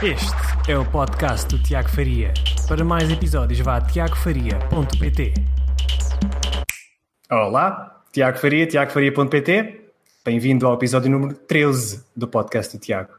Este 0.00 0.70
é 0.70 0.78
o 0.78 0.88
podcast 0.88 1.48
do 1.48 1.60
Tiago 1.60 1.88
Faria. 1.88 2.32
Para 2.68 2.84
mais 2.84 3.10
episódios, 3.10 3.58
vá 3.58 3.78
a 3.78 3.80
tiagofaria.pt. 3.80 5.34
Olá, 7.28 8.00
Tiago 8.12 8.38
Faria, 8.38 8.64
tiagofaria.pt. 8.64 9.90
Bem-vindo 10.24 10.68
ao 10.68 10.74
episódio 10.74 11.10
número 11.10 11.34
13 11.34 12.04
do 12.14 12.28
podcast 12.28 12.76
do 12.76 12.80
Tiago. 12.80 13.10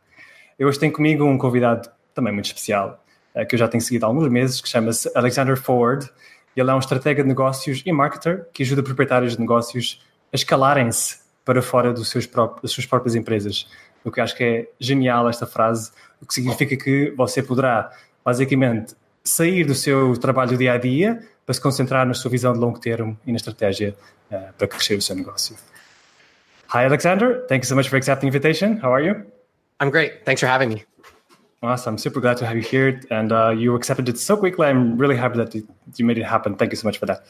Eu 0.58 0.70
hoje 0.70 0.80
tenho 0.80 0.94
comigo 0.94 1.26
um 1.26 1.38
convidado 1.38 1.90
também 2.16 2.32
muito 2.32 2.46
especial, 2.46 3.04
eh, 3.36 3.44
que 3.44 3.56
eu 3.56 3.60
já 3.60 3.68
tenho 3.68 3.82
seguido 3.82 4.06
há 4.06 4.08
alguns 4.08 4.30
meses, 4.30 4.62
que 4.62 4.70
chama-se 4.70 5.12
Alexander 5.14 5.58
Ford. 5.58 6.08
Ele 6.56 6.72
é 6.72 6.74
um 6.74 6.80
estratega 6.80 7.24
de 7.24 7.28
negócios 7.28 7.84
e 7.86 7.92
marketer 7.92 8.48
que 8.54 8.64
ajuda 8.64 8.82
proprietários 8.82 9.34
de 9.34 9.42
negócios 9.42 10.02
a 10.32 10.36
escalarem-se 10.38 11.18
para 11.44 11.62
fora 11.62 11.92
dos 11.92 12.08
seus 12.10 12.26
próprios, 12.26 12.62
das 12.62 12.72
suas 12.72 12.86
próprias 12.86 13.16
empresas. 13.16 13.68
O 14.10 14.12
que 14.12 14.20
acho 14.20 14.36
que 14.36 14.44
é 14.44 14.68
genial 14.80 15.30
esta 15.30 15.46
frase, 15.46 15.92
o 16.22 16.26
que 16.26 16.34
significa 16.34 16.76
que 16.76 17.12
você 17.16 17.42
poderá, 17.42 17.92
basicamente, 18.26 18.96
sair 19.24 19.64
do 19.64 19.76
seu 19.76 20.18
trabalho 20.18 20.58
dia 20.58 20.74
a 20.74 20.78
dia 20.78 21.20
para 21.46 21.54
se 21.54 21.62
concentrar 21.62 22.06
na 22.06 22.14
sua 22.14 22.32
visão 22.32 22.54
de 22.54 22.60
longo 22.60 22.80
termo 22.80 23.18
e 23.26 23.32
na 23.32 23.38
estratégia 23.38 23.96
uh, 24.32 24.54
para 24.58 24.68
crescer 24.68 24.96
o 24.96 25.02
seu 25.02 25.16
negócio. 25.16 25.56
Hi, 26.74 26.86
Alexander. 26.86 27.46
Thank 27.48 27.64
you 27.64 27.70
so 27.70 27.76
much 27.76 27.90
for 27.90 27.98
accepting 27.98 28.30
the 28.30 28.38
invitation. 28.38 28.80
How 28.84 28.94
are 28.94 29.06
you? 29.06 29.16
I'm 29.80 29.90
great. 29.90 30.26
Thanks 30.26 30.42
for 30.42 30.48
having 30.48 30.70
me. 30.70 30.84
Awesome. 31.62 31.98
Super 31.98 32.22
glad 32.22 32.38
to 32.38 32.46
have 32.46 32.56
you 32.56 32.64
here. 32.64 33.02
And 33.10 33.32
uh, 33.32 33.50
you 33.50 33.76
accepted 33.76 34.08
it 34.08 34.18
so 34.18 34.38
quickly. 34.38 34.68
I'm 34.68 34.98
really 34.98 35.18
happy 35.18 35.38
that 35.38 35.54
you 35.56 36.06
made 36.06 36.18
it 36.18 36.26
happen. 36.26 36.56
Thank 36.56 36.72
you 36.72 36.78
so 36.78 36.88
much 36.88 36.98
for 36.98 37.06
that. 37.08 37.24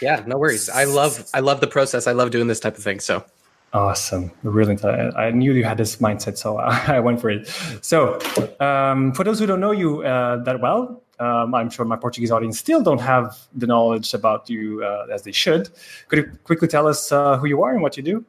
Yeah, 0.00 0.22
no 0.26 0.38
worries. 0.38 0.68
I 0.68 0.84
love 0.84 1.24
I 1.34 1.40
love 1.40 1.60
the 1.60 1.66
process. 1.66 2.06
I 2.06 2.12
love 2.12 2.30
doing 2.30 2.48
this 2.48 2.60
type 2.60 2.76
of 2.76 2.84
thing. 2.84 3.00
So 3.00 3.24
Awesome. 3.72 4.30
I, 4.44 5.10
I, 5.16 5.30
knew 5.32 5.52
you 5.52 5.64
had 5.64 5.76
this 5.76 5.96
mindset, 5.96 6.38
so 6.38 6.56
I, 6.58 7.00
went 7.00 7.20
for 7.20 7.30
it. 7.30 7.46
So, 7.82 8.18
um, 8.60 9.12
for 9.12 9.24
those 9.24 9.38
who 9.38 9.46
don't 9.46 9.60
know 9.60 9.72
you 9.72 10.02
uh, 10.02 10.42
that 10.44 10.60
well, 10.60 11.02
um, 11.18 11.54
I'm 11.54 11.70
sure 11.70 11.84
my 11.84 11.96
Portuguese 11.96 12.30
audience 12.30 12.58
still 12.58 12.82
don't 12.82 13.00
have 13.00 13.36
the 13.54 13.66
knowledge 13.66 14.14
about 14.14 14.48
you 14.48 14.82
uh, 14.84 15.06
as 15.12 15.22
they 15.22 15.32
should. 15.32 15.68
Could 16.08 16.18
you 16.18 16.38
quickly 16.44 16.68
tell 16.68 16.86
us 16.86 17.10
uh, 17.12 17.38
who 17.38 17.46
you 17.46 17.62
are 17.62 17.72
and 17.72 17.82
what 17.82 17.96
you 17.96 18.02
do? 18.02 18.24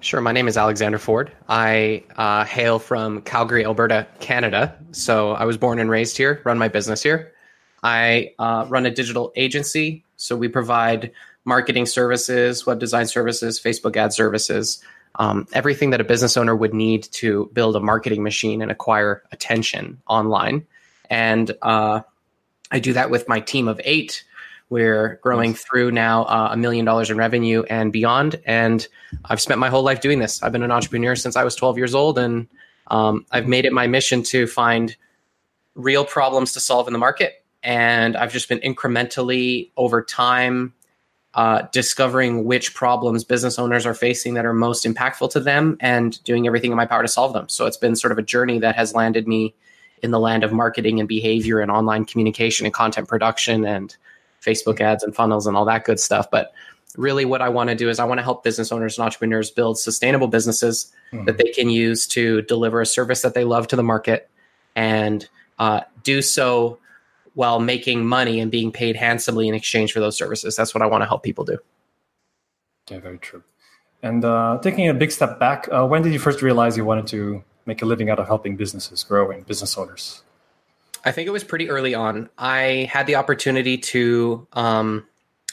Sure. 0.00 0.20
My 0.20 0.30
name 0.30 0.46
is 0.46 0.56
Alexander 0.56 0.98
Ford. 0.98 1.32
I 1.48 2.04
uh, 2.16 2.44
hail 2.44 2.78
from 2.78 3.20
Calgary, 3.22 3.64
Alberta, 3.64 4.06
Canada. 4.20 4.76
So 4.92 5.32
I 5.32 5.44
was 5.44 5.56
born 5.56 5.80
and 5.80 5.90
raised 5.90 6.16
here, 6.16 6.40
run 6.44 6.56
my 6.56 6.68
business 6.68 7.02
here. 7.02 7.32
I 7.82 8.32
uh, 8.38 8.66
run 8.68 8.86
a 8.86 8.90
digital 8.90 9.32
agency. 9.34 10.04
So 10.16 10.36
we 10.36 10.46
provide 10.48 11.10
marketing 11.48 11.86
services, 11.86 12.66
web 12.66 12.78
design 12.78 13.06
services, 13.06 13.58
Facebook 13.58 13.96
ad 13.96 14.12
services, 14.12 14.84
um, 15.14 15.48
everything 15.54 15.90
that 15.90 16.00
a 16.00 16.04
business 16.04 16.36
owner 16.36 16.54
would 16.54 16.74
need 16.74 17.04
to 17.04 17.50
build 17.54 17.74
a 17.74 17.80
marketing 17.80 18.22
machine 18.22 18.60
and 18.60 18.70
acquire 18.70 19.22
attention 19.32 20.00
online. 20.06 20.66
And 21.08 21.50
uh, 21.62 22.02
I 22.70 22.78
do 22.78 22.92
that 22.92 23.10
with 23.10 23.28
my 23.28 23.40
team 23.40 23.66
of 23.66 23.80
eight. 23.82 24.24
We're 24.68 25.18
growing 25.22 25.54
through 25.54 25.92
now 25.92 26.24
uh, 26.24 26.50
a 26.52 26.56
million 26.58 26.84
dollars 26.84 27.08
in 27.08 27.16
revenue 27.16 27.62
and 27.70 27.90
beyond. 27.90 28.38
And 28.44 28.86
I've 29.24 29.40
spent 29.40 29.58
my 29.58 29.70
whole 29.70 29.82
life 29.82 30.02
doing 30.02 30.18
this. 30.18 30.42
I've 30.42 30.52
been 30.52 30.62
an 30.62 30.70
entrepreneur 30.70 31.16
since 31.16 31.34
I 31.34 31.44
was 31.44 31.56
12 31.56 31.78
years 31.78 31.94
old, 31.94 32.18
and 32.18 32.46
um, 32.88 33.24
I've 33.32 33.48
made 33.48 33.64
it 33.64 33.72
my 33.72 33.86
mission 33.86 34.22
to 34.24 34.46
find 34.46 34.94
real 35.74 36.04
problems 36.04 36.52
to 36.52 36.60
solve 36.60 36.86
in 36.86 36.92
the 36.92 36.98
market. 36.98 37.42
And 37.62 38.16
I've 38.18 38.32
just 38.32 38.50
been 38.50 38.60
incrementally 38.60 39.70
over 39.76 40.02
time 40.02 40.74
uh, 41.38 41.68
discovering 41.70 42.44
which 42.44 42.74
problems 42.74 43.22
business 43.22 43.60
owners 43.60 43.86
are 43.86 43.94
facing 43.94 44.34
that 44.34 44.44
are 44.44 44.52
most 44.52 44.84
impactful 44.84 45.30
to 45.30 45.38
them 45.38 45.76
and 45.78 46.20
doing 46.24 46.48
everything 46.48 46.72
in 46.72 46.76
my 46.76 46.84
power 46.84 47.00
to 47.00 47.06
solve 47.06 47.32
them. 47.32 47.48
So 47.48 47.66
it's 47.66 47.76
been 47.76 47.94
sort 47.94 48.10
of 48.10 48.18
a 48.18 48.22
journey 48.22 48.58
that 48.58 48.74
has 48.74 48.92
landed 48.92 49.28
me 49.28 49.54
in 50.02 50.10
the 50.10 50.18
land 50.18 50.42
of 50.42 50.52
marketing 50.52 50.98
and 50.98 51.08
behavior 51.08 51.60
and 51.60 51.70
online 51.70 52.06
communication 52.06 52.66
and 52.66 52.74
content 52.74 53.06
production 53.06 53.64
and 53.64 53.96
Facebook 54.44 54.80
ads 54.80 55.04
and 55.04 55.14
funnels 55.14 55.46
and 55.46 55.56
all 55.56 55.64
that 55.66 55.84
good 55.84 56.00
stuff. 56.00 56.28
But 56.28 56.52
really, 56.96 57.24
what 57.24 57.40
I 57.40 57.50
want 57.50 57.70
to 57.70 57.76
do 57.76 57.88
is 57.88 58.00
I 58.00 58.04
want 58.04 58.18
to 58.18 58.24
help 58.24 58.42
business 58.42 58.72
owners 58.72 58.98
and 58.98 59.04
entrepreneurs 59.04 59.52
build 59.52 59.78
sustainable 59.78 60.26
businesses 60.26 60.92
mm-hmm. 61.12 61.26
that 61.26 61.38
they 61.38 61.52
can 61.52 61.70
use 61.70 62.08
to 62.08 62.42
deliver 62.42 62.80
a 62.80 62.86
service 62.86 63.22
that 63.22 63.34
they 63.34 63.44
love 63.44 63.68
to 63.68 63.76
the 63.76 63.84
market 63.84 64.28
and 64.74 65.28
uh, 65.60 65.82
do 66.02 66.20
so 66.20 66.80
while 67.38 67.60
making 67.60 68.04
money 68.04 68.40
and 68.40 68.50
being 68.50 68.72
paid 68.72 68.96
handsomely 68.96 69.46
in 69.46 69.54
exchange 69.54 69.92
for 69.92 70.00
those 70.00 70.16
services. 70.16 70.56
That's 70.56 70.74
what 70.74 70.82
I 70.82 70.86
want 70.86 71.02
to 71.02 71.06
help 71.06 71.22
people 71.22 71.44
do. 71.44 71.56
Yeah, 72.90 72.98
very 72.98 73.18
true. 73.18 73.44
And 74.02 74.24
uh, 74.24 74.58
taking 74.60 74.88
a 74.88 74.94
big 74.94 75.12
step 75.12 75.38
back, 75.38 75.68
uh, 75.70 75.86
when 75.86 76.02
did 76.02 76.12
you 76.12 76.18
first 76.18 76.42
realize 76.42 76.76
you 76.76 76.84
wanted 76.84 77.06
to 77.08 77.44
make 77.64 77.80
a 77.80 77.86
living 77.86 78.10
out 78.10 78.18
of 78.18 78.26
helping 78.26 78.56
businesses 78.56 79.04
grow 79.04 79.30
and 79.30 79.46
business 79.46 79.78
owners? 79.78 80.24
I 81.04 81.12
think 81.12 81.28
it 81.28 81.30
was 81.30 81.44
pretty 81.44 81.70
early 81.70 81.94
on. 81.94 82.28
I 82.38 82.90
had 82.92 83.06
the 83.06 83.14
opportunity 83.14 83.78
to 83.78 84.44
um, 84.54 85.06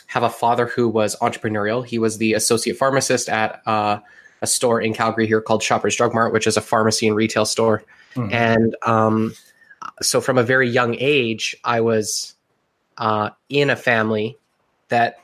have 0.07 0.23
a 0.23 0.29
father 0.31 0.66
who 0.66 0.90
was 0.90 1.16
entrepreneurial. 1.17 1.85
He 1.85 2.00
was 2.00 2.17
the 2.17 2.34
associate 2.34 2.78
pharmacist 2.78 3.29
at 3.29 3.62
uh, 3.67 4.00
a 4.41 4.47
store 4.47 4.81
in 4.81 4.96
Calgary 4.96 5.28
here 5.28 5.40
called 5.40 5.62
Shoppers 5.62 5.96
Drug 5.96 6.16
Mart, 6.16 6.34
which 6.34 6.47
is 6.47 6.57
a 6.57 6.62
pharmacy 6.62 7.07
and 7.07 7.16
retail 7.16 7.46
store. 7.46 7.84
Mm-hmm. 8.16 8.34
And 8.34 8.75
um, 8.81 9.35
so 10.02 10.22
from 10.22 10.38
a 10.38 10.44
very 10.44 10.70
young 10.70 10.96
age, 11.00 11.56
I 11.64 11.82
was 11.82 12.36
uh, 12.98 13.30
in 13.50 13.70
a 13.70 13.76
family 13.76 14.38
that 14.90 15.18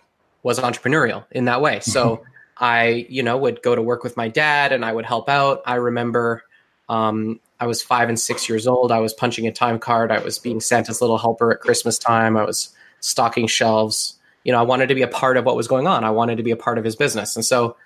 was 0.44 0.60
entrepreneurial 0.60 1.26
in 1.32 1.46
that 1.46 1.62
way. 1.62 1.80
So 1.82 2.18
mm-hmm. 2.18 2.24
I, 2.58 3.06
you 3.10 3.24
know, 3.24 3.38
would 3.38 3.62
go 3.62 3.76
to 3.76 3.82
work 3.82 4.04
with 4.04 4.18
my 4.18 4.28
dad 4.28 4.72
and 4.72 4.86
I 4.86 4.92
would 4.92 5.06
help 5.06 5.30
out. 5.30 5.62
I 5.66 5.76
remember 5.76 6.44
um, 6.90 7.40
I 7.60 7.68
was 7.68 7.82
five 7.82 8.10
and 8.10 8.20
six 8.20 8.50
years 8.50 8.68
old. 8.68 8.92
I 8.92 9.00
was 9.00 9.14
punching 9.14 9.48
a 9.48 9.52
time 9.52 9.80
card. 9.80 10.12
I 10.12 10.20
was 10.20 10.40
being 10.40 10.60
Santa's 10.60 11.02
little 11.02 11.18
helper 11.18 11.52
at 11.52 11.60
Christmas 11.60 11.98
time. 11.98 12.38
I 12.38 12.44
was 12.44 12.74
stocking 13.00 13.48
shelves. 13.48 14.18
You 14.44 14.52
know, 14.52 14.60
I 14.60 14.64
wanted 14.64 14.88
to 14.88 14.96
be 14.96 15.02
a 15.04 15.08
part 15.08 15.38
of 15.38 15.46
what 15.46 15.56
was 15.56 15.68
going 15.68 15.88
on. 15.88 16.04
I 16.04 16.10
wanted 16.10 16.38
to 16.38 16.44
be 16.44 16.52
a 16.52 16.58
part 16.58 16.78
of 16.78 16.84
his 16.84 16.96
business. 16.96 17.36
And 17.36 17.46
so 17.46 17.78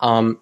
um, 0.00 0.38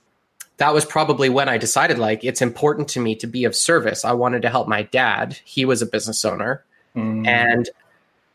that 0.58 0.74
was 0.74 0.84
probably 0.84 1.28
when 1.28 1.48
I 1.48 1.58
decided 1.58 1.98
like 1.98 2.24
it's 2.24 2.42
important 2.42 2.88
to 2.88 3.00
me 3.00 3.14
to 3.16 3.26
be 3.26 3.44
of 3.44 3.56
service. 3.56 4.04
I 4.04 4.12
wanted 4.12 4.42
to 4.42 4.50
help 4.50 4.68
my 4.68 4.82
dad. 4.82 5.38
He 5.44 5.64
was 5.64 5.82
a 5.82 5.86
business 5.86 6.24
owner. 6.24 6.64
Mm. 6.94 7.26
And 7.26 7.70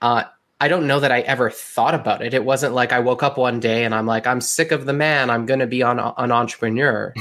uh, 0.02 0.24
I 0.60 0.68
don't 0.68 0.88
know 0.88 1.00
that 1.00 1.12
I 1.12 1.22
ever 1.22 1.50
thought 1.50 1.94
about 1.94 2.24
it. 2.24 2.34
It 2.34 2.44
wasn't 2.44 2.74
like 2.74 2.92
I 2.92 3.00
woke 3.00 3.22
up 3.22 3.38
one 3.38 3.60
day 3.60 3.84
and 3.84 3.94
I'm 3.94 4.08
like, 4.08 4.26
I'm 4.26 4.42
sick 4.42 4.72
of 4.72 4.86
the 4.86 4.94
man. 4.94 5.30
I'm 5.30 5.46
going 5.46 5.60
to 5.60 5.68
be 5.68 5.84
on, 5.84 6.00
an 6.00 6.32
entrepreneur. 6.32 7.14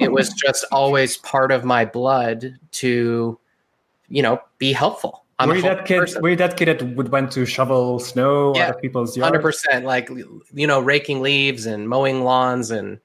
it 0.00 0.12
was 0.12 0.30
just 0.30 0.64
always 0.72 1.18
part 1.18 1.52
of 1.52 1.64
my 1.64 1.84
blood 1.84 2.58
to, 2.72 3.38
you 4.08 4.22
know, 4.22 4.40
be 4.58 4.72
helpful. 4.72 5.24
I'm 5.38 5.48
were 5.48 5.56
you 5.56 5.62
that 5.62 5.86
kid? 5.86 6.00
Person. 6.00 6.22
Were 6.22 6.30
you 6.30 6.36
that 6.36 6.56
kid 6.56 6.66
that 6.66 6.96
would 6.96 7.10
went 7.10 7.32
to 7.32 7.46
shovel 7.46 7.98
snow 7.98 8.54
yeah, 8.54 8.68
out 8.68 8.74
of 8.76 8.82
people's 8.82 9.16
yards? 9.16 9.28
Hundred 9.28 9.42
percent, 9.42 9.86
like 9.86 10.10
you 10.52 10.66
know, 10.66 10.80
raking 10.80 11.22
leaves 11.22 11.64
and 11.64 11.88
mowing 11.88 12.24
lawns 12.24 12.70
and 12.70 12.98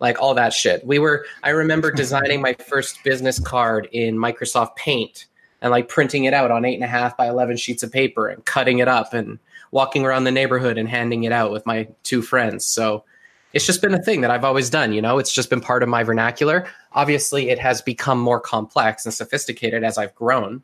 like 0.00 0.20
all 0.20 0.34
that 0.34 0.52
shit. 0.52 0.86
We 0.86 0.98
were 0.98 1.26
I 1.42 1.50
remember 1.50 1.90
designing 1.90 2.40
my 2.40 2.54
first 2.54 3.02
business 3.04 3.38
card 3.38 3.88
in 3.92 4.16
Microsoft 4.16 4.76
Paint 4.76 5.26
and 5.60 5.70
like 5.70 5.88
printing 5.88 6.24
it 6.24 6.34
out 6.34 6.50
on 6.50 6.64
eight 6.64 6.74
and 6.74 6.84
a 6.84 6.88
half 6.88 7.16
by 7.16 7.28
eleven 7.28 7.56
sheets 7.56 7.82
of 7.82 7.92
paper 7.92 8.28
and 8.28 8.44
cutting 8.44 8.78
it 8.78 8.88
up 8.88 9.14
and 9.14 9.38
walking 9.70 10.04
around 10.04 10.24
the 10.24 10.30
neighborhood 10.30 10.78
and 10.78 10.88
handing 10.88 11.24
it 11.24 11.32
out 11.32 11.50
with 11.50 11.66
my 11.66 11.88
two 12.02 12.22
friends. 12.22 12.64
So 12.64 13.04
it's 13.52 13.64
just 13.64 13.80
been 13.80 13.94
a 13.94 14.02
thing 14.02 14.20
that 14.20 14.30
I've 14.30 14.44
always 14.44 14.68
done, 14.68 14.92
you 14.92 15.00
know, 15.00 15.18
it's 15.18 15.32
just 15.32 15.48
been 15.48 15.60
part 15.60 15.82
of 15.82 15.88
my 15.88 16.02
vernacular. 16.02 16.66
Obviously, 16.92 17.48
it 17.48 17.58
has 17.58 17.80
become 17.80 18.18
more 18.20 18.40
complex 18.40 19.06
and 19.06 19.14
sophisticated 19.14 19.82
as 19.82 19.96
I've 19.96 20.14
grown. 20.14 20.62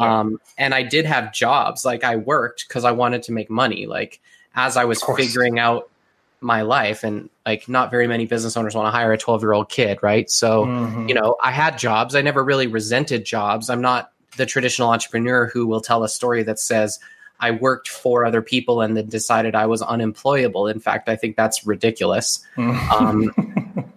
Yeah. 0.00 0.20
Um, 0.20 0.40
and 0.58 0.74
I 0.74 0.82
did 0.82 1.06
have 1.06 1.32
jobs, 1.32 1.84
like 1.84 2.02
I 2.02 2.16
worked 2.16 2.66
because 2.66 2.84
I 2.84 2.90
wanted 2.90 3.22
to 3.24 3.32
make 3.32 3.50
money. 3.50 3.86
Like 3.86 4.20
as 4.56 4.76
I 4.76 4.84
was 4.84 5.02
figuring 5.16 5.58
out 5.58 5.88
my 6.44 6.60
life 6.60 7.02
and 7.02 7.30
like 7.46 7.68
not 7.68 7.90
very 7.90 8.06
many 8.06 8.26
business 8.26 8.56
owners 8.56 8.74
want 8.74 8.86
to 8.86 8.90
hire 8.90 9.12
a 9.12 9.18
12 9.18 9.42
year 9.42 9.54
old 9.54 9.68
kid 9.70 9.98
right? 10.02 10.30
So 10.30 10.66
mm-hmm. 10.66 11.08
you 11.08 11.14
know 11.14 11.36
i 11.42 11.50
had 11.50 11.78
jobs. 11.78 12.14
I 12.14 12.22
never 12.22 12.44
really 12.44 12.66
resented 12.66 13.24
jobs. 13.24 13.70
I'm 13.70 13.80
not 13.80 14.12
the 14.36 14.46
traditional 14.46 14.90
entrepreneur 14.90 15.46
who 15.46 15.66
will 15.66 15.80
tell 15.80 16.04
a 16.04 16.08
story 16.08 16.42
that 16.42 16.58
says 16.58 17.00
i 17.40 17.50
worked 17.50 17.88
for 17.88 18.24
other 18.24 18.42
people 18.42 18.80
and 18.80 18.96
then 18.96 19.08
decided 19.08 19.54
i 19.54 19.66
was 19.66 19.80
unemployable. 19.82 20.68
In 20.68 20.78
fact 20.78 21.08
i 21.08 21.16
think 21.16 21.36
that's 21.36 21.66
ridiculous. 21.66 22.44
Um, 22.58 23.32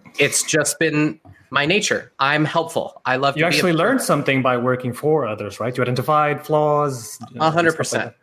it's 0.18 0.42
just 0.42 0.78
been 0.78 1.20
my 1.50 1.64
nature. 1.64 2.12
I'm 2.18 2.44
helpful. 2.44 3.00
I 3.06 3.16
love 3.16 3.36
you 3.36 3.44
actually 3.44 3.72
learned 3.72 4.00
something 4.00 4.42
by 4.42 4.56
working 4.56 4.94
for 4.94 5.26
others 5.26 5.60
right? 5.60 5.76
You 5.76 5.82
identified 5.82 6.46
flaws 6.46 7.18
100% 7.34 7.52
hundred 7.52 7.76
percent. 7.76 8.14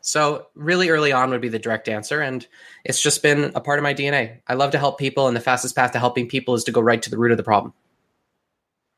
So 0.00 0.46
really 0.54 0.88
early 0.90 1.12
on 1.12 1.30
would 1.30 1.40
be 1.40 1.48
the 1.48 1.58
direct 1.58 1.88
answer. 1.88 2.20
And 2.20 2.46
it's 2.84 3.00
just 3.00 3.22
been 3.22 3.52
a 3.54 3.60
part 3.60 3.78
of 3.78 3.82
my 3.82 3.94
DNA. 3.94 4.38
I 4.48 4.54
love 4.54 4.70
to 4.72 4.78
help 4.78 4.98
people 4.98 5.28
and 5.28 5.36
the 5.36 5.40
fastest 5.40 5.74
path 5.74 5.92
to 5.92 5.98
helping 5.98 6.28
people 6.28 6.54
is 6.54 6.64
to 6.64 6.72
go 6.72 6.80
right 6.80 7.02
to 7.02 7.10
the 7.10 7.18
root 7.18 7.30
of 7.30 7.36
the 7.36 7.42
problem. 7.42 7.72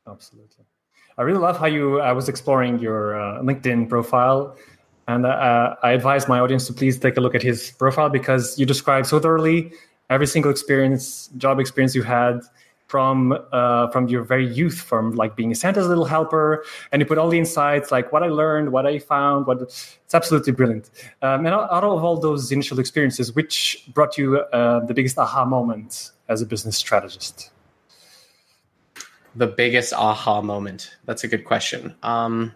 Absolutely. 0.07 0.65
I 1.17 1.23
really 1.23 1.39
love 1.39 1.57
how 1.57 1.65
you, 1.65 1.99
I 1.99 2.11
was 2.11 2.29
exploring 2.29 2.79
your 2.79 3.19
uh, 3.19 3.41
LinkedIn 3.41 3.89
profile 3.89 4.55
and 5.07 5.25
uh, 5.25 5.75
I 5.81 5.91
advise 5.91 6.27
my 6.27 6.39
audience 6.39 6.67
to 6.67 6.73
please 6.73 6.99
take 6.99 7.17
a 7.17 7.21
look 7.21 7.33
at 7.33 7.41
his 7.41 7.71
profile 7.71 8.09
because 8.09 8.59
you 8.59 8.65
describe 8.65 9.05
so 9.05 9.19
thoroughly 9.19 9.71
every 10.09 10.27
single 10.27 10.51
experience, 10.51 11.27
job 11.37 11.59
experience 11.59 11.95
you 11.95 12.03
had. 12.03 12.41
From 12.87 13.37
uh, 13.51 13.89
from 13.91 14.07
your 14.07 14.23
very 14.23 14.47
youth, 14.47 14.79
from 14.79 15.11
like 15.11 15.35
being 15.35 15.53
Santa's 15.53 15.87
little 15.87 16.05
helper, 16.05 16.63
and 16.91 17.01
you 17.01 17.05
put 17.05 17.17
all 17.17 17.29
the 17.29 17.37
insights, 17.37 17.91
like 17.91 18.11
what 18.11 18.23
I 18.23 18.27
learned, 18.27 18.71
what 18.71 18.87
I 18.87 18.99
found. 18.99 19.45
What 19.45 19.61
it's 19.61 20.15
absolutely 20.15 20.53
brilliant. 20.53 20.89
Um, 21.21 21.45
and 21.45 21.53
out 21.53 21.83
of 21.83 22.03
all 22.03 22.17
those 22.17 22.51
initial 22.51 22.79
experiences, 22.79 23.35
which 23.35 23.85
brought 23.93 24.17
you 24.17 24.39
uh, 24.39 24.85
the 24.85 24.93
biggest 24.93 25.17
aha 25.17 25.45
moment 25.45 26.11
as 26.29 26.41
a 26.41 26.45
business 26.45 26.77
strategist? 26.77 27.51
The 29.35 29.47
biggest 29.47 29.93
aha 29.93 30.41
moment. 30.41 30.95
That's 31.05 31.23
a 31.23 31.27
good 31.27 31.45
question. 31.45 31.93
Um, 32.03 32.53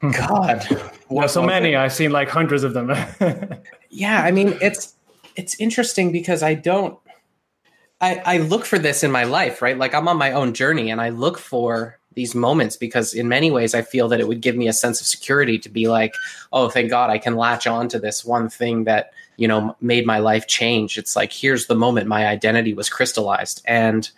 hmm. 0.00 0.10
God, 0.10 0.66
well, 1.08 1.28
so 1.28 1.42
many. 1.42 1.76
I've 1.76 1.92
seen 1.92 2.10
like 2.10 2.28
hundreds 2.28 2.64
of 2.64 2.74
them. 2.74 2.92
yeah, 3.90 4.22
I 4.22 4.32
mean 4.32 4.58
it's 4.60 4.94
it's 5.36 5.58
interesting 5.60 6.10
because 6.10 6.42
I 6.42 6.54
don't 6.54 6.98
I, 8.00 8.22
I 8.24 8.38
look 8.38 8.64
for 8.64 8.78
this 8.78 9.02
in 9.02 9.10
my 9.10 9.24
life, 9.24 9.62
right? 9.62 9.78
Like 9.78 9.94
I'm 9.94 10.08
on 10.08 10.18
my 10.18 10.32
own 10.32 10.54
journey 10.54 10.90
and 10.90 11.00
I 11.00 11.08
look 11.10 11.38
for 11.38 11.98
these 12.14 12.34
moments 12.34 12.76
because 12.76 13.14
in 13.14 13.28
many 13.28 13.50
ways 13.50 13.74
I 13.74 13.82
feel 13.82 14.08
that 14.08 14.20
it 14.20 14.28
would 14.28 14.40
give 14.40 14.56
me 14.56 14.68
a 14.68 14.72
sense 14.72 15.00
of 15.00 15.06
security 15.06 15.58
to 15.58 15.68
be 15.68 15.88
like, 15.88 16.14
oh, 16.52 16.68
thank 16.68 16.90
God 16.90 17.10
I 17.10 17.18
can 17.18 17.36
latch 17.36 17.66
on 17.66 17.88
to 17.88 17.98
this 17.98 18.24
one 18.24 18.48
thing 18.48 18.84
that, 18.84 19.12
you 19.36 19.46
know, 19.46 19.76
made 19.80 20.06
my 20.06 20.18
life 20.18 20.46
change. 20.46 20.98
It's 20.98 21.14
like, 21.14 21.32
here's 21.32 21.66
the 21.66 21.74
moment 21.74 22.06
my 22.06 22.26
identity 22.26 22.74
was 22.74 22.88
crystallized. 22.88 23.62
And 23.66 24.10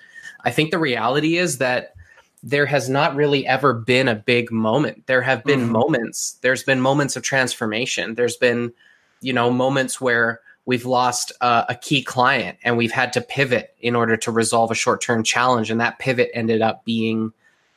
I 0.45 0.51
think 0.51 0.71
the 0.71 0.79
reality 0.79 1.37
is 1.37 1.59
that 1.59 1.95
there 2.43 2.67
has 2.67 2.89
not 2.89 3.17
really 3.17 3.47
ever 3.47 3.75
been 3.75 4.07
a 4.07 4.15
big 4.15 4.53
moment. 4.53 5.07
There 5.07 5.23
have 5.23 5.43
been 5.43 5.63
mm-hmm. 5.63 5.73
moments. 5.73 6.39
There's 6.41 6.63
been 6.63 6.81
moments 6.81 7.17
of 7.17 7.25
transformation. 7.25 8.15
There's 8.15 8.37
been, 8.37 8.73
you 9.21 9.33
know, 9.33 9.51
moments 9.51 10.01
where 10.01 10.41
we've 10.69 10.85
lost 10.85 11.33
uh, 11.41 11.65
a 11.71 11.75
key 11.75 12.03
client 12.03 12.59
and 12.63 12.77
we've 12.77 12.93
had 12.93 13.15
to 13.15 13.23
pivot 13.23 13.75
in 13.81 13.97
order 13.97 14.19
to 14.19 14.31
resolve 14.31 14.71
a 14.71 14.75
short-term 14.75 15.23
challenge. 15.23 15.71
And 15.71 15.81
that 15.81 15.99
pivot 15.99 16.31
ended 16.35 16.61
up 16.61 16.85
being 16.85 17.33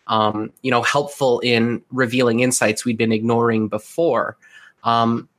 um, 0.07 0.51
you 0.61 0.71
know 0.71 0.81
helpful 0.81 1.39
in 1.39 1.83
revealing 1.89 2.41
insights 2.41 2.83
we'd 2.83 2.97
been 2.97 3.13
ignoring 3.13 3.69
before. 3.69 4.35
Um, 4.83 5.29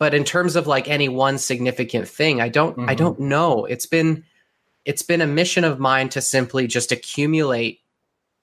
but 0.00 0.12
in 0.12 0.24
terms 0.24 0.56
of 0.56 0.66
like 0.66 0.88
any 0.88 1.08
one 1.08 1.38
significant 1.38 2.08
thing 2.08 2.40
i 2.40 2.48
don't 2.48 2.76
mm-hmm. 2.76 2.90
i 2.90 2.94
don't 2.96 3.20
know. 3.20 3.64
It's 3.64 3.86
been 3.86 4.24
it's 4.84 5.02
been 5.02 5.20
a 5.20 5.26
mission 5.28 5.62
of 5.62 5.78
mine 5.78 6.08
to 6.08 6.20
simply 6.20 6.66
just 6.66 6.90
accumulate 6.90 7.80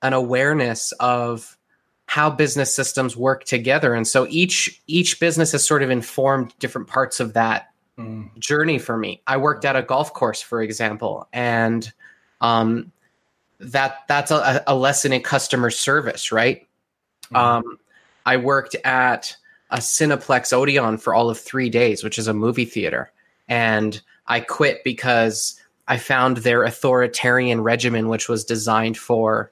an 0.01 0.13
awareness 0.13 0.93
of 0.93 1.57
how 2.05 2.29
business 2.29 2.73
systems 2.73 3.17
work 3.17 3.43
together. 3.43 3.93
And 3.93 4.07
so 4.07 4.25
each 4.29 4.81
each 4.87 5.19
business 5.19 5.51
has 5.51 5.65
sort 5.65 5.83
of 5.83 5.89
informed 5.89 6.53
different 6.59 6.87
parts 6.87 7.19
of 7.19 7.33
that 7.33 7.68
mm. 7.99 8.37
journey 8.39 8.79
for 8.79 8.97
me. 8.97 9.21
I 9.27 9.37
worked 9.37 9.65
at 9.65 9.75
a 9.75 9.81
golf 9.81 10.13
course, 10.13 10.41
for 10.41 10.61
example, 10.61 11.27
and 11.33 11.91
um, 12.41 12.91
that 13.59 13.97
that's 14.07 14.31
a, 14.31 14.63
a, 14.65 14.75
lesson 14.75 15.11
in 15.11 15.21
customer 15.21 15.69
service, 15.69 16.31
right? 16.31 16.67
Mm. 17.31 17.37
Um, 17.37 17.79
I 18.25 18.37
worked 18.37 18.75
at 18.85 19.35
a 19.69 19.77
Cineplex 19.77 20.53
Odeon 20.53 20.97
for 20.97 21.13
all 21.13 21.29
of 21.29 21.39
three 21.39 21.69
days, 21.69 22.03
which 22.03 22.17
is 22.17 22.27
a 22.27 22.33
movie 22.33 22.65
theater, 22.65 23.11
and 23.47 24.01
I 24.27 24.39
quit 24.39 24.83
because 24.83 25.59
I 25.87 25.97
found 25.97 26.37
their 26.37 26.63
authoritarian 26.63 27.61
regimen, 27.61 28.07
which 28.07 28.29
was 28.29 28.45
designed 28.45 28.97
for 28.97 29.51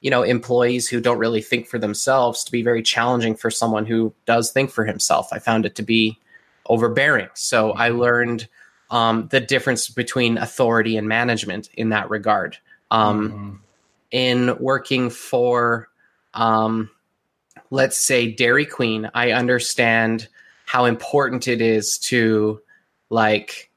you 0.00 0.10
know 0.10 0.22
employees 0.22 0.88
who 0.88 1.00
don't 1.00 1.18
really 1.18 1.42
think 1.42 1.66
for 1.66 1.78
themselves 1.78 2.44
to 2.44 2.52
be 2.52 2.62
very 2.62 2.82
challenging 2.82 3.34
for 3.34 3.50
someone 3.50 3.84
who 3.84 4.14
does 4.26 4.52
think 4.52 4.70
for 4.70 4.84
himself 4.84 5.28
i 5.32 5.40
found 5.40 5.66
it 5.66 5.74
to 5.74 5.82
be 5.82 6.16
overbearing. 6.68 7.28
So 7.34 7.74
I 7.74 7.90
mm-hmm. 7.90 7.98
learned 7.98 8.48
um, 8.90 9.28
the 9.28 9.40
difference 9.40 9.88
between 9.88 10.38
authority 10.38 10.96
and 10.96 11.08
management 11.08 11.68
in 11.74 11.90
that 11.90 12.10
regard. 12.10 12.58
Um, 12.90 13.30
mm-hmm. 13.30 13.54
In 14.10 14.56
working 14.58 15.10
for, 15.10 15.90
um, 16.32 16.88
let's 17.70 17.98
say, 17.98 18.30
Dairy 18.30 18.64
Queen, 18.64 19.10
I 19.12 19.32
understand 19.32 20.28
how 20.64 20.86
important 20.86 21.46
it 21.46 21.60
is 21.60 21.98
to 21.98 22.62
like. 23.10 23.70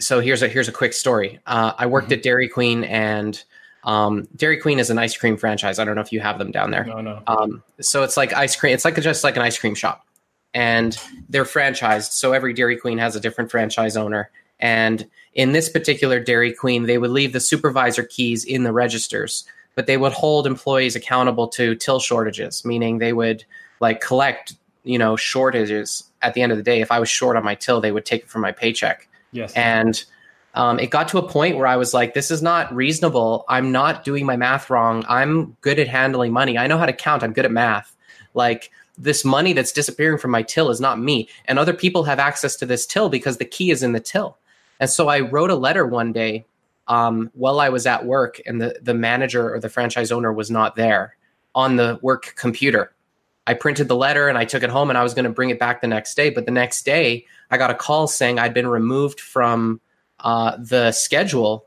So 0.00 0.18
here's 0.18 0.42
a 0.42 0.48
here's 0.48 0.66
a 0.66 0.72
quick 0.72 0.92
story. 0.92 1.38
Uh, 1.46 1.74
I 1.78 1.86
worked 1.86 2.06
mm-hmm. 2.06 2.14
at 2.14 2.22
Dairy 2.22 2.48
Queen 2.48 2.84
and. 2.84 3.42
Um, 3.84 4.28
Dairy 4.36 4.58
Queen 4.58 4.78
is 4.78 4.90
an 4.90 4.98
ice 4.98 5.16
cream 5.16 5.36
franchise. 5.36 5.80
I 5.80 5.84
don't 5.84 5.96
know 5.96 6.02
if 6.02 6.12
you 6.12 6.20
have 6.20 6.38
them 6.38 6.52
down 6.52 6.70
there. 6.70 6.84
No, 6.84 7.00
no. 7.00 7.20
Um, 7.26 7.64
so 7.80 8.04
it's 8.04 8.16
like 8.16 8.32
ice 8.32 8.54
cream. 8.54 8.74
It's 8.74 8.84
like 8.84 8.94
just 9.02 9.24
like 9.24 9.34
an 9.34 9.42
ice 9.42 9.58
cream 9.58 9.74
shop 9.74 10.06
and 10.54 10.98
they're 11.28 11.44
franchised. 11.44 12.12
So 12.12 12.32
every 12.32 12.52
Dairy 12.52 12.76
Queen 12.76 12.98
has 12.98 13.16
a 13.16 13.20
different 13.20 13.50
franchise 13.50 13.96
owner. 13.96 14.30
And 14.60 15.08
in 15.34 15.52
this 15.52 15.68
particular 15.68 16.20
Dairy 16.20 16.52
Queen, 16.52 16.84
they 16.84 16.98
would 16.98 17.10
leave 17.10 17.32
the 17.32 17.40
supervisor 17.40 18.02
keys 18.02 18.44
in 18.44 18.64
the 18.64 18.72
registers, 18.72 19.44
but 19.74 19.86
they 19.86 19.96
would 19.96 20.12
hold 20.12 20.46
employees 20.46 20.94
accountable 20.94 21.48
to 21.48 21.74
till 21.74 21.98
shortages, 21.98 22.64
meaning 22.64 22.98
they 22.98 23.12
would 23.12 23.44
like 23.80 24.00
collect, 24.00 24.54
you 24.84 24.98
know, 24.98 25.16
shortages 25.16 26.04
at 26.20 26.34
the 26.34 26.42
end 26.42 26.52
of 26.52 26.58
the 26.58 26.64
day. 26.64 26.80
If 26.80 26.92
I 26.92 27.00
was 27.00 27.08
short 27.08 27.36
on 27.36 27.44
my 27.44 27.54
till, 27.54 27.80
they 27.80 27.92
would 27.92 28.04
take 28.04 28.22
it 28.22 28.28
from 28.28 28.42
my 28.42 28.52
paycheck. 28.52 29.08
Yes. 29.32 29.52
And 29.54 30.04
um, 30.54 30.78
it 30.78 30.90
got 30.90 31.08
to 31.08 31.18
a 31.18 31.26
point 31.26 31.56
where 31.56 31.66
I 31.66 31.76
was 31.76 31.94
like, 31.94 32.12
this 32.12 32.30
is 32.30 32.42
not 32.42 32.74
reasonable. 32.74 33.46
I'm 33.48 33.72
not 33.72 34.04
doing 34.04 34.26
my 34.26 34.36
math 34.36 34.68
wrong. 34.68 35.04
I'm 35.08 35.56
good 35.62 35.78
at 35.78 35.88
handling 35.88 36.32
money. 36.32 36.58
I 36.58 36.66
know 36.66 36.76
how 36.76 36.86
to 36.86 36.92
count. 36.92 37.22
I'm 37.22 37.32
good 37.32 37.46
at 37.46 37.50
math. 37.50 37.96
Like, 38.34 38.70
this 38.98 39.24
money 39.24 39.52
that's 39.52 39.72
disappearing 39.72 40.18
from 40.18 40.30
my 40.30 40.42
till 40.42 40.70
is 40.70 40.80
not 40.80 41.00
me. 41.00 41.28
And 41.46 41.58
other 41.58 41.72
people 41.72 42.04
have 42.04 42.18
access 42.18 42.56
to 42.56 42.66
this 42.66 42.86
till 42.86 43.08
because 43.08 43.38
the 43.38 43.44
key 43.44 43.70
is 43.70 43.82
in 43.82 43.92
the 43.92 44.00
till. 44.00 44.38
And 44.80 44.90
so 44.90 45.08
I 45.08 45.20
wrote 45.20 45.50
a 45.50 45.54
letter 45.54 45.86
one 45.86 46.12
day 46.12 46.44
um, 46.88 47.30
while 47.34 47.60
I 47.60 47.68
was 47.68 47.86
at 47.86 48.04
work, 48.04 48.40
and 48.44 48.60
the, 48.60 48.78
the 48.82 48.94
manager 48.94 49.54
or 49.54 49.60
the 49.60 49.68
franchise 49.68 50.10
owner 50.10 50.32
was 50.32 50.50
not 50.50 50.76
there 50.76 51.16
on 51.54 51.76
the 51.76 51.98
work 52.02 52.34
computer. 52.36 52.92
I 53.46 53.54
printed 53.54 53.88
the 53.88 53.96
letter 53.96 54.28
and 54.28 54.38
I 54.38 54.44
took 54.44 54.62
it 54.62 54.70
home 54.70 54.88
and 54.88 54.98
I 54.98 55.02
was 55.02 55.14
going 55.14 55.24
to 55.24 55.30
bring 55.30 55.50
it 55.50 55.58
back 55.58 55.80
the 55.80 55.88
next 55.88 56.14
day. 56.14 56.30
But 56.30 56.44
the 56.44 56.52
next 56.52 56.84
day, 56.84 57.26
I 57.50 57.58
got 57.58 57.70
a 57.70 57.74
call 57.74 58.06
saying 58.06 58.38
I'd 58.38 58.54
been 58.54 58.68
removed 58.68 59.20
from 59.20 59.80
uh, 60.20 60.56
the 60.58 60.92
schedule 60.92 61.66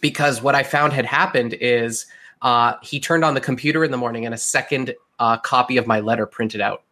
because 0.00 0.42
what 0.42 0.54
I 0.54 0.62
found 0.62 0.92
had 0.92 1.06
happened 1.06 1.54
is 1.54 2.06
uh, 2.42 2.74
he 2.82 3.00
turned 3.00 3.24
on 3.24 3.34
the 3.34 3.40
computer 3.40 3.82
in 3.82 3.90
the 3.90 3.96
morning 3.96 4.26
and 4.26 4.34
a 4.34 4.38
second 4.38 4.94
uh, 5.18 5.38
copy 5.38 5.76
of 5.76 5.86
my 5.86 6.00
letter 6.00 6.26
printed 6.26 6.60
out 6.60 6.82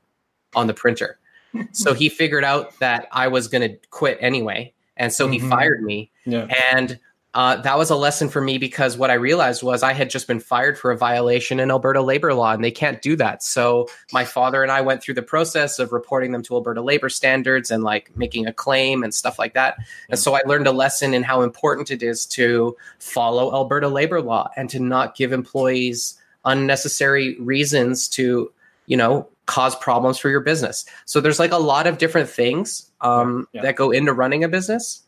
on 0.55 0.67
the 0.67 0.75
printer. 0.75 1.19
so 1.73 1.95
he 1.95 2.09
figured 2.09 2.45
out 2.45 2.79
that 2.81 3.09
I 3.13 3.29
was 3.29 3.49
going 3.49 3.69
to 3.69 3.77
quit 3.91 4.19
anyway. 4.21 4.73
And 4.97 5.13
so 5.13 5.27
mm-hmm. 5.27 5.45
he 5.45 5.51
fired 5.51 5.83
me. 5.83 6.11
Yeah. 6.25 6.49
And 6.73 6.99
uh, 7.35 7.57
that 7.57 7.77
was 7.77 7.91
a 7.91 7.97
lesson 7.97 8.29
for 8.29 8.41
me 8.41 8.59
because 8.59 8.97
what 8.97 9.11
I 9.11 9.15
realized 9.15 9.65
was 9.65 9.83
I 9.83 9.93
had 9.93 10.09
just 10.09 10.29
been 10.29 10.39
fired 10.39 10.79
for 10.79 10.93
a 10.93 10.97
violation 10.97 11.59
in 11.59 11.69
Alberta 11.69 12.01
labor 12.01 12.33
law, 12.33 12.53
and 12.53 12.63
they 12.63 12.71
can't 12.71 13.03
do 13.03 13.17
that. 13.17 13.43
So 13.43 13.89
my 14.13 14.25
father 14.25 14.63
and 14.63 14.71
I 14.71 14.83
went 14.83 15.03
through 15.03 15.15
the 15.15 15.23
process 15.23 15.81
of 15.81 15.93
reporting 15.93 16.31
them 16.31 16.43
to 16.45 16.55
Alberta 16.55 16.81
labor 16.81 17.09
standards 17.09 17.73
and 17.73 17.83
like 17.83 18.17
making 18.17 18.47
a 18.47 18.53
claim 18.53 19.03
and 19.03 19.13
stuff 19.13 19.37
like 19.37 19.55
that. 19.55 19.79
And 20.09 20.19
so 20.19 20.35
I 20.35 20.43
learned 20.47 20.69
a 20.69 20.73
lesson 20.73 21.13
in 21.13 21.25
how 21.25 21.43
important 21.43 21.91
it 21.91 22.05
is 22.05 22.25
to 22.27 22.77
follow 23.01 23.53
Alberta 23.53 23.89
labor 23.89 24.23
law 24.23 24.49
and 24.57 24.71
to 24.71 24.79
not 24.79 25.17
give 25.17 25.33
employees 25.33 26.17
unnecessary 26.45 27.39
reasons 27.41 28.09
to, 28.09 28.53
you 28.87 28.97
know, 28.97 29.29
cause 29.47 29.77
problems 29.77 30.19
for 30.19 30.31
your 30.31 30.41
business. 30.41 30.85
So 31.05 31.21
there's 31.21 31.39
like 31.39 31.53
a 31.53 31.59
lot 31.59 31.87
of 31.87 31.99
different 31.99 32.29
things 32.29 32.91
um, 33.01 33.47
yeah. 33.53 33.63
that 33.63 33.77
go 33.77 33.91
into 33.91 34.13
running 34.13 34.45
a 34.45 34.49
business. 34.49 35.03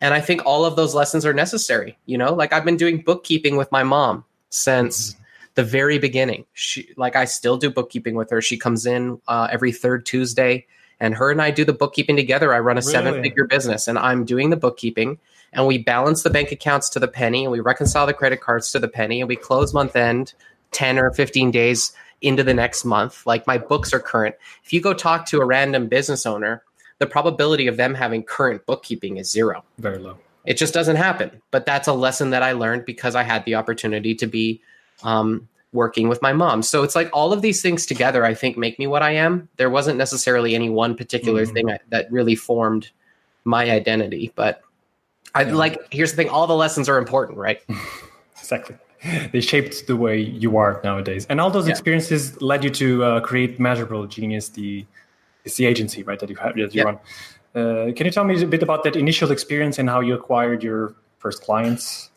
And 0.00 0.12
I 0.12 0.20
think 0.20 0.44
all 0.44 0.64
of 0.64 0.76
those 0.76 0.94
lessons 0.94 1.24
are 1.24 1.32
necessary. 1.32 1.96
You 2.06 2.18
know, 2.18 2.34
like 2.34 2.52
I've 2.52 2.64
been 2.64 2.76
doing 2.76 3.02
bookkeeping 3.02 3.56
with 3.56 3.70
my 3.72 3.82
mom 3.82 4.24
since 4.50 5.12
mm-hmm. 5.12 5.22
the 5.54 5.64
very 5.64 5.98
beginning. 5.98 6.44
She, 6.52 6.88
like, 6.96 7.16
I 7.16 7.24
still 7.24 7.56
do 7.56 7.70
bookkeeping 7.70 8.14
with 8.14 8.30
her. 8.30 8.42
She 8.42 8.58
comes 8.58 8.86
in 8.86 9.20
uh, 9.28 9.48
every 9.50 9.72
third 9.72 10.04
Tuesday, 10.04 10.66
and 11.00 11.14
her 11.14 11.30
and 11.30 11.40
I 11.40 11.50
do 11.50 11.64
the 11.64 11.72
bookkeeping 11.72 12.16
together. 12.16 12.52
I 12.52 12.60
run 12.60 12.76
a 12.76 12.80
really? 12.80 12.92
seven 12.92 13.22
figure 13.22 13.46
business, 13.46 13.88
and 13.88 13.98
I'm 13.98 14.24
doing 14.24 14.50
the 14.50 14.56
bookkeeping, 14.56 15.18
and 15.52 15.66
we 15.66 15.78
balance 15.78 16.22
the 16.22 16.30
bank 16.30 16.52
accounts 16.52 16.88
to 16.90 17.00
the 17.00 17.08
penny, 17.08 17.44
and 17.44 17.52
we 17.52 17.60
reconcile 17.60 18.06
the 18.06 18.14
credit 18.14 18.40
cards 18.40 18.72
to 18.72 18.78
the 18.78 18.88
penny, 18.88 19.20
and 19.20 19.28
we 19.28 19.36
close 19.36 19.72
month 19.72 19.96
end 19.96 20.34
10 20.76 20.98
or 20.98 21.10
15 21.10 21.50
days 21.50 21.92
into 22.20 22.44
the 22.44 22.52
next 22.52 22.84
month. 22.84 23.26
Like 23.26 23.46
my 23.46 23.56
books 23.56 23.94
are 23.94 23.98
current. 23.98 24.34
If 24.62 24.74
you 24.74 24.80
go 24.82 24.92
talk 24.92 25.24
to 25.26 25.40
a 25.40 25.44
random 25.44 25.88
business 25.88 26.26
owner, 26.26 26.62
the 26.98 27.06
probability 27.06 27.66
of 27.66 27.78
them 27.78 27.94
having 27.94 28.22
current 28.22 28.66
bookkeeping 28.66 29.16
is 29.16 29.30
zero. 29.30 29.64
Very 29.78 29.98
low. 29.98 30.18
It 30.44 30.58
just 30.58 30.74
doesn't 30.74 30.96
happen. 30.96 31.42
But 31.50 31.64
that's 31.64 31.88
a 31.88 31.94
lesson 31.94 32.30
that 32.30 32.42
I 32.42 32.52
learned 32.52 32.84
because 32.84 33.14
I 33.14 33.22
had 33.22 33.44
the 33.46 33.54
opportunity 33.54 34.14
to 34.16 34.26
be 34.26 34.60
um, 35.02 35.48
working 35.72 36.08
with 36.08 36.20
my 36.20 36.34
mom. 36.34 36.62
So 36.62 36.82
it's 36.82 36.94
like 36.94 37.08
all 37.12 37.32
of 37.32 37.40
these 37.40 37.62
things 37.62 37.86
together, 37.86 38.22
I 38.24 38.34
think, 38.34 38.58
make 38.58 38.78
me 38.78 38.86
what 38.86 39.02
I 39.02 39.12
am. 39.12 39.48
There 39.56 39.70
wasn't 39.70 39.96
necessarily 39.96 40.54
any 40.54 40.68
one 40.68 40.94
particular 40.94 41.44
mm-hmm. 41.44 41.54
thing 41.54 41.70
I, 41.70 41.78
that 41.88 42.12
really 42.12 42.34
formed 42.34 42.90
my 43.44 43.70
identity. 43.70 44.30
But 44.34 44.62
I 45.34 45.42
yeah. 45.42 45.54
like, 45.54 45.78
here's 45.90 46.12
the 46.12 46.16
thing 46.16 46.28
all 46.28 46.46
the 46.46 46.54
lessons 46.54 46.88
are 46.88 46.98
important, 46.98 47.38
right? 47.38 47.62
exactly. 48.38 48.76
They 49.32 49.40
shaped 49.40 49.86
the 49.86 49.96
way 49.96 50.18
you 50.18 50.56
are 50.56 50.80
nowadays. 50.84 51.26
And 51.28 51.40
all 51.40 51.50
those 51.50 51.66
yeah. 51.66 51.72
experiences 51.72 52.40
led 52.40 52.64
you 52.64 52.70
to 52.70 53.04
uh, 53.04 53.20
create 53.20 53.58
Measurable 53.60 54.06
Genius, 54.06 54.48
the 54.50 54.86
it's 55.44 55.56
the 55.56 55.66
agency, 55.66 56.02
right? 56.02 56.18
That 56.18 56.28
you 56.28 56.36
have 56.36 56.56
that 56.56 56.74
you 56.74 56.82
run. 56.82 56.98
Uh, 57.54 57.92
can 57.92 58.04
you 58.04 58.10
tell 58.10 58.24
me 58.24 58.42
a 58.42 58.46
bit 58.46 58.62
about 58.62 58.84
that 58.84 58.96
initial 58.96 59.30
experience 59.30 59.78
and 59.78 59.88
how 59.88 60.00
you 60.00 60.14
acquired 60.14 60.62
your 60.62 60.94
first 61.18 61.42
clients? 61.42 62.10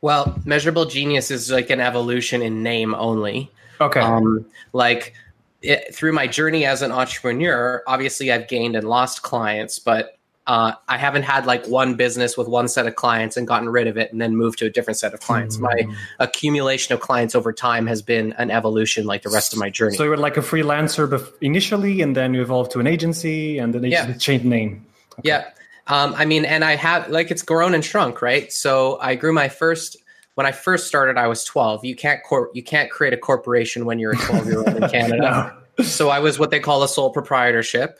Well, 0.00 0.40
measurable 0.44 0.86
genius 0.86 1.30
is 1.30 1.50
like 1.50 1.70
an 1.70 1.80
evolution 1.80 2.42
in 2.42 2.62
name 2.62 2.94
only. 2.94 3.50
Okay. 3.80 4.00
Um, 4.00 4.44
like 4.72 5.14
it, 5.62 5.94
through 5.94 6.12
my 6.12 6.26
journey 6.26 6.64
as 6.64 6.82
an 6.82 6.92
entrepreneur, 6.92 7.82
obviously 7.86 8.32
I've 8.32 8.48
gained 8.48 8.76
and 8.76 8.88
lost 8.88 9.22
clients, 9.22 9.78
but 9.78 10.17
uh, 10.48 10.72
I 10.88 10.96
haven't 10.96 11.22
had 11.24 11.44
like 11.46 11.66
one 11.66 11.94
business 11.94 12.36
with 12.36 12.48
one 12.48 12.66
set 12.68 12.86
of 12.86 12.96
clients 12.96 13.36
and 13.36 13.46
gotten 13.46 13.68
rid 13.68 13.86
of 13.86 13.96
it 13.98 14.10
and 14.10 14.20
then 14.20 14.34
moved 14.34 14.58
to 14.60 14.66
a 14.66 14.70
different 14.70 14.96
set 14.98 15.12
of 15.14 15.20
clients. 15.20 15.58
My 15.58 15.68
Mm. 15.74 15.94
accumulation 16.18 16.94
of 16.94 17.00
clients 17.00 17.34
over 17.34 17.52
time 17.52 17.86
has 17.86 18.02
been 18.02 18.32
an 18.38 18.50
evolution 18.50 19.04
like 19.06 19.22
the 19.22 19.28
rest 19.30 19.52
of 19.52 19.58
my 19.58 19.68
journey. 19.70 19.96
So 19.96 20.04
you 20.04 20.10
were 20.10 20.16
like 20.16 20.36
a 20.36 20.40
freelancer 20.40 21.06
initially, 21.42 22.00
and 22.00 22.16
then 22.16 22.34
you 22.34 22.42
evolved 22.42 22.70
to 22.72 22.80
an 22.80 22.86
agency, 22.86 23.58
and 23.58 23.72
then 23.74 23.82
they 23.82 23.88
Yeah. 23.90 24.12
changed 24.14 24.44
name. 24.46 24.84
Yeah. 25.22 25.44
Um, 25.86 26.14
I 26.16 26.24
mean, 26.24 26.44
and 26.44 26.64
I 26.64 26.76
have 26.76 27.08
like 27.10 27.30
it's 27.30 27.42
grown 27.42 27.74
and 27.74 27.84
shrunk, 27.84 28.20
right? 28.22 28.52
So 28.52 28.98
I 29.00 29.14
grew 29.14 29.32
my 29.32 29.48
first 29.48 29.96
when 30.34 30.46
I 30.46 30.52
first 30.52 30.86
started. 30.86 31.16
I 31.18 31.26
was 31.28 31.44
twelve. 31.44 31.84
You 31.84 31.94
can't 31.96 32.20
cor- 32.22 32.50
you 32.54 32.62
can't 32.62 32.90
create 32.90 33.12
a 33.12 33.16
corporation 33.18 33.84
when 33.84 33.98
you're 33.98 34.12
a 34.12 34.16
twelve 34.16 34.46
year 34.46 34.58
old 34.58 34.68
in 34.68 34.88
Canada. 34.96 35.54
No. 35.78 35.84
So 35.84 36.08
I 36.10 36.18
was 36.20 36.38
what 36.38 36.50
they 36.50 36.60
call 36.60 36.82
a 36.82 36.88
sole 36.88 37.10
proprietorship. 37.10 37.98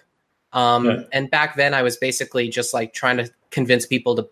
Um, 0.53 0.87
Yeah. 0.87 1.03
And 1.13 1.31
back 1.31 1.57
then, 1.57 1.75
I 1.75 1.83
was 1.83 1.97
basically 1.97 2.49
just 2.49 2.73
like 2.73 2.93
trying 2.93 3.19
to 3.19 3.31
convince 3.51 3.87
people 3.87 4.17
to 4.17 4.29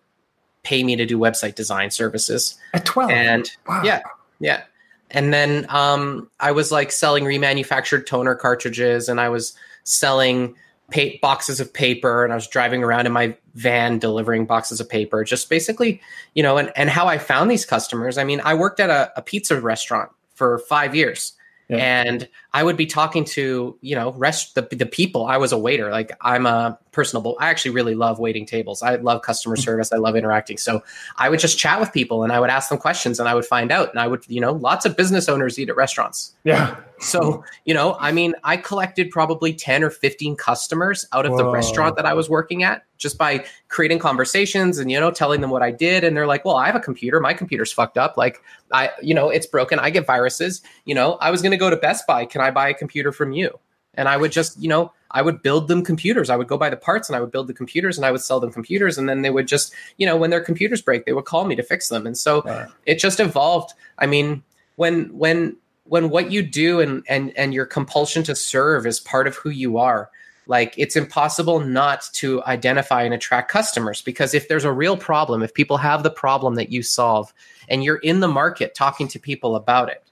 pay 0.63 0.83
me 0.83 0.95
to 0.95 1.05
do 1.05 1.17
website 1.17 1.55
design 1.55 1.91
services. 1.91 2.57
At 2.73 2.85
twelve. 2.85 3.11
And 3.11 3.49
wow. 3.67 3.81
yeah, 3.83 4.01
yeah. 4.39 4.63
And 5.09 5.33
then 5.33 5.65
um, 5.69 6.29
I 6.39 6.51
was 6.51 6.71
like 6.71 6.91
selling 6.91 7.23
remanufactured 7.23 8.05
toner 8.05 8.35
cartridges, 8.35 9.07
and 9.07 9.21
I 9.21 9.29
was 9.29 9.55
selling 9.83 10.55
pa- 10.91 11.17
boxes 11.21 11.61
of 11.61 11.71
paper, 11.71 12.25
and 12.25 12.33
I 12.33 12.35
was 12.35 12.47
driving 12.47 12.83
around 12.83 13.05
in 13.05 13.13
my 13.13 13.37
van 13.55 13.99
delivering 13.99 14.45
boxes 14.45 14.81
of 14.81 14.89
paper. 14.89 15.23
Just 15.23 15.49
basically, 15.49 16.01
you 16.33 16.43
know, 16.43 16.57
and 16.57 16.71
and 16.75 16.89
how 16.89 17.07
I 17.07 17.17
found 17.17 17.49
these 17.49 17.65
customers. 17.65 18.17
I 18.17 18.25
mean, 18.25 18.41
I 18.43 18.53
worked 18.55 18.81
at 18.81 18.89
a, 18.89 19.11
a 19.15 19.21
pizza 19.21 19.59
restaurant 19.61 20.11
for 20.33 20.59
five 20.59 20.93
years. 20.93 21.33
And 21.75 22.29
I 22.53 22.63
would 22.63 22.77
be 22.77 22.85
talking 22.85 23.25
to, 23.25 23.77
you 23.81 23.95
know, 23.95 24.13
rest 24.13 24.55
the, 24.55 24.61
the 24.61 24.85
people. 24.85 25.25
I 25.25 25.37
was 25.37 25.51
a 25.51 25.57
waiter. 25.57 25.91
Like 25.91 26.11
I'm 26.21 26.45
a 26.45 26.79
personable. 26.97 27.37
I 27.39 27.49
actually 27.49 27.69
really 27.71 27.93
love 27.93 28.17
waiting 28.17 28.47
tables. 28.47 28.81
I 28.81 28.95
love 28.95 29.21
customer 29.21 29.55
mm-hmm. 29.55 29.61
service. 29.61 29.93
I 29.93 29.97
love 29.97 30.15
interacting. 30.15 30.57
So 30.57 30.81
I 31.17 31.29
would 31.29 31.39
just 31.39 31.55
chat 31.55 31.79
with 31.79 31.93
people 31.93 32.23
and 32.23 32.33
I 32.33 32.39
would 32.39 32.49
ask 32.49 32.69
them 32.69 32.79
questions 32.79 33.19
and 33.19 33.29
I 33.29 33.35
would 33.35 33.45
find 33.45 33.71
out. 33.71 33.91
And 33.91 33.99
I 33.99 34.07
would, 34.07 34.25
you 34.27 34.41
know, 34.41 34.53
lots 34.53 34.83
of 34.83 34.97
business 34.97 35.29
owners 35.29 35.59
eat 35.59 35.69
at 35.69 35.75
restaurants. 35.75 36.33
Yeah. 36.43 36.75
So, 36.99 37.43
you 37.65 37.75
know, 37.75 37.95
I 37.99 38.11
mean, 38.11 38.33
I 38.43 38.57
collected 38.57 39.11
probably 39.11 39.53
10 39.53 39.83
or 39.83 39.91
15 39.91 40.35
customers 40.37 41.05
out 41.13 41.27
of 41.27 41.37
the 41.37 41.45
restaurant 41.45 41.97
that 41.97 42.07
I 42.07 42.15
was 42.15 42.31
working 42.31 42.63
at 42.63 42.83
just 42.97 43.19
by 43.19 43.45
creating 43.67 43.99
conversations 43.99 44.79
and, 44.79 44.89
you 44.89 44.99
know, 44.99 45.11
telling 45.11 45.41
them 45.41 45.51
what 45.51 45.61
I 45.61 45.69
did. 45.69 46.03
And 46.03 46.17
they're 46.17 46.25
like, 46.25 46.45
well, 46.45 46.55
I 46.55 46.65
have 46.65 46.75
a 46.75 46.79
computer. 46.79 47.19
My 47.19 47.35
computer's 47.35 47.71
fucked 47.71 47.99
up. 47.99 48.17
Like, 48.17 48.41
I, 48.73 48.89
you 49.03 49.13
know, 49.13 49.29
it's 49.29 49.45
broken. 49.45 49.77
I 49.77 49.91
get 49.91 50.07
viruses. 50.07 50.63
You 50.85 50.95
know, 50.95 51.13
I 51.21 51.29
was 51.29 51.43
going 51.43 51.51
to 51.51 51.57
go 51.57 51.69
to 51.69 51.77
Best 51.77 52.07
Buy. 52.07 52.25
Can 52.25 52.41
I 52.41 52.49
buy 52.49 52.69
a 52.69 52.73
computer 52.73 53.11
from 53.11 53.33
you? 53.33 53.59
And 53.97 54.07
I 54.07 54.15
would 54.15 54.31
just, 54.31 54.61
you 54.61 54.69
know, 54.69 54.93
I 55.11 55.21
would 55.21 55.41
build 55.41 55.67
them 55.67 55.83
computers. 55.83 56.29
I 56.29 56.35
would 56.35 56.47
go 56.47 56.57
buy 56.57 56.69
the 56.69 56.77
parts 56.77 57.09
and 57.09 57.15
I 57.15 57.19
would 57.19 57.31
build 57.31 57.47
the 57.47 57.53
computers 57.53 57.97
and 57.97 58.05
I 58.05 58.11
would 58.11 58.21
sell 58.21 58.39
them 58.39 58.51
computers. 58.51 58.97
And 58.97 59.09
then 59.09 59.23
they 59.23 59.29
would 59.29 59.47
just, 59.47 59.73
you 59.97 60.05
know, 60.05 60.15
when 60.15 60.29
their 60.29 60.41
computers 60.41 60.81
break, 60.81 61.05
they 61.05 61.13
would 61.13 61.25
call 61.25 61.45
me 61.45 61.55
to 61.55 61.63
fix 61.63 61.89
them. 61.89 62.05
And 62.05 62.17
so 62.17 62.43
Right. 62.43 62.67
it 62.85 62.99
just 62.99 63.19
evolved. 63.19 63.73
I 63.97 64.05
mean, 64.05 64.43
when, 64.75 65.05
when, 65.17 65.57
when 65.85 66.09
what 66.09 66.31
you 66.31 66.43
do 66.43 66.79
and, 66.79 67.03
and, 67.09 67.35
and 67.37 67.53
your 67.53 67.65
compulsion 67.65 68.23
to 68.23 68.35
serve 68.35 68.85
is 68.85 68.99
part 68.99 69.27
of 69.27 69.35
who 69.35 69.49
you 69.49 69.77
are, 69.77 70.11
like 70.45 70.73
it's 70.77 70.95
impossible 70.95 71.59
not 71.59 72.07
to 72.13 72.43
identify 72.43 73.03
and 73.03 73.13
attract 73.13 73.51
customers 73.51 74.01
because 74.01 74.33
if 74.33 74.47
there's 74.47 74.63
a 74.63 74.71
real 74.71 74.95
problem, 74.95 75.43
if 75.43 75.53
people 75.53 75.77
have 75.77 76.03
the 76.03 76.09
problem 76.09 76.55
that 76.55 76.71
you 76.71 76.83
solve 76.83 77.33
and 77.67 77.83
you're 77.83 77.97
in 77.97 78.21
the 78.21 78.27
market 78.27 78.73
talking 78.73 79.07
to 79.09 79.19
people 79.19 79.55
about 79.55 79.89
it, 79.89 80.03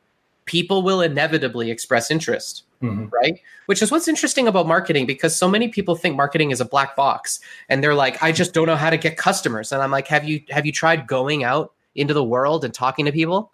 people 0.44 0.84
will 0.84 1.02
inevitably 1.02 1.72
express 1.72 2.12
interest 2.12 2.65
Mhm. 2.82 3.12
right? 3.12 3.40
Which 3.68 3.82
is 3.82 3.92
what's 3.92 4.08
interesting 4.08 4.48
about 4.48 4.68
marketing 4.68 5.06
because 5.06 5.36
so 5.36 5.48
many 5.48 5.70
people 5.70 5.96
think 5.96 6.16
marketing 6.16 6.52
is 6.52 6.62
a 6.62 6.66
black 6.66 6.96
box 6.96 7.40
and 7.70 7.84
they're 7.84 7.96
like, 7.96 8.22
I 8.22 8.32
just 8.32 8.54
don't 8.54 8.68
know 8.68 8.76
how 8.76 8.90
to 8.90 8.98
get 8.98 9.18
customers. 9.18 9.72
And 9.72 9.82
I'm 9.82 9.92
like, 9.92 10.08
have 10.08 10.24
you 10.24 10.42
have 10.50 10.66
you 10.66 10.72
tried 10.72 11.08
going 11.08 11.44
out 11.44 11.74
into 11.96 12.14
the 12.14 12.24
world 12.24 12.66
and 12.66 12.74
talking 12.74 13.06
to 13.06 13.12
people? 13.12 13.52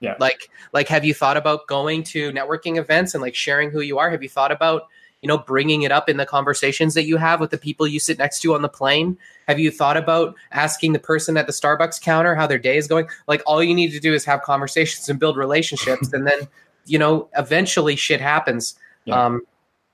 Yeah. 0.00 0.16
Like 0.18 0.50
like 0.72 0.88
have 0.88 1.04
you 1.04 1.14
thought 1.14 1.36
about 1.36 1.66
going 1.66 2.02
to 2.04 2.32
networking 2.32 2.76
events 2.76 3.14
and 3.14 3.22
like 3.22 3.34
sharing 3.34 3.70
who 3.70 3.80
you 3.80 3.98
are? 3.98 4.10
Have 4.10 4.22
you 4.22 4.28
thought 4.28 4.50
about 4.50 4.88
you 5.22 5.28
know 5.28 5.38
bringing 5.38 5.82
it 5.82 5.92
up 5.92 6.08
in 6.08 6.16
the 6.16 6.26
conversations 6.26 6.94
that 6.94 7.04
you 7.04 7.16
have 7.16 7.40
with 7.40 7.50
the 7.50 7.58
people 7.58 7.86
you 7.86 8.00
sit 8.00 8.18
next 8.18 8.40
to 8.40 8.54
on 8.54 8.62
the 8.62 8.68
plane 8.68 9.16
have 9.46 9.58
you 9.58 9.70
thought 9.70 9.96
about 9.96 10.34
asking 10.50 10.92
the 10.92 10.98
person 10.98 11.36
at 11.36 11.46
the 11.46 11.52
starbucks 11.52 12.00
counter 12.00 12.34
how 12.34 12.46
their 12.46 12.58
day 12.58 12.76
is 12.76 12.88
going 12.88 13.06
like 13.28 13.40
all 13.46 13.62
you 13.62 13.72
need 13.74 13.92
to 13.92 14.00
do 14.00 14.12
is 14.12 14.24
have 14.24 14.42
conversations 14.42 15.08
and 15.08 15.20
build 15.20 15.36
relationships 15.36 16.12
and 16.12 16.26
then 16.26 16.40
you 16.86 16.98
know 16.98 17.28
eventually 17.36 17.96
shit 17.96 18.20
happens 18.20 18.74
Yeah. 19.04 19.26
um 19.26 19.42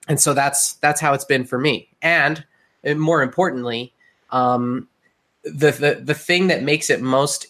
and 0.09 0.21
so 0.21 0.35
that's 0.35 0.75
that's 0.75 1.01
how 1.01 1.13
it's 1.15 1.25
been 1.25 1.45
for 1.45 1.59
me 1.59 1.89
and, 2.03 2.45
and 2.85 3.01
more 3.01 3.23
importantly 3.23 3.93
um 4.31 4.89
the, 5.45 5.71
the 5.71 6.01
the 6.03 6.15
thing 6.15 6.49
that 6.49 6.63
makes 6.63 6.91
it 6.91 7.01
most 7.01 7.47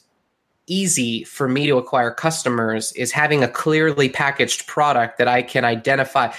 easy 0.69 1.25
for 1.25 1.49
me 1.49 1.67
to 1.67 1.79
acquire 1.79 2.11
customers 2.11 2.93
is 2.93 3.11
having 3.13 3.43
a 3.43 3.49
clearly 3.49 4.09
packaged 4.09 4.67
product 4.67 5.19
that 5.19 5.27
I 5.27 5.43
can 5.43 5.65
identify. 5.65 6.33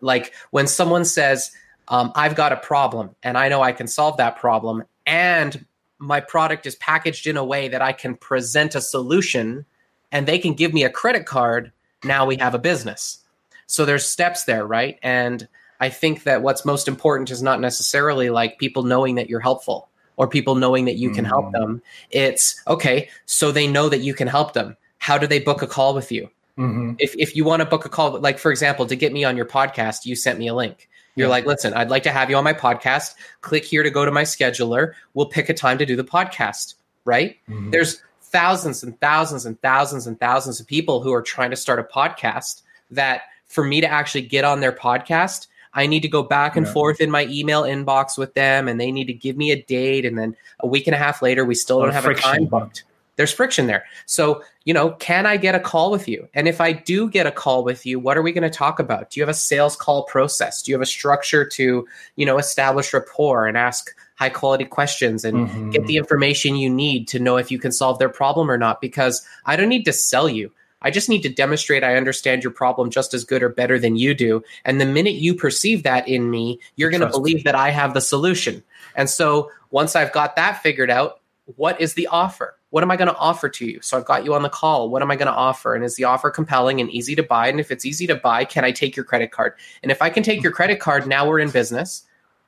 Like 0.00 0.32
when 0.50 0.66
someone 0.66 1.04
says, 1.04 1.52
um, 1.88 2.10
I've 2.14 2.34
got 2.34 2.52
a 2.52 2.56
problem 2.56 3.14
and 3.22 3.36
I 3.36 3.48
know 3.48 3.62
I 3.62 3.72
can 3.72 3.86
solve 3.86 4.16
that 4.16 4.36
problem, 4.38 4.84
and 5.06 5.64
my 5.98 6.20
product 6.20 6.66
is 6.66 6.74
packaged 6.76 7.26
in 7.26 7.36
a 7.36 7.44
way 7.44 7.68
that 7.68 7.82
I 7.82 7.92
can 7.92 8.16
present 8.16 8.74
a 8.74 8.80
solution 8.80 9.64
and 10.10 10.26
they 10.26 10.38
can 10.38 10.54
give 10.54 10.72
me 10.72 10.84
a 10.84 10.90
credit 10.90 11.26
card, 11.26 11.72
now 12.04 12.26
we 12.26 12.36
have 12.36 12.54
a 12.54 12.58
business. 12.58 13.18
So 13.66 13.84
there's 13.84 14.04
steps 14.06 14.44
there, 14.44 14.66
right? 14.66 14.98
And 15.02 15.48
I 15.80 15.88
think 15.88 16.24
that 16.24 16.42
what's 16.42 16.64
most 16.64 16.86
important 16.88 17.30
is 17.30 17.42
not 17.42 17.60
necessarily 17.60 18.30
like 18.30 18.58
people 18.58 18.82
knowing 18.82 19.16
that 19.16 19.28
you're 19.28 19.40
helpful 19.40 19.88
or 20.16 20.28
people 20.28 20.54
knowing 20.54 20.84
that 20.84 20.94
you 20.96 21.10
can 21.10 21.24
help 21.24 21.46
Mm. 21.46 21.52
them. 21.52 21.82
It's 22.10 22.60
okay, 22.68 23.08
so 23.26 23.50
they 23.50 23.66
know 23.66 23.88
that 23.88 23.98
you 24.00 24.14
can 24.14 24.28
help 24.28 24.52
them. 24.52 24.76
How 24.98 25.18
do 25.18 25.26
they 25.26 25.40
book 25.40 25.62
a 25.62 25.66
call 25.66 25.94
with 25.94 26.12
you? 26.12 26.30
Mhm. 26.58 26.96
If 27.00 27.14
if 27.18 27.34
you 27.34 27.44
want 27.44 27.60
to 27.60 27.66
book 27.66 27.84
a 27.84 27.88
call, 27.88 28.20
like 28.20 28.38
for 28.38 28.50
example, 28.52 28.86
to 28.86 28.94
get 28.94 29.12
me 29.12 29.24
on 29.24 29.36
your 29.36 29.46
podcast, 29.46 30.06
you 30.06 30.14
sent 30.14 30.38
me 30.38 30.46
a 30.46 30.54
link. 30.54 30.88
You're 31.16 31.26
Yeah. 31.26 31.32
like, 31.32 31.46
listen, 31.46 31.74
I'd 31.74 31.90
like 31.90 32.04
to 32.04 32.10
have 32.12 32.30
you 32.30 32.36
on 32.36 32.44
my 32.44 32.52
podcast. 32.52 33.14
Click 33.40 33.64
here 33.64 33.82
to 33.82 33.90
go 33.90 34.04
to 34.04 34.10
my 34.12 34.22
scheduler. 34.22 34.92
We'll 35.14 35.26
pick 35.26 35.48
a 35.48 35.54
time 35.54 35.78
to 35.78 35.86
do 35.86 35.96
the 35.96 36.04
podcast, 36.04 36.74
right? 37.04 37.36
Mhm. 37.50 37.72
There's 37.72 38.00
thousands 38.34 38.82
and 38.82 38.98
thousands 39.00 39.46
and 39.46 39.58
thousands 39.62 40.06
and 40.08 40.18
thousands 40.18 40.58
of 40.60 40.66
people 40.66 41.00
who 41.00 41.12
are 41.14 41.22
trying 41.22 41.50
to 41.50 41.56
start 41.56 41.78
a 41.78 41.84
podcast 41.84 42.62
that 42.90 43.22
for 43.46 43.62
me 43.64 43.80
to 43.80 43.86
actually 43.86 44.22
get 44.22 44.44
on 44.44 44.58
their 44.58 44.72
podcast, 44.72 45.46
I 45.72 45.86
need 45.86 46.00
to 46.00 46.08
go 46.08 46.22
back 46.24 46.56
and 46.56 46.66
Yeah. 46.66 46.72
forth 46.72 47.00
in 47.00 47.10
my 47.10 47.26
email 47.30 47.62
inbox 47.62 48.18
with 48.18 48.34
them 48.34 48.66
and 48.66 48.80
they 48.80 48.90
need 48.90 49.06
to 49.06 49.12
give 49.12 49.36
me 49.36 49.52
a 49.52 49.62
date. 49.62 50.04
And 50.04 50.18
then 50.18 50.36
a 50.60 50.66
week 50.66 50.88
and 50.88 50.94
a 50.94 50.98
half 50.98 51.22
later, 51.22 51.44
we 51.44 51.54
still 51.54 51.80
don't 51.80 51.92
have 51.92 52.02
friction. 52.04 52.28
a 52.28 52.32
time 52.34 52.46
booked. 52.46 52.82
There's 53.16 53.32
friction 53.32 53.68
there. 53.68 53.84
So, 54.06 54.42
you 54.64 54.74
know, 54.74 54.90
can 54.90 55.24
I 55.26 55.36
get 55.36 55.54
a 55.54 55.60
call 55.60 55.92
with 55.92 56.08
you? 56.08 56.26
And 56.34 56.48
if 56.48 56.60
I 56.60 56.72
do 56.72 57.08
get 57.08 57.28
a 57.28 57.30
call 57.30 57.62
with 57.62 57.86
you, 57.86 58.00
what 58.00 58.16
are 58.16 58.22
we 58.22 58.32
going 58.32 58.42
to 58.50 58.50
talk 58.50 58.80
about? 58.80 59.10
Do 59.10 59.20
you 59.20 59.22
have 59.22 59.28
a 59.30 59.34
sales 59.38 59.76
call 59.76 60.02
process? 60.02 60.62
Do 60.62 60.72
you 60.72 60.74
have 60.74 60.82
a 60.82 60.86
structure 60.86 61.44
to, 61.44 61.86
you 62.16 62.26
know, 62.26 62.38
establish 62.38 62.92
rapport 62.92 63.46
and 63.46 63.56
ask 63.56 63.94
high 64.14 64.28
quality 64.28 64.64
questions 64.64 65.24
and 65.24 65.48
Mhm. 65.48 65.72
get 65.72 65.86
the 65.86 65.96
information 65.96 66.56
you 66.56 66.70
need 66.70 67.08
to 67.08 67.18
know 67.18 67.36
if 67.36 67.50
you 67.50 67.58
can 67.58 67.72
solve 67.72 67.98
their 67.98 68.08
problem 68.08 68.50
or 68.50 68.56
not 68.56 68.80
because 68.80 69.26
I 69.44 69.56
don't 69.56 69.68
need 69.68 69.84
to 69.84 69.92
sell 69.92 70.28
you. 70.28 70.52
I 70.82 70.90
just 70.90 71.08
need 71.08 71.22
to 71.22 71.28
demonstrate 71.30 71.82
I 71.82 71.96
understand 71.96 72.44
your 72.44 72.52
problem 72.52 72.90
just 72.90 73.14
as 73.14 73.24
good 73.24 73.42
or 73.42 73.48
better 73.48 73.78
than 73.78 73.96
you 73.96 74.14
do. 74.14 74.42
And 74.64 74.80
the 74.80 74.86
minute 74.86 75.14
you 75.14 75.34
perceive 75.34 75.82
that 75.82 76.06
in 76.06 76.30
me, 76.30 76.60
you're 76.76 76.90
going 76.90 77.00
to 77.00 77.08
believe 77.08 77.44
that 77.44 77.54
I 77.54 77.70
have 77.70 77.94
the 77.94 78.02
solution. 78.02 78.62
And 78.94 79.08
so 79.08 79.50
once 79.70 79.96
I've 79.96 80.12
got 80.12 80.36
that 80.36 80.62
figured 80.62 80.90
out, 80.90 81.20
what 81.56 81.80
is 81.80 81.94
the 81.94 82.06
offer? 82.08 82.56
What 82.68 82.82
am 82.82 82.90
I 82.90 82.96
going 82.96 83.08
to 83.08 83.16
offer 83.16 83.48
to 83.48 83.64
you? 83.64 83.80
So 83.82 83.96
I've 83.96 84.04
got 84.04 84.24
you 84.24 84.34
on 84.34 84.42
the 84.42 84.48
call. 84.48 84.90
What 84.90 85.00
am 85.00 85.10
I 85.10 85.16
going 85.16 85.28
to 85.28 85.32
offer? 85.32 85.74
And 85.74 85.84
is 85.84 85.96
the 85.96 86.04
offer 86.04 86.30
compelling 86.30 86.80
and 86.80 86.90
easy 86.90 87.14
to 87.14 87.22
buy? 87.22 87.48
And 87.48 87.60
if 87.60 87.70
it's 87.70 87.84
easy 87.84 88.06
to 88.08 88.14
buy, 88.14 88.44
can 88.44 88.64
I 88.64 88.70
take 88.70 88.94
your 88.94 89.04
credit 89.04 89.30
card? 89.30 89.54
And 89.82 89.90
if 89.90 90.02
I 90.02 90.10
can 90.10 90.22
take 90.22 90.42
your 90.42 90.52
credit 90.52 90.80
card, 90.80 91.06
now 91.06 91.26
we're 91.26 91.38
in 91.38 91.50
business. 91.50 92.04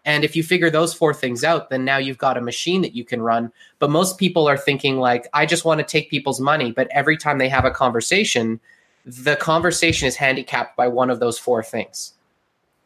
And 0.06 0.24
if 0.24 0.36
you 0.36 0.44
figure 0.44 0.70
those 0.70 0.94
four 0.94 1.12
things 1.12 1.42
out, 1.42 1.68
then 1.68 1.84
now 1.84 1.98
you've 1.98 2.16
got 2.16 2.38
a 2.38 2.40
machine 2.40 2.80
that 2.82 2.94
you 2.94 3.04
can 3.04 3.20
run. 3.20 3.52
But 3.80 3.90
most 3.90 4.18
people 4.18 4.48
are 4.48 4.56
thinking, 4.56 4.98
like, 4.98 5.26
I 5.34 5.46
just 5.46 5.64
want 5.64 5.80
to 5.80 5.84
take 5.84 6.08
people's 6.08 6.40
money. 6.40 6.70
But 6.70 6.86
every 6.92 7.16
time 7.16 7.38
they 7.38 7.48
have 7.48 7.64
a 7.64 7.72
conversation, 7.72 8.60
the 9.04 9.34
conversation 9.34 10.06
is 10.06 10.14
handicapped 10.14 10.76
by 10.76 10.86
one 10.86 11.10
of 11.10 11.18
those 11.18 11.40
four 11.40 11.62
things. 11.62 12.14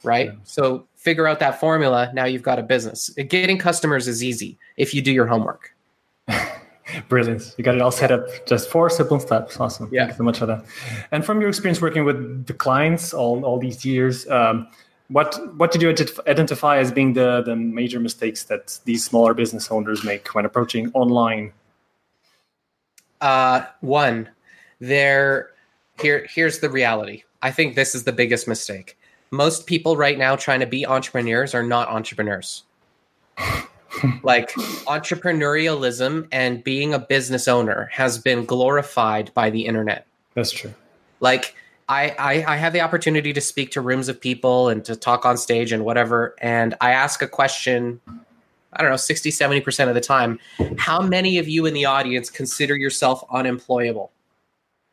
Right. 0.03 0.29
Yeah. 0.29 0.39
So 0.45 0.87
figure 0.97 1.29
out 1.29 1.41
that 1.41 1.61
formula. 1.61 2.11
Now 2.15 2.25
you've 2.25 2.43
got 2.43 2.59
a 2.59 2.63
business. 2.63 3.11
Getting 3.11 3.59
customers 3.59 4.09
is 4.09 4.25
easy 4.25 4.59
if 4.79 4.95
you 4.95 5.03
do 5.03 5.13
your 5.13 5.27
homework. 5.27 5.77
Brilliant. 7.09 7.55
You 7.59 7.65
got 7.65 7.75
it 7.75 7.83
all 7.83 7.91
set 7.91 8.11
up. 8.11 8.27
Just 8.47 8.71
four 8.71 8.89
simple 8.89 9.21
steps. 9.21 9.61
Awesome. 9.61 9.91
Yeah. 9.93 10.05
Thank 10.05 10.13
you 10.13 10.17
so 10.17 10.25
much 10.25 10.39
for 10.39 10.47
that. 10.47 10.65
And 11.13 11.23
from 11.23 11.43
your 11.43 11.51
experience 11.51 11.83
working 11.83 12.07
with 12.07 12.47
the 12.47 12.55
clients 12.55 13.13
all, 13.13 13.45
all 13.45 13.59
these 13.59 13.85
years, 13.85 14.27
um, 14.31 14.67
what 15.11 15.57
what 15.57 15.73
did 15.73 15.83
you 15.83 15.91
identify 15.91 16.79
as 16.79 16.93
being 16.93 17.15
the, 17.15 17.43
the 17.43 17.57
major 17.57 18.01
mistakes 18.01 18.45
that 18.45 18.79
these 18.85 19.05
smaller 19.05 19.35
business 19.35 19.71
owners 19.71 20.05
make 20.05 20.35
when 20.35 20.45
approaching 20.45 20.91
online? 20.95 21.53
Uh, 23.21 23.63
one, 23.81 24.29
there. 24.79 25.51
Here, 26.01 26.27
here's 26.31 26.61
the 26.61 26.71
reality. 26.71 27.25
I 27.43 27.51
think 27.51 27.75
this 27.75 27.95
is 27.95 28.05
the 28.05 28.13
biggest 28.13 28.49
mistake. 28.49 28.97
Most 29.31 29.67
people 29.67 29.99
right 29.99 30.17
now 30.17 30.35
trying 30.35 30.61
to 30.61 30.67
be 30.67 30.87
entrepreneurs 30.87 31.55
are 31.55 31.63
not 31.63 31.89
entrepreneurs. 31.89 32.63
like 34.23 34.51
entrepreneurialism 34.87 36.27
and 36.33 36.65
being 36.65 36.95
a 36.95 36.99
business 36.99 37.49
owner 37.49 37.91
has 37.93 38.17
been 38.17 38.47
glorified 38.47 39.31
by 39.35 39.51
the 39.51 39.67
internet. 39.67 40.07
That's 40.35 40.53
true. 40.53 40.73
Like 41.21 41.55
I, 41.91 42.15
I, 42.19 42.55
I 42.55 42.57
have 42.57 42.73
the 42.73 42.81
opportunity 42.81 43.33
to 43.33 43.41
speak 43.41 43.73
to 43.73 43.81
rooms 43.81 44.09
of 44.09 44.21
people 44.21 44.69
and 44.69 44.85
to 44.85 44.95
talk 44.95 45.27
on 45.27 45.37
stage 45.37 45.73
and 45.73 45.85
whatever, 45.85 46.37
and 46.41 46.75
I 46.81 46.93
ask 46.93 47.21
a 47.21 47.27
question. 47.27 48.01
I 48.73 48.83
don't 48.83 48.93
know, 48.93 48.97
60, 48.97 49.31
70% 49.31 49.89
of 49.89 49.95
the 49.97 50.01
time. 50.01 50.39
How 50.79 51.03
many 51.03 51.39
of 51.39 51.49
you 51.49 51.67
in 51.67 51.75
the 51.75 51.87
audience 51.87 52.31
consider 52.31 52.77
yourself 52.77 53.25
unemployable? 53.33 54.13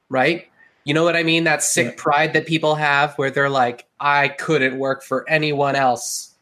Right? 0.09 0.47
You 0.83 0.95
know 0.95 1.03
what 1.03 1.15
I 1.15 1.21
mean? 1.21 1.43
That 1.43 1.61
sick 1.61 1.85
Yeah. 1.85 1.93
pride 1.95 2.33
that 2.33 2.47
people 2.47 2.73
have 2.73 3.13
where 3.19 3.29
they're 3.29 3.49
like, 3.51 3.85
I 3.99 4.29
couldn't 4.29 4.79
work 4.79 5.03
for 5.03 5.29
anyone 5.29 5.75
else. 5.75 6.33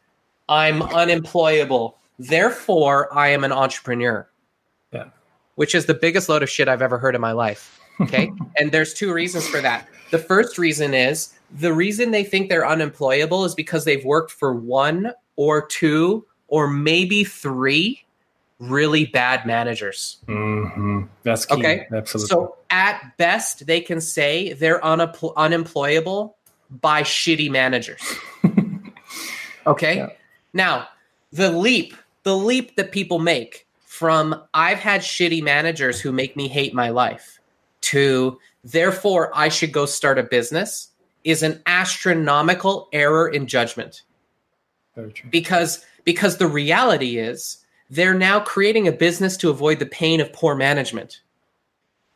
I'm 0.48 0.80
unemployable. 0.82 1.98
Therefore, 2.18 3.12
I 3.14 3.28
am 3.28 3.44
an 3.44 3.52
entrepreneur. 3.52 4.26
Yeah. 4.92 5.08
Which 5.56 5.74
is 5.74 5.84
the 5.84 5.94
biggest 5.94 6.30
load 6.30 6.42
of 6.42 6.48
shit 6.48 6.68
I've 6.68 6.80
ever 6.80 6.96
heard 6.96 7.14
in 7.14 7.20
my 7.20 7.32
life. 7.32 7.78
Okay. 7.98 8.30
and 8.58 8.72
there's 8.72 8.92
two 8.92 9.10
reasons 9.10 9.48
for 9.48 9.58
that. 9.62 9.88
The 10.10 10.18
first 10.18 10.58
reason 10.58 10.94
is 10.94 11.32
the 11.50 11.72
reason 11.72 12.10
they 12.10 12.24
think 12.24 12.48
they're 12.48 12.66
unemployable 12.66 13.44
is 13.44 13.54
because 13.54 13.84
they've 13.84 14.04
worked 14.04 14.30
for 14.30 14.54
one 14.54 15.12
or 15.36 15.66
two 15.66 16.24
or 16.48 16.68
maybe 16.68 17.24
three 17.24 18.02
really 18.58 19.06
bad 19.06 19.46
managers. 19.46 20.18
hmm 20.26 21.02
That's 21.22 21.44
key. 21.44 21.54
Okay. 21.54 21.86
Absolutely. 21.92 22.28
So 22.28 22.56
at 22.70 23.16
best, 23.16 23.66
they 23.66 23.80
can 23.80 24.00
say 24.00 24.54
they're 24.54 24.80
unapp- 24.82 25.32
unemployable 25.36 26.36
by 26.80 27.02
shitty 27.02 27.50
managers. 27.50 28.02
okay. 29.66 29.96
Yeah. 29.96 30.08
Now, 30.52 30.88
the 31.32 31.50
leap, 31.50 31.94
the 32.22 32.36
leap 32.36 32.76
that 32.76 32.92
people 32.92 33.18
make 33.18 33.66
from 33.84 34.42
I've 34.54 34.78
had 34.78 35.00
shitty 35.00 35.42
managers 35.42 36.00
who 36.00 36.12
make 36.12 36.36
me 36.36 36.48
hate 36.48 36.74
my 36.74 36.90
life 36.90 37.40
to 37.82 38.38
therefore 38.72 39.30
I 39.34 39.48
should 39.48 39.72
go 39.72 39.86
start 39.86 40.18
a 40.18 40.22
business 40.22 40.90
is 41.24 41.42
an 41.42 41.62
astronomical 41.66 42.88
error 42.92 43.28
in 43.28 43.46
judgment. 43.46 44.02
Very 44.94 45.12
true. 45.12 45.28
because 45.30 45.84
because 46.04 46.38
the 46.38 46.46
reality 46.46 47.18
is 47.18 47.58
they're 47.90 48.14
now 48.14 48.40
creating 48.40 48.88
a 48.88 48.92
business 48.92 49.36
to 49.38 49.50
avoid 49.50 49.78
the 49.78 49.86
pain 49.86 50.20
of 50.20 50.32
poor 50.32 50.54
management. 50.54 51.20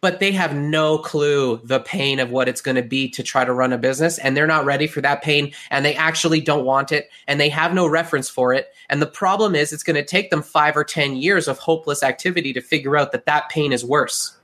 But 0.01 0.19
they 0.19 0.33
have 0.33 0.55
no 0.57 0.97
clue 0.97 1.61
the 1.63 1.81
pain 1.81 2.21
of 2.21 2.31
what 2.31 2.49
it's 2.49 2.63
going 2.63 2.77
to 2.77 2.83
be 2.83 3.09
to 3.11 3.23
try 3.23 3.45
to 3.45 3.53
run 3.53 3.73
a 3.73 3.79
business 3.79 4.17
and 4.19 4.35
they're 4.35 4.47
not 4.47 4.65
ready 4.65 4.87
for 4.87 5.03
that 5.03 5.23
pain 5.23 5.53
and 5.71 5.85
they 5.85 5.95
actually 5.95 6.41
don't 6.41 6.65
want 6.65 6.91
it 6.91 7.11
and 7.29 7.39
they 7.39 7.51
have 7.51 7.75
no 7.75 7.87
reference 7.87 8.31
for 8.31 8.55
it. 8.55 8.69
And 8.89 9.03
the 9.03 9.07
problem 9.07 9.55
is 9.55 9.73
it's 9.75 9.83
going 9.83 9.97
to 9.97 10.05
take 10.05 10.31
them 10.31 10.43
5 10.43 10.77
or 10.77 10.85
10 10.85 11.17
years 11.17 11.49
of 11.49 11.59
hopeless 11.59 12.03
activity 12.03 12.55
to 12.55 12.63
figure 12.63 12.97
out 12.97 13.13
that 13.13 13.27
that 13.27 13.51
pain 13.51 13.73
is 13.73 13.85
worse 13.85 14.37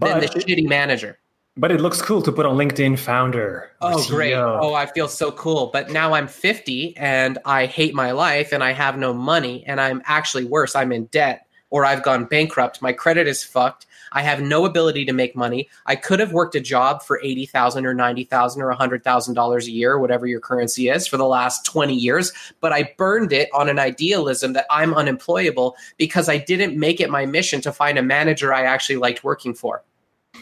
than 0.00 0.18
the 0.20 0.26
But- 0.26 0.36
shitty 0.36 0.68
manager 0.68 1.18
But 1.60 1.70
it 1.70 1.82
looks 1.82 2.00
cool 2.00 2.22
to 2.22 2.32
put 2.32 2.46
on 2.46 2.56
LinkedIn 2.56 2.98
founder. 2.98 3.70
Oh, 3.82 4.02
great. 4.08 4.32
Oh, 4.32 4.72
I 4.72 4.86
feel 4.86 5.08
so 5.08 5.30
cool. 5.30 5.66
But 5.66 5.90
now 5.90 6.14
I'm 6.14 6.26
50 6.26 6.96
and 6.96 7.38
I 7.44 7.66
hate 7.66 7.92
my 7.94 8.12
life 8.12 8.52
and 8.52 8.64
I 8.64 8.72
have 8.72 8.96
no 8.96 9.12
money 9.12 9.62
and 9.66 9.78
I'm 9.78 10.00
actually 10.06 10.46
worse. 10.46 10.74
I'm 10.74 10.90
in 10.90 11.04
debt 11.06 11.46
or 11.68 11.84
I've 11.84 12.02
gone 12.02 12.24
bankrupt. 12.24 12.80
My 12.80 12.94
credit 12.94 13.28
is 13.28 13.44
fucked. 13.44 13.84
I 14.12 14.22
have 14.22 14.40
no 14.40 14.64
ability 14.64 15.04
to 15.04 15.12
make 15.12 15.36
money. 15.36 15.68
I 15.84 15.96
could 15.96 16.18
have 16.18 16.32
worked 16.32 16.54
a 16.54 16.60
job 16.60 17.02
for 17.02 17.20
80,000 17.22 17.84
or 17.84 17.92
90,000 17.92 18.62
or 18.62 18.74
$100,000 18.74 19.62
a 19.62 19.70
year, 19.70 19.98
whatever 19.98 20.26
your 20.26 20.40
currency 20.40 20.88
is, 20.88 21.06
for 21.06 21.18
the 21.18 21.26
last 21.26 21.66
20 21.66 21.94
years, 21.94 22.32
but 22.62 22.72
I 22.72 22.94
burned 22.96 23.34
it 23.34 23.50
on 23.52 23.68
an 23.68 23.78
idealism 23.78 24.54
that 24.54 24.64
I'm 24.70 24.94
unemployable 24.94 25.76
because 25.98 26.30
I 26.30 26.38
didn't 26.38 26.78
make 26.78 27.00
it 27.02 27.10
my 27.10 27.26
mission 27.26 27.60
to 27.60 27.70
find 27.70 27.98
a 27.98 28.02
manager 28.02 28.54
I 28.54 28.62
actually 28.62 28.96
liked 28.96 29.22
working 29.22 29.52
for 29.52 29.84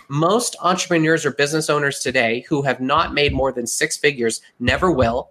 most 0.09 0.57
entrepreneurs 0.63 1.27
or 1.27 1.33
business 1.33 1.69
owners 1.69 2.01
today 2.01 2.45
who 2.49 2.63
have 2.63 2.81
not 2.81 3.15
made 3.15 3.33
more 3.33 3.53
than 3.53 3.67
six 3.67 3.97
figures 3.97 4.41
never 4.61 4.91
will 4.91 5.31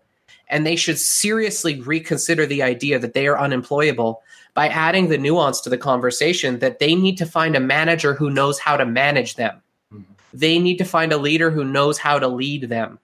and 0.49 0.65
they 0.65 0.75
should 0.75 0.99
seriously 0.99 1.80
reconsider 1.82 2.45
the 2.45 2.63
idea 2.63 2.99
that 2.99 3.13
they 3.13 3.27
are 3.27 3.39
unemployable 3.39 4.21
by 4.53 4.67
adding 4.69 5.10
the 5.10 5.17
nuance 5.17 5.62
to 5.62 5.69
the 5.69 5.77
conversation 5.77 6.60
that 6.60 6.80
they 6.80 6.95
need 6.95 7.17
to 7.17 7.25
find 7.25 7.56
a 7.56 7.60
manager 7.60 8.13
who 8.13 8.30
knows 8.30 8.58
how 8.60 8.77
to 8.77 8.86
manage 8.86 9.36
them. 9.36 9.62
Mm-hmm. 9.93 10.13
They 10.34 10.60
need 10.60 10.77
to 10.77 10.86
find 10.86 11.12
a 11.12 11.17
leader 11.17 11.51
who 11.51 11.63
knows 11.63 11.97
how 11.97 12.19
to 12.19 12.27
lead 12.27 12.63
them. 12.63 12.99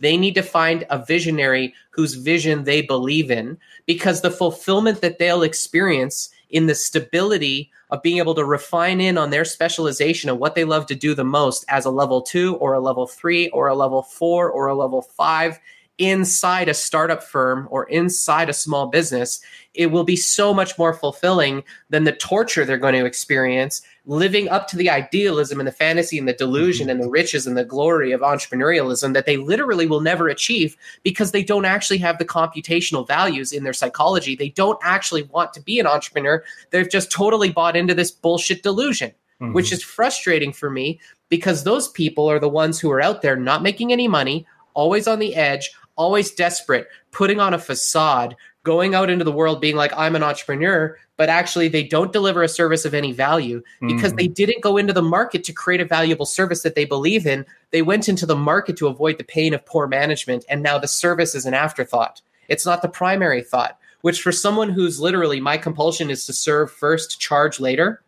They 0.00 0.16
need 0.16 0.34
to 0.34 0.42
find 0.42 0.86
a 0.90 1.04
visionary 1.04 1.74
whose 1.90 2.14
vision 2.14 2.64
they 2.64 2.82
believe 2.82 3.30
in 3.30 3.58
because 3.86 4.20
the 4.20 4.30
fulfillment 4.30 5.00
that 5.00 5.18
they'll 5.18 5.42
experience 5.42 6.30
in 6.54 6.66
the 6.66 6.74
stability 6.74 7.72
of 7.90 8.00
being 8.00 8.18
able 8.18 8.36
to 8.36 8.44
refine 8.44 9.00
in 9.00 9.18
on 9.18 9.30
their 9.30 9.44
specialization 9.44 10.30
of 10.30 10.38
what 10.38 10.54
they 10.54 10.62
love 10.62 10.86
to 10.86 10.94
do 10.94 11.12
the 11.12 11.24
most 11.24 11.64
as 11.68 11.84
a 11.84 11.90
level 11.90 12.22
two 12.22 12.54
or 12.56 12.74
a 12.74 12.80
level 12.80 13.08
three 13.08 13.48
or 13.48 13.66
a 13.66 13.74
level 13.74 14.02
four 14.02 14.48
or 14.48 14.68
a 14.68 14.74
level 14.74 15.02
five 15.02 15.58
inside 15.98 16.68
a 16.68 16.74
startup 16.74 17.22
firm 17.22 17.68
or 17.70 17.84
inside 17.84 18.48
a 18.48 18.54
small 18.54 18.88
business, 18.88 19.40
it 19.74 19.86
will 19.86 20.04
be 20.04 20.16
so 20.16 20.52
much 20.52 20.76
more 20.76 20.92
fulfilling 20.92 21.62
than 21.90 22.04
the 22.04 22.12
torture 22.12 22.64
they're 22.64 22.78
going 22.78 22.94
to 22.94 23.04
experience 23.04 23.82
living 24.06 24.48
up 24.50 24.68
to 24.68 24.76
the 24.76 24.90
idealism 24.90 25.58
and 25.58 25.66
the 25.66 25.72
fantasy 25.72 26.18
and 26.18 26.28
the 26.28 26.32
delusion 26.34 26.90
and 26.90 27.02
the 27.02 27.08
riches 27.08 27.46
and 27.46 27.56
the 27.56 27.64
glory 27.64 28.12
of 28.12 28.20
entrepreneurialism 28.20 29.14
that 29.14 29.24
they 29.24 29.36
literally 29.36 29.86
will 29.86 30.00
never 30.00 30.28
achieve 30.28 30.76
because 31.02 31.32
they 31.32 31.42
don't 31.42 31.64
actually 31.64 31.96
have 31.98 32.18
the 32.18 32.24
computational 32.24 33.06
values 33.06 33.50
in 33.52 33.64
their 33.64 33.72
psychology. 33.72 34.36
They 34.36 34.50
don't 34.50 34.78
actually 34.82 35.22
want 35.22 35.54
to 35.54 35.62
be 35.62 35.80
an 35.80 35.86
entrepreneur. 35.86 36.44
They've 36.70 36.90
just 36.90 37.10
totally 37.10 37.50
bought 37.50 37.76
into 37.76 37.94
this 37.94 38.10
bullshit 38.10 38.62
delusion, 38.62 39.12
Mhm. 39.40 39.54
which 39.54 39.72
is 39.72 39.82
frustrating 39.82 40.52
for 40.52 40.70
me 40.70 41.00
because 41.30 41.64
those 41.64 41.88
people 41.88 42.30
are 42.30 42.38
the 42.38 42.48
ones 42.48 42.78
who 42.78 42.90
are 42.90 43.00
out 43.00 43.22
there 43.22 43.36
not 43.36 43.62
making 43.62 43.90
any 43.90 44.06
money, 44.06 44.46
always 44.74 45.08
on 45.08 45.18
the 45.18 45.34
edge, 45.34 45.70
always 45.96 46.30
desperate, 46.32 46.88
putting 47.10 47.40
on 47.40 47.54
a 47.54 47.58
facade, 47.58 48.36
going 48.62 48.94
out 48.94 49.10
into 49.10 49.24
the 49.24 49.32
world 49.32 49.60
being 49.60 49.76
like, 49.76 49.92
I'm 49.96 50.16
an 50.16 50.22
entrepreneur, 50.22 50.96
but 51.16 51.28
actually 51.28 51.68
they 51.68 51.84
don't 51.84 52.12
deliver 52.12 52.42
a 52.42 52.48
service 52.48 52.84
of 52.84 52.94
any 52.94 53.12
value 53.12 53.62
because 53.86 54.12
Mhm. 54.12 54.16
they 54.16 54.26
didn't 54.26 54.62
go 54.62 54.76
into 54.76 54.92
the 54.92 55.02
market 55.02 55.44
to 55.44 55.52
create 55.52 55.80
a 55.80 55.84
valuable 55.84 56.26
service 56.26 56.62
that 56.62 56.74
they 56.74 56.84
believe 56.84 57.26
in. 57.26 57.44
They 57.70 57.82
went 57.82 58.08
into 58.08 58.26
the 58.26 58.34
market 58.34 58.76
to 58.78 58.86
avoid 58.86 59.18
the 59.18 59.24
pain 59.24 59.52
of 59.54 59.66
poor 59.66 59.86
management, 59.86 60.44
and 60.48 60.62
now 60.62 60.78
the 60.78 60.88
service 60.88 61.34
is 61.34 61.44
an 61.44 61.54
afterthought. 61.54 62.22
It's 62.48 62.66
not 62.66 62.82
the 62.82 62.88
primary 62.88 63.42
thought, 63.42 63.78
which 64.00 64.22
for 64.22 64.32
someone 64.32 64.70
who's 64.70 64.98
literally, 64.98 65.40
my 65.40 65.58
compulsion 65.58 66.10
is 66.10 66.26
to 66.26 66.32
serve 66.32 66.72
first, 66.72 67.20
charge 67.20 67.60
later. 67.60 68.02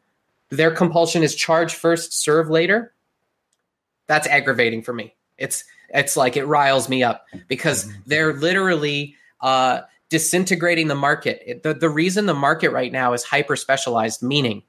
Their 0.51 0.71
compulsion 0.71 1.23
is 1.23 1.35
charge 1.35 1.75
first, 1.75 2.13
serve 2.13 2.49
later. 2.49 2.93
That's 4.07 4.27
aggravating 4.27 4.83
for 4.83 4.93
me. 4.93 5.15
It's 5.39 5.65
it's 5.91 6.17
like 6.17 6.37
it 6.37 6.45
riles 6.45 6.89
me 6.89 7.03
up 7.03 7.27
because 7.49 7.93
they're 8.07 8.33
literally 8.35 9.15
uh, 9.41 9.81
disintegrating 10.09 10.89
the 10.89 10.95
market. 10.95 11.43
It- 11.47 11.63
the 11.63 11.75
the 11.75 11.91
reason 11.91 12.27
the 12.27 12.35
market 12.35 12.71
right 12.71 12.93
now 12.93 13.13
is 13.13 13.25
hyper 13.25 13.57
specialized, 13.57 14.23
meaning 14.23 14.63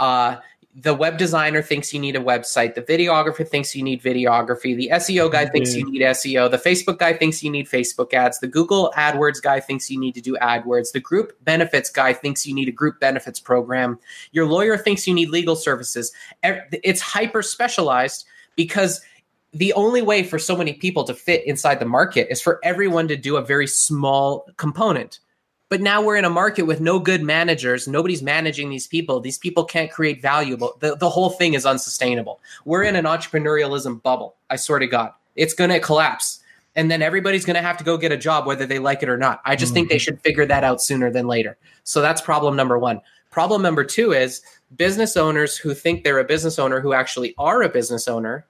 uh, 0.00 0.36
the 0.78 0.92
web 0.92 1.16
designer 1.16 1.62
thinks 1.62 1.94
you 1.94 1.98
need 1.98 2.16
a 2.16 2.20
website, 2.20 2.74
the 2.74 2.82
videographer 2.82 3.48
thinks 3.48 3.74
you 3.74 3.82
need 3.82 4.02
videography, 4.02 4.76
the 4.76 4.90
SEO 4.92 5.32
guy 5.32 5.46
thinks 5.46 5.74
you 5.74 5.90
need 5.90 6.02
SEO, 6.02 6.50
the 6.50 6.58
Facebook 6.58 6.98
guy 6.98 7.14
thinks 7.14 7.42
you 7.42 7.50
need 7.50 7.66
Facebook 7.66 8.12
ads, 8.12 8.40
the 8.40 8.46
Google 8.46 8.92
AdWords 8.94 9.40
guy 9.40 9.58
thinks 9.58 9.90
you 9.90 9.98
need 9.98 10.14
to 10.16 10.20
do 10.20 10.36
AdWords, 10.36 10.92
the 10.92 11.00
group 11.00 11.32
benefits 11.42 11.88
guy 11.88 12.12
thinks 12.12 12.46
you 12.46 12.54
need 12.54 12.68
a 12.68 12.72
group 12.72 13.00
benefits 13.00 13.40
program, 13.40 13.98
your 14.32 14.44
lawyer 14.44 14.76
thinks 14.76 15.06
you 15.06 15.14
need 15.14 15.30
legal 15.30 15.56
services. 15.56 16.12
It's 16.42 17.00
hyper 17.00 17.40
specialized 17.40 18.26
because 18.54 19.00
the 19.52 19.72
only 19.72 20.02
way 20.02 20.22
for 20.22 20.38
so 20.38 20.56
many 20.56 20.72
people 20.72 21.04
to 21.04 21.14
fit 21.14 21.46
inside 21.46 21.78
the 21.80 21.86
market 21.86 22.28
is 22.30 22.40
for 22.40 22.60
everyone 22.62 23.08
to 23.08 23.16
do 23.16 23.36
a 23.36 23.42
very 23.42 23.66
small 23.66 24.46
component. 24.56 25.20
But 25.68 25.80
now 25.80 26.00
we're 26.00 26.16
in 26.16 26.24
a 26.24 26.30
market 26.30 26.62
with 26.62 26.80
no 26.80 26.98
good 27.00 27.22
managers. 27.22 27.88
Nobody's 27.88 28.22
managing 28.22 28.70
these 28.70 28.86
people. 28.86 29.18
These 29.18 29.38
people 29.38 29.64
can't 29.64 29.90
create 29.90 30.22
valuable. 30.22 30.76
The, 30.78 30.94
the 30.96 31.10
whole 31.10 31.30
thing 31.30 31.54
is 31.54 31.66
unsustainable. 31.66 32.40
We're 32.64 32.84
in 32.84 32.94
an 32.94 33.04
entrepreneurialism 33.04 34.02
bubble. 34.02 34.36
I 34.48 34.56
swear 34.56 34.78
to 34.78 34.86
God. 34.86 35.12
It's 35.34 35.54
going 35.54 35.70
to 35.70 35.80
collapse. 35.80 36.40
And 36.76 36.90
then 36.90 37.02
everybody's 37.02 37.44
going 37.44 37.56
to 37.56 37.62
have 37.62 37.78
to 37.78 37.84
go 37.84 37.96
get 37.96 38.12
a 38.12 38.16
job, 38.16 38.46
whether 38.46 38.66
they 38.66 38.78
like 38.78 39.02
it 39.02 39.08
or 39.08 39.16
not. 39.16 39.40
I 39.44 39.56
just 39.56 39.72
think 39.72 39.88
they 39.88 39.96
mm-hmm. 39.96 40.00
should 40.00 40.20
figure 40.20 40.46
that 40.46 40.62
out 40.62 40.80
sooner 40.80 41.10
than 41.10 41.26
later. 41.26 41.56
So 41.84 42.00
that's 42.00 42.20
problem 42.20 42.54
number 42.54 42.78
one. 42.78 43.00
Problem 43.30 43.60
number 43.60 43.82
two 43.82 44.12
is 44.12 44.42
business 44.76 45.16
owners 45.16 45.56
who 45.56 45.74
think 45.74 46.04
they're 46.04 46.18
a 46.18 46.24
business 46.24 46.58
owner 46.58 46.80
who 46.80 46.92
actually 46.92 47.34
are 47.38 47.62
a 47.62 47.68
business 47.68 48.08
owner 48.08 48.46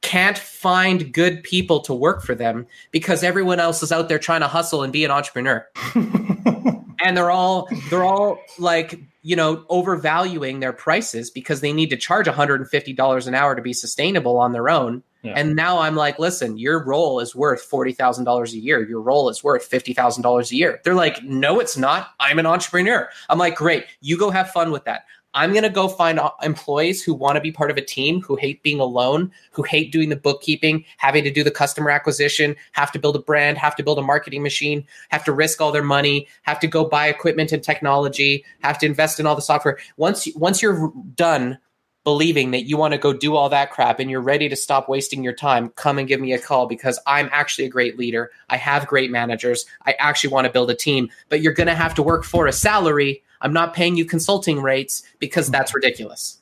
can't 0.00 0.38
find 0.38 1.12
good 1.12 1.42
people 1.42 1.80
to 1.80 1.92
work 1.92 2.22
for 2.22 2.34
them 2.34 2.66
because 2.92 3.22
everyone 3.22 3.60
else 3.60 3.82
is 3.82 3.90
out 3.90 4.08
there 4.08 4.18
trying 4.18 4.40
to 4.40 4.48
hustle 4.48 4.82
and 4.82 4.92
be 4.92 5.04
an 5.04 5.10
entrepreneur 5.10 5.66
and 5.94 7.16
they're 7.16 7.30
all 7.30 7.68
they're 7.90 8.04
all 8.04 8.38
like 8.58 9.00
you 9.28 9.36
know, 9.36 9.62
overvaluing 9.68 10.60
their 10.60 10.72
prices 10.72 11.30
because 11.30 11.60
they 11.60 11.70
need 11.70 11.90
to 11.90 11.98
charge 11.98 12.26
$150 12.26 13.26
an 13.26 13.34
hour 13.34 13.54
to 13.54 13.60
be 13.60 13.74
sustainable 13.74 14.38
on 14.38 14.52
their 14.52 14.70
own. 14.70 15.02
Yeah. 15.22 15.34
And 15.36 15.54
now 15.54 15.80
I'm 15.80 15.96
like, 15.96 16.18
listen, 16.18 16.56
your 16.56 16.82
role 16.82 17.20
is 17.20 17.36
worth 17.36 17.68
$40,000 17.68 18.52
a 18.52 18.58
year. 18.58 18.88
Your 18.88 19.02
role 19.02 19.28
is 19.28 19.44
worth 19.44 19.68
$50,000 19.68 20.50
a 20.50 20.56
year. 20.56 20.80
They're 20.82 20.94
like, 20.94 21.22
no, 21.24 21.60
it's 21.60 21.76
not. 21.76 22.08
I'm 22.18 22.38
an 22.38 22.46
entrepreneur. 22.46 23.10
I'm 23.28 23.38
like, 23.38 23.56
great. 23.56 23.84
You 24.00 24.16
go 24.16 24.30
have 24.30 24.50
fun 24.50 24.70
with 24.70 24.84
that. 24.84 25.04
I'm 25.38 25.52
going 25.52 25.62
to 25.62 25.70
go 25.70 25.86
find 25.86 26.18
uh, 26.18 26.32
employees 26.42 27.00
who 27.00 27.14
want 27.14 27.36
to 27.36 27.40
be 27.40 27.52
part 27.52 27.70
of 27.70 27.76
a 27.76 27.80
team, 27.80 28.20
who 28.22 28.34
hate 28.34 28.60
being 28.64 28.80
alone, 28.80 29.30
who 29.52 29.62
hate 29.62 29.92
doing 29.92 30.08
the 30.08 30.16
bookkeeping, 30.16 30.84
having 30.96 31.22
to 31.22 31.30
do 31.30 31.44
the 31.44 31.50
customer 31.52 31.90
acquisition, 31.90 32.56
have 32.72 32.90
to 32.90 32.98
build 32.98 33.14
a 33.14 33.20
brand, 33.20 33.56
have 33.56 33.76
to 33.76 33.84
build 33.84 34.00
a 34.00 34.02
marketing 34.02 34.42
machine, 34.42 34.84
have 35.10 35.22
to 35.22 35.32
risk 35.32 35.60
all 35.60 35.70
their 35.70 35.80
money, 35.80 36.26
have 36.42 36.58
to 36.58 36.66
go 36.66 36.84
buy 36.84 37.06
equipment 37.06 37.52
and 37.52 37.62
technology, 37.62 38.44
have 38.62 38.78
to 38.78 38.86
invest 38.86 39.20
in 39.20 39.26
all 39.26 39.36
the 39.36 39.40
software. 39.40 39.78
Once 39.96 40.26
once 40.34 40.60
you're 40.60 40.92
done 41.14 41.56
believing 42.02 42.50
that 42.50 42.62
you 42.62 42.76
want 42.76 42.92
to 42.92 42.98
go 42.98 43.12
do 43.12 43.36
all 43.36 43.48
that 43.48 43.70
crap 43.70 44.00
and 44.00 44.10
you're 44.10 44.20
ready 44.20 44.48
to 44.48 44.56
stop 44.56 44.88
wasting 44.88 45.22
your 45.22 45.34
time, 45.34 45.68
come 45.76 46.00
and 46.00 46.08
give 46.08 46.20
me 46.20 46.32
a 46.32 46.38
call 46.40 46.66
because 46.66 46.98
I'm 47.06 47.28
actually 47.30 47.66
a 47.66 47.70
great 47.70 47.96
leader. 47.96 48.32
I 48.48 48.56
have 48.56 48.88
great 48.88 49.12
managers. 49.12 49.66
I 49.86 49.94
actually 50.00 50.30
want 50.30 50.46
to 50.46 50.52
build 50.52 50.68
a 50.68 50.74
team, 50.74 51.10
but 51.28 51.42
you're 51.42 51.52
going 51.52 51.68
to 51.68 51.76
have 51.76 51.94
to 51.94 52.02
work 52.02 52.24
for 52.24 52.48
a 52.48 52.52
salary 52.52 53.22
I'm 53.40 53.52
not 53.52 53.74
paying 53.74 53.96
you 53.96 54.04
consulting 54.04 54.60
rates 54.60 55.02
because 55.18 55.48
that's 55.48 55.74
ridiculous. 55.74 56.38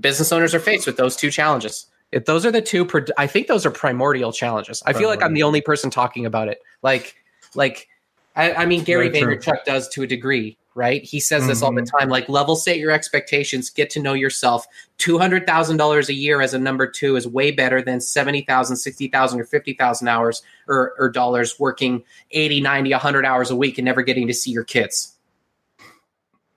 Business 0.00 0.32
owners 0.32 0.54
are 0.54 0.60
faced 0.60 0.86
with 0.86 0.96
those 0.96 1.16
two 1.16 1.30
challenges. 1.30 1.86
If 2.12 2.26
those 2.26 2.46
are 2.46 2.52
the 2.52 2.62
two, 2.62 2.88
I 3.16 3.26
think 3.26 3.48
those 3.48 3.66
are 3.66 3.70
primordial 3.70 4.32
challenges. 4.32 4.82
I 4.86 4.92
feel 4.92 5.08
like 5.08 5.22
I'm 5.22 5.34
the 5.34 5.42
only 5.42 5.60
person 5.60 5.90
talking 5.90 6.26
about 6.26 6.48
it. 6.48 6.62
Like, 6.82 7.16
like, 7.54 7.88
I, 8.36 8.52
I 8.52 8.66
mean, 8.66 8.84
Gary 8.84 9.08
Very 9.08 9.36
Vaynerchuk 9.36 9.42
true. 9.42 9.58
does 9.66 9.88
to 9.90 10.02
a 10.02 10.06
degree, 10.06 10.56
right? 10.76 11.02
He 11.02 11.18
says 11.18 11.40
mm-hmm. 11.40 11.48
this 11.48 11.62
all 11.62 11.72
the 11.72 11.82
mm-hmm. 11.82 11.96
time. 11.96 12.08
Like, 12.08 12.28
level 12.28 12.54
set 12.54 12.78
your 12.78 12.92
expectations, 12.92 13.68
get 13.68 13.90
to 13.90 14.00
know 14.00 14.12
yourself. 14.12 14.64
Two 14.98 15.18
hundred 15.18 15.44
thousand 15.44 15.76
dollars 15.76 16.08
a 16.08 16.14
year 16.14 16.40
as 16.40 16.54
a 16.54 16.58
number 16.58 16.86
two 16.86 17.16
is 17.16 17.26
way 17.26 17.50
better 17.50 17.82
than 17.82 18.00
70,000, 18.00 18.76
60,000, 18.76 19.40
or 19.40 19.44
50,000 19.44 20.08
hours 20.08 20.42
or, 20.68 20.94
or 20.98 21.08
dollars 21.08 21.58
working 21.58 22.04
80, 22.30 22.60
90, 22.60 22.90
100 22.92 23.24
hours 23.24 23.50
a 23.50 23.56
week 23.56 23.78
and 23.78 23.84
never 23.84 24.02
getting 24.02 24.28
to 24.28 24.34
see 24.34 24.52
your 24.52 24.64
kids 24.64 25.13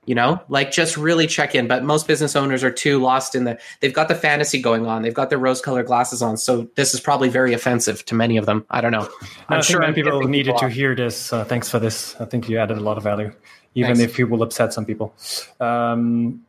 you 0.08 0.16
know? 0.16 0.42
Like 0.50 0.72
just 0.72 0.98
really 0.98 1.28
check 1.28 1.54
in. 1.54 1.68
But 1.68 1.84
most 1.84 2.08
business 2.08 2.36
owners 2.36 2.64
are 2.64 2.72
too 2.72 3.00
lost 3.00 3.36
in 3.36 3.44
the 3.44 3.60
they've 3.82 3.94
got 3.94 4.08
the 4.08 4.16
fantasy 4.16 4.60
going 4.60 4.88
on. 4.88 5.04
They've 5.04 5.14
got 5.14 5.30
their 5.30 5.38
rose 5.38 5.62
colored 5.62 5.86
glasses 5.86 6.24
on. 6.24 6.38
So 6.38 6.68
this 6.74 6.96
is 6.96 7.00
probably 7.00 7.30
very 7.30 7.54
offensive 7.54 8.04
to 8.06 8.16
many 8.16 8.38
of 8.38 8.48
them. 8.48 8.66
I 8.72 8.82
don't 8.82 8.92
know. 8.92 9.08
I'm 9.50 9.62
sure 9.62 9.80
many 9.80 9.94
people 9.94 10.20
needed 10.24 10.56
people 10.56 10.60
to 10.62 10.70
hear 10.70 10.96
this 10.96 11.32
uh, 11.32 11.44
thanks 11.46 11.70
for 11.70 11.78
this. 11.78 12.16
I 12.20 12.26
think 12.26 12.50
you 12.50 12.58
added 12.58 12.78
a 12.78 12.82
lot 12.82 12.98
of 12.98 13.04
value 13.04 13.32
even 13.76 13.96
thanks. 13.96 14.12
if 14.12 14.20
you 14.20 14.26
will 14.26 14.42
upset 14.42 14.74
some 14.74 14.86
people. 14.86 15.14
Um, 15.60 16.44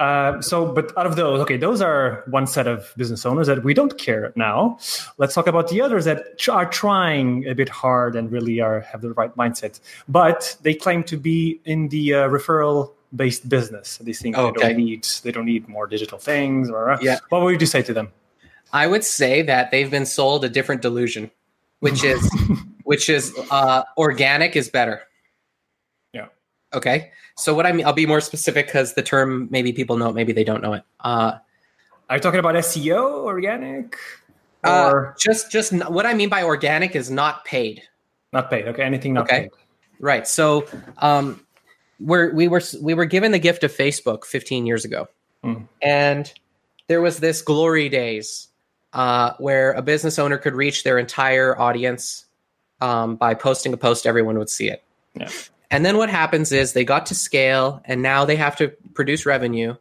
uh, 0.00 0.40
so, 0.42 0.72
but 0.72 0.96
out 0.98 1.06
of 1.06 1.14
those, 1.14 1.40
okay, 1.40 1.56
those 1.56 1.80
are 1.80 2.24
one 2.26 2.46
set 2.46 2.66
of 2.66 2.92
business 2.96 3.24
owners 3.24 3.46
that 3.46 3.62
we 3.62 3.72
don't 3.72 3.96
care 3.96 4.32
now. 4.34 4.76
Let's 5.18 5.34
talk 5.34 5.46
about 5.46 5.68
the 5.68 5.80
others 5.80 6.04
that 6.04 6.46
are 6.50 6.66
trying 6.66 7.46
a 7.46 7.54
bit 7.54 7.68
hard 7.68 8.16
and 8.16 8.30
really 8.30 8.60
are 8.60 8.80
have 8.80 9.02
the 9.02 9.12
right 9.12 9.34
mindset, 9.36 9.80
but 10.08 10.56
they 10.62 10.74
claim 10.74 11.04
to 11.04 11.16
be 11.16 11.60
in 11.64 11.88
the 11.88 12.14
uh, 12.14 12.28
referral 12.28 12.93
based 13.14 13.48
business. 13.48 13.98
They 13.98 14.12
think 14.12 14.36
oh, 14.36 14.46
okay. 14.48 14.60
they 14.60 14.68
don't 14.68 14.84
need 14.84 15.06
they 15.22 15.32
don't 15.32 15.46
need 15.46 15.68
more 15.68 15.86
digital 15.86 16.18
things. 16.18 16.70
Or 16.70 16.90
uh, 16.90 16.98
yeah. 17.00 17.18
what 17.28 17.42
would 17.42 17.60
you 17.60 17.66
say 17.66 17.82
to 17.82 17.92
them? 17.92 18.12
I 18.72 18.86
would 18.86 19.04
say 19.04 19.42
that 19.42 19.70
they've 19.70 19.90
been 19.90 20.06
sold 20.06 20.44
a 20.44 20.48
different 20.48 20.82
delusion, 20.82 21.30
which 21.80 22.04
is 22.04 22.28
which 22.84 23.08
is 23.08 23.32
uh, 23.50 23.82
organic 23.96 24.56
is 24.56 24.68
better. 24.68 25.02
Yeah. 26.12 26.26
Okay. 26.72 27.12
So 27.36 27.54
what 27.54 27.66
I 27.66 27.72
mean, 27.72 27.86
I'll 27.86 27.92
be 27.92 28.06
more 28.06 28.20
specific 28.20 28.66
because 28.66 28.94
the 28.94 29.02
term 29.02 29.48
maybe 29.50 29.72
people 29.72 29.96
know 29.96 30.10
it, 30.10 30.14
maybe 30.14 30.32
they 30.32 30.44
don't 30.44 30.62
know 30.62 30.74
it. 30.74 30.82
Uh, 31.00 31.38
Are 32.08 32.16
you 32.16 32.20
talking 32.20 32.40
about 32.40 32.54
SEO, 32.56 33.24
organic, 33.24 33.96
uh, 34.64 34.90
or 34.90 35.08
uh, 35.08 35.14
just 35.18 35.50
just 35.50 35.72
what 35.88 36.06
I 36.06 36.14
mean 36.14 36.28
by 36.28 36.42
organic 36.42 36.96
is 36.96 37.10
not 37.10 37.44
paid. 37.44 37.82
Not 38.32 38.50
paid. 38.50 38.66
Okay. 38.68 38.82
Anything 38.82 39.14
not 39.14 39.24
okay. 39.24 39.42
paid. 39.42 39.50
Right. 40.00 40.26
So 40.26 40.66
um, 40.98 41.43
we're, 42.00 42.32
we 42.32 42.48
were 42.48 42.62
we 42.80 42.94
were 42.94 43.04
given 43.04 43.32
the 43.32 43.38
gift 43.38 43.64
of 43.64 43.72
Facebook 43.72 44.24
15 44.24 44.66
years 44.66 44.84
ago, 44.84 45.08
mm. 45.44 45.66
and 45.82 46.32
there 46.88 47.00
was 47.00 47.18
this 47.18 47.42
glory 47.42 47.88
days 47.88 48.48
uh, 48.92 49.32
where 49.38 49.72
a 49.72 49.82
business 49.82 50.18
owner 50.18 50.38
could 50.38 50.54
reach 50.54 50.82
their 50.82 50.98
entire 50.98 51.58
audience 51.58 52.26
um, 52.80 53.16
by 53.16 53.34
posting 53.34 53.72
a 53.72 53.76
post. 53.76 54.06
Everyone 54.06 54.38
would 54.38 54.50
see 54.50 54.68
it. 54.68 54.82
Yeah. 55.14 55.30
And 55.70 55.84
then 55.84 55.96
what 55.96 56.10
happens 56.10 56.52
is 56.52 56.72
they 56.72 56.84
got 56.84 57.06
to 57.06 57.14
scale, 57.14 57.80
and 57.84 58.02
now 58.02 58.24
they 58.24 58.36
have 58.36 58.56
to 58.56 58.68
produce 58.94 59.26
revenue. 59.26 59.74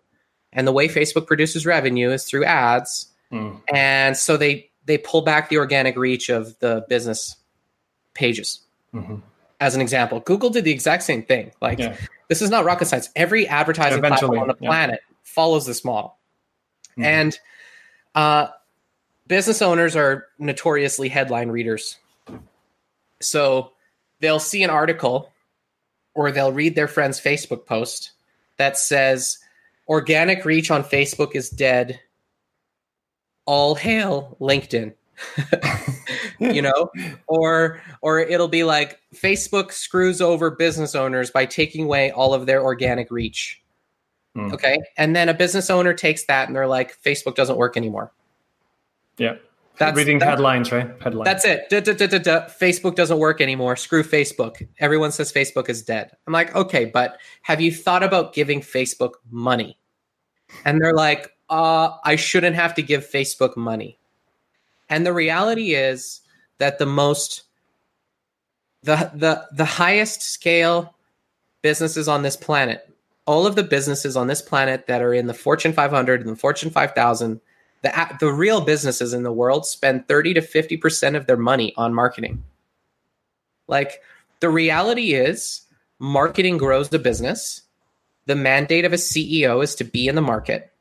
And 0.51 0.67
the 0.67 0.71
way 0.71 0.87
Facebook 0.87 1.25
produces 1.27 1.65
revenue 1.65 2.11
is 2.11 2.25
through 2.25 2.45
ads, 2.45 3.07
mm. 3.31 3.59
and 3.73 4.15
so 4.15 4.37
they 4.37 4.69
they 4.85 4.97
pull 4.97 5.21
back 5.21 5.49
the 5.49 5.57
organic 5.57 5.97
reach 5.97 6.29
of 6.29 6.57
the 6.59 6.85
business 6.89 7.35
pages. 8.13 8.59
Mm-hmm 8.93 9.15
as 9.63 9.75
an 9.75 9.81
example. 9.81 10.19
Google 10.19 10.49
did 10.49 10.65
the 10.65 10.71
exact 10.71 11.03
same 11.03 11.23
thing. 11.23 11.51
Like 11.61 11.79
yeah. 11.79 11.95
this 12.27 12.41
is 12.41 12.49
not 12.49 12.65
rocket 12.65 12.85
science. 12.85 13.09
Every 13.15 13.47
advertising 13.47 13.99
Eventually, 13.99 14.37
platform 14.37 14.41
on 14.41 14.47
the 14.49 14.53
planet 14.55 14.99
yeah. 15.01 15.15
follows 15.23 15.65
this 15.65 15.85
model. 15.85 16.17
Mm-hmm. 16.91 17.03
And 17.05 17.39
uh, 18.13 18.47
business 19.25 19.61
owners 19.61 19.95
are 19.95 20.27
notoriously 20.37 21.07
headline 21.07 21.47
readers. 21.47 21.97
So 23.21 23.71
they'll 24.19 24.39
see 24.39 24.63
an 24.63 24.69
article 24.69 25.31
or 26.13 26.29
they'll 26.31 26.51
read 26.51 26.75
their 26.75 26.89
friend's 26.89 27.21
Facebook 27.21 27.65
post 27.65 28.11
that 28.57 28.77
says 28.77 29.39
organic 29.87 30.43
reach 30.43 30.71
on 30.71 30.83
Facebook 30.83 31.35
is 31.35 31.49
dead. 31.49 32.01
All 33.45 33.75
hail 33.75 34.35
LinkedIn. 34.41 34.93
You 36.39 36.61
know? 36.61 36.89
Or 37.27 37.81
or 38.01 38.19
it'll 38.19 38.47
be 38.47 38.63
like 38.63 38.99
facebook 39.15 39.71
screws 39.71 40.21
over 40.21 40.51
business 40.51 40.95
owners 40.95 41.31
by 41.31 41.45
taking 41.45 41.85
away 41.85 42.11
all 42.11 42.33
of 42.33 42.45
their 42.45 42.63
organic 42.63 43.11
reach. 43.11 43.61
Mm. 44.35 44.51
okay? 44.53 44.77
And 44.97 45.15
then 45.15 45.29
a 45.29 45.33
business 45.33 45.69
owner 45.69 45.93
takes 45.93 46.25
that 46.25 46.47
and 46.47 46.55
they're 46.55 46.67
like 46.67 47.01
facebook 47.03 47.35
doesn't 47.35 47.57
work 47.57 47.77
anymore. 47.77 48.11
Yeah. 49.17 49.35
That's 49.77 49.97
reading 49.97 50.19
that, 50.19 50.29
headlines 50.29 50.71
right? 50.71 50.91
Headlines. 51.01 51.25
That's 51.25 51.45
it. 51.45 51.67
Duh, 51.69 51.79
duh, 51.79 51.93
duh, 51.93 52.47
facebook 52.47 52.95
doesn't 52.95 53.17
work 53.17 53.41
anymore. 53.41 53.75
Screw 53.75 54.03
facebook. 54.03 54.67
Everyone 54.79 55.11
says 55.11 55.31
facebook 55.31 55.67
is 55.69 55.81
dead. 55.81 56.11
I'm 56.27 56.33
like 56.33 56.55
okay 56.55 56.85
but 56.85 57.19
have 57.43 57.61
you 57.61 57.71
thought 57.71 58.03
about 58.03 58.33
giving 58.33 58.61
facebook 58.61 59.13
money? 59.29 59.77
And 60.65 60.79
they're 60.81 60.93
like 60.93 61.33
uh, 61.49 61.97
i 62.03 62.15
shouldn't 62.15 62.55
have 62.55 62.73
to 62.73 62.81
give 62.81 63.07
facebook 63.07 63.55
money 63.55 63.97
and 64.93 65.07
the 65.07 65.13
reality 65.13 65.73
is 65.73 66.21
that 66.59 66.77
the 66.77 66.85
most 66.85 67.43
the 68.83 69.09
the 69.15 69.47
the 69.51 69.65
highest 69.65 70.21
scale 70.21 70.93
businesses 71.63 72.07
on 72.07 72.21
this 72.21 72.37
planet, 72.37 72.87
all 73.25 73.47
of 73.47 73.55
the 73.55 73.63
businesses 73.63 74.15
on 74.15 74.27
this 74.27 74.41
planet 74.41 74.85
that 74.85 75.01
are 75.01 75.13
in 75.13 75.25
the 75.25 75.33
Fortune 75.33 75.73
500 75.73 76.21
and 76.21 76.29
the 76.29 76.35
Fortune 76.35 76.69
5000, 76.69 77.41
the 77.81 78.17
the 78.19 78.31
real 78.31 78.61
businesses 78.61 79.13
in 79.13 79.23
the 79.23 79.31
world 79.31 79.65
spend 79.65 80.07
30 80.07 80.35
to 80.35 80.41
50% 80.41 81.15
of 81.15 81.25
their 81.25 81.37
money 81.37 81.73
on 81.75 81.91
marketing. 81.91 82.43
Like 83.67 83.99
the 84.41 84.49
reality 84.51 85.15
is 85.15 85.61
marketing 85.97 86.57
grows 86.57 86.89
the 86.89 86.99
business. 86.99 87.61
The 88.27 88.35
mandate 88.35 88.85
of 88.85 88.93
a 88.93 88.97
CEO 88.97 89.63
is 89.63 89.73
to 89.75 89.83
be 89.83 90.07
in 90.07 90.13
the 90.13 90.21
market. 90.21 90.71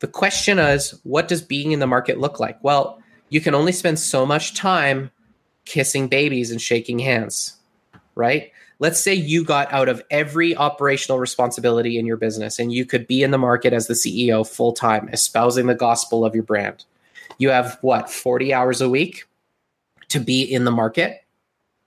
The 0.00 0.08
question 0.08 0.58
is, 0.58 0.98
what 1.04 1.28
does 1.28 1.42
being 1.42 1.72
in 1.72 1.80
the 1.80 1.86
market 1.86 2.18
look 2.18 2.40
like? 2.40 2.58
Well, 2.64 3.01
you 3.32 3.40
can 3.40 3.54
only 3.54 3.72
spend 3.72 3.98
so 3.98 4.26
much 4.26 4.52
time 4.52 5.10
kissing 5.64 6.06
babies 6.06 6.50
and 6.50 6.60
shaking 6.60 6.98
hands, 6.98 7.56
right? 8.14 8.52
Let's 8.78 9.00
say 9.00 9.14
you 9.14 9.42
got 9.42 9.72
out 9.72 9.88
of 9.88 10.02
every 10.10 10.54
operational 10.54 11.18
responsibility 11.18 11.98
in 11.98 12.04
your 12.04 12.18
business 12.18 12.58
and 12.58 12.74
you 12.74 12.84
could 12.84 13.06
be 13.06 13.22
in 13.22 13.30
the 13.30 13.38
market 13.38 13.72
as 13.72 13.86
the 13.86 13.94
CEO 13.94 14.46
full 14.46 14.74
time, 14.74 15.08
espousing 15.14 15.66
the 15.66 15.74
gospel 15.74 16.26
of 16.26 16.34
your 16.34 16.44
brand. 16.44 16.84
You 17.38 17.48
have 17.48 17.78
what, 17.80 18.10
40 18.10 18.52
hours 18.52 18.82
a 18.82 18.90
week 18.90 19.24
to 20.10 20.20
be 20.20 20.42
in 20.42 20.66
the 20.66 20.70
market, 20.70 21.24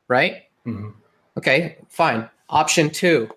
right? 0.07 0.45
Mm-hmm. 0.65 0.89
Okay, 1.37 1.77
fine. 1.89 2.27
Option 2.49 2.89
two, 2.89 3.29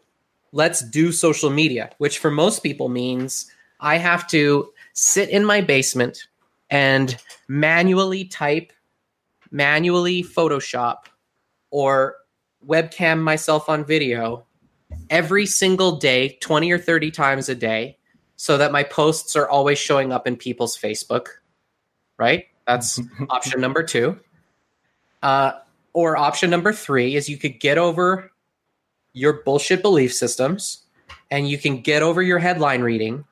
let's 0.53 0.81
do 0.81 1.12
social 1.12 1.51
media, 1.51 1.90
which 1.99 2.21
for 2.21 2.31
most 2.31 2.62
people 2.62 2.88
means 2.88 3.53
I 3.81 3.99
have 3.99 4.27
to 4.29 4.73
sit 4.94 5.29
in 5.29 5.44
my 5.44 5.61
basement 5.61 6.27
and 6.70 7.16
manually 7.48 8.24
type, 8.24 8.72
manually 9.50 10.22
Photoshop, 10.22 11.04
or 11.70 12.16
webcam 12.66 13.20
myself 13.20 13.68
on 13.68 13.85
video 13.85 14.44
every 15.11 15.46
single 15.46 15.96
day, 15.96 16.38
20 16.40 16.70
or 16.70 16.78
30 16.78 17.11
times 17.11 17.48
a 17.48 17.54
day, 17.54 17.96
so 18.37 18.57
that 18.57 18.72
my 18.72 18.83
posts 18.83 19.37
are 19.37 19.48
always 19.48 19.78
showing 19.78 20.12
up 20.12 20.26
in 20.26 20.37
people's 20.37 20.76
Facebook, 20.76 21.26
right? 22.18 22.46
That's 22.66 23.00
option 23.31 23.61
number 23.61 23.83
two. 23.83 24.18
Uh, 25.22 25.52
or 25.92 26.16
option 26.16 26.50
number 26.50 26.72
three 26.72 27.16
is 27.16 27.28
you 27.28 27.37
could 27.37 27.59
get 27.59 27.78
over 27.78 28.31
your 29.12 29.42
bullshit 29.42 29.83
belief 29.83 30.14
systems 30.14 30.85
and 31.31 31.48
you 31.48 31.59
can 31.59 31.81
get 31.81 32.02
over 32.02 32.22
your 32.22 32.38
headline 32.38 32.83
reading 32.83 33.24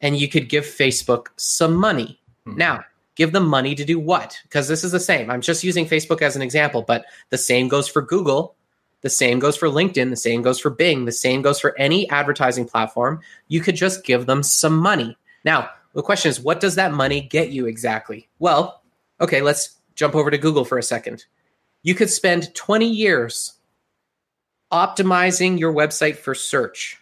and 0.00 0.16
you 0.16 0.28
could 0.28 0.48
give 0.48 0.64
Facebook 0.64 1.28
some 1.36 1.74
money. 1.74 2.20
Hmm. 2.46 2.56
Now, 2.56 2.84
give 3.16 3.32
them 3.32 3.46
money 3.46 3.74
to 3.74 3.84
do 3.84 3.98
what? 3.98 4.38
Because 4.44 4.68
this 4.68 4.84
is 4.84 4.92
the 4.92 5.00
same. 5.00 5.30
I'm 5.30 5.40
just 5.40 5.64
using 5.64 5.86
Facebook 5.86 6.22
as 6.22 6.36
an 6.36 6.42
example, 6.42 6.82
but 6.82 7.04
the 7.30 7.38
same 7.38 7.68
goes 7.68 7.88
for 7.88 8.02
Google. 8.02 8.56
The 9.02 9.10
same 9.10 9.38
goes 9.38 9.56
for 9.56 9.68
LinkedIn. 9.68 10.10
The 10.10 10.16
same 10.16 10.42
goes 10.42 10.58
for 10.58 10.70
Bing. 10.70 11.04
The 11.04 11.12
same 11.12 11.42
goes 11.42 11.60
for 11.60 11.78
any 11.78 12.08
advertising 12.08 12.66
platform. 12.66 13.20
You 13.48 13.60
could 13.60 13.76
just 13.76 14.04
give 14.04 14.26
them 14.26 14.42
some 14.42 14.76
money. 14.76 15.16
Now, 15.44 15.70
the 15.94 16.02
question 16.02 16.30
is, 16.30 16.40
what 16.40 16.60
does 16.60 16.74
that 16.76 16.92
money 16.92 17.20
get 17.20 17.50
you 17.50 17.66
exactly? 17.66 18.28
Well, 18.38 18.82
okay, 19.20 19.42
let's 19.42 19.76
jump 19.94 20.14
over 20.14 20.30
to 20.30 20.38
Google 20.38 20.64
for 20.64 20.78
a 20.78 20.82
second. 20.82 21.26
You 21.82 21.94
could 21.94 22.10
spend 22.10 22.54
20 22.54 22.88
years 22.88 23.54
optimizing 24.72 25.58
your 25.60 25.72
website 25.72 26.16
for 26.16 26.34
search, 26.34 26.98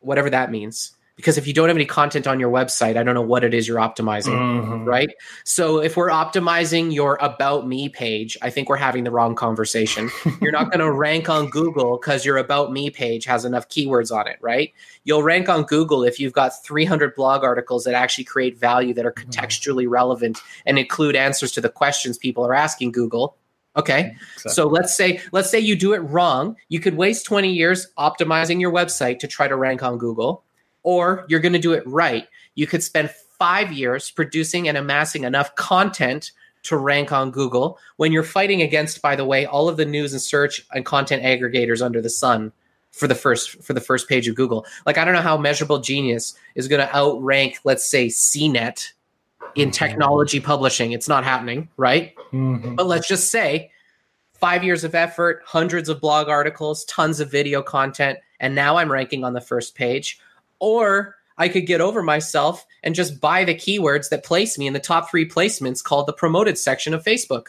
whatever 0.00 0.30
that 0.30 0.50
means 0.50 0.95
because 1.16 1.38
if 1.38 1.46
you 1.46 1.54
don't 1.54 1.68
have 1.68 1.76
any 1.76 1.86
content 1.86 2.26
on 2.26 2.38
your 2.38 2.50
website, 2.50 2.96
I 2.96 3.02
don't 3.02 3.14
know 3.14 3.22
what 3.22 3.42
it 3.42 3.54
is 3.54 3.66
you're 3.66 3.78
optimizing, 3.78 4.34
mm-hmm. 4.34 4.84
right? 4.84 5.08
So 5.44 5.78
if 5.80 5.96
we're 5.96 6.10
optimizing 6.10 6.94
your 6.94 7.16
about 7.22 7.66
me 7.66 7.88
page, 7.88 8.36
I 8.42 8.50
think 8.50 8.68
we're 8.68 8.76
having 8.76 9.04
the 9.04 9.10
wrong 9.10 9.34
conversation. 9.34 10.10
you're 10.42 10.52
not 10.52 10.70
going 10.70 10.80
to 10.80 10.92
rank 10.92 11.30
on 11.30 11.48
Google 11.48 11.98
because 11.98 12.26
your 12.26 12.36
about 12.36 12.70
me 12.70 12.90
page 12.90 13.24
has 13.24 13.46
enough 13.46 13.68
keywords 13.70 14.14
on 14.14 14.28
it, 14.28 14.36
right? 14.42 14.74
You'll 15.04 15.22
rank 15.22 15.48
on 15.48 15.62
Google 15.62 16.04
if 16.04 16.20
you've 16.20 16.34
got 16.34 16.62
300 16.62 17.14
blog 17.14 17.42
articles 17.42 17.84
that 17.84 17.94
actually 17.94 18.24
create 18.24 18.58
value 18.58 18.92
that 18.92 19.06
are 19.06 19.12
mm-hmm. 19.12 19.30
contextually 19.30 19.88
relevant 19.88 20.38
and 20.66 20.78
include 20.78 21.16
answers 21.16 21.50
to 21.52 21.62
the 21.62 21.70
questions 21.70 22.18
people 22.18 22.46
are 22.46 22.54
asking 22.54 22.92
Google. 22.92 23.38
Okay. 23.74 24.16
Exactly. 24.34 24.52
So 24.52 24.66
let's 24.66 24.96
say 24.96 25.20
let's 25.32 25.50
say 25.50 25.60
you 25.60 25.76
do 25.76 25.92
it 25.92 25.98
wrong. 25.98 26.56
You 26.68 26.80
could 26.80 26.96
waste 26.96 27.26
20 27.26 27.52
years 27.52 27.88
optimizing 27.98 28.60
your 28.60 28.72
website 28.72 29.18
to 29.20 29.28
try 29.28 29.48
to 29.48 29.56
rank 29.56 29.82
on 29.82 29.98
Google 29.98 30.45
or 30.86 31.26
you're 31.28 31.40
going 31.40 31.52
to 31.52 31.58
do 31.58 31.72
it 31.72 31.84
right. 31.84 32.28
You 32.54 32.68
could 32.68 32.80
spend 32.80 33.10
five 33.10 33.72
years 33.72 34.12
producing 34.12 34.68
and 34.68 34.78
amassing 34.78 35.24
enough 35.24 35.52
content 35.56 36.30
to 36.62 36.76
rank 36.76 37.10
on 37.10 37.32
Google 37.32 37.76
when 37.96 38.12
you're 38.12 38.22
fighting 38.22 38.62
against, 38.62 39.02
by 39.02 39.16
the 39.16 39.24
way, 39.24 39.44
all 39.46 39.68
of 39.68 39.76
the 39.76 39.84
news 39.84 40.12
and 40.12 40.22
search 40.22 40.64
and 40.70 40.84
content 40.84 41.24
aggregators 41.24 41.84
under 41.84 42.00
the 42.00 42.08
sun 42.08 42.52
for 42.92 43.08
the 43.08 43.16
first 43.16 43.62
for 43.64 43.72
the 43.72 43.80
first 43.80 44.08
page 44.08 44.28
of 44.28 44.36
Google. 44.36 44.64
Like 44.86 44.96
I 44.96 45.04
don't 45.04 45.14
know 45.14 45.22
how 45.22 45.36
Measurable 45.36 45.80
Genius 45.80 46.34
is 46.54 46.68
going 46.68 46.80
to 46.80 46.94
outrank, 46.94 47.58
let's 47.64 47.84
say, 47.84 48.06
CNET 48.06 48.92
in 49.56 49.68
mm-hmm. 49.68 49.70
technology 49.72 50.38
publishing. 50.38 50.92
It's 50.92 51.08
not 51.08 51.24
happening, 51.24 51.68
right? 51.76 52.14
Mm-hmm. 52.32 52.76
But 52.76 52.86
let's 52.86 53.08
just 53.08 53.32
say 53.32 53.72
five 54.34 54.62
years 54.62 54.84
of 54.84 54.94
effort, 54.94 55.42
hundreds 55.44 55.88
of 55.88 56.00
blog 56.00 56.28
articles, 56.28 56.84
tons 56.84 57.18
of 57.18 57.28
video 57.28 57.60
content, 57.60 58.20
and 58.38 58.54
now 58.54 58.76
I'm 58.76 58.90
ranking 58.90 59.24
on 59.24 59.32
the 59.32 59.40
first 59.40 59.74
page. 59.74 60.20
Or 60.60 61.16
I 61.38 61.48
could 61.48 61.66
get 61.66 61.80
over 61.80 62.02
myself 62.02 62.66
and 62.82 62.94
just 62.94 63.20
buy 63.20 63.44
the 63.44 63.54
keywords 63.54 64.08
that 64.10 64.24
place 64.24 64.58
me 64.58 64.66
in 64.66 64.72
the 64.72 64.80
top 64.80 65.10
three 65.10 65.28
placements 65.28 65.82
called 65.82 66.06
the 66.06 66.12
promoted 66.12 66.58
section 66.58 66.94
of 66.94 67.04
Facebook 67.04 67.48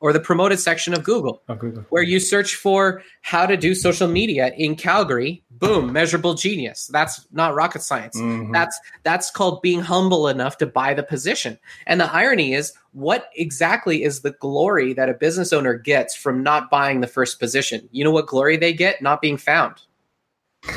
or 0.00 0.12
the 0.14 0.20
promoted 0.20 0.58
section 0.58 0.94
of 0.94 1.04
Google, 1.04 1.42
oh, 1.48 1.54
Google, 1.54 1.84
where 1.90 2.02
you 2.02 2.18
search 2.18 2.54
for 2.54 3.02
how 3.20 3.44
to 3.44 3.56
do 3.56 3.74
social 3.74 4.08
media 4.08 4.52
in 4.56 4.74
Calgary. 4.74 5.44
Boom, 5.50 5.92
measurable 5.92 6.32
genius. 6.32 6.88
That's 6.90 7.26
not 7.32 7.54
rocket 7.54 7.82
science. 7.82 8.16
Mm-hmm. 8.16 8.52
That's 8.52 8.80
that's 9.02 9.30
called 9.30 9.60
being 9.60 9.80
humble 9.80 10.26
enough 10.26 10.56
to 10.58 10.66
buy 10.66 10.94
the 10.94 11.02
position. 11.02 11.58
And 11.86 12.00
the 12.00 12.10
irony 12.10 12.54
is, 12.54 12.72
what 12.92 13.28
exactly 13.36 14.02
is 14.02 14.22
the 14.22 14.30
glory 14.30 14.94
that 14.94 15.10
a 15.10 15.14
business 15.14 15.52
owner 15.52 15.74
gets 15.74 16.16
from 16.16 16.42
not 16.42 16.70
buying 16.70 17.02
the 17.02 17.06
first 17.06 17.38
position? 17.38 17.86
You 17.92 18.04
know 18.04 18.10
what 18.10 18.26
glory 18.26 18.56
they 18.56 18.72
get? 18.72 19.02
Not 19.02 19.20
being 19.20 19.36
found. 19.36 19.82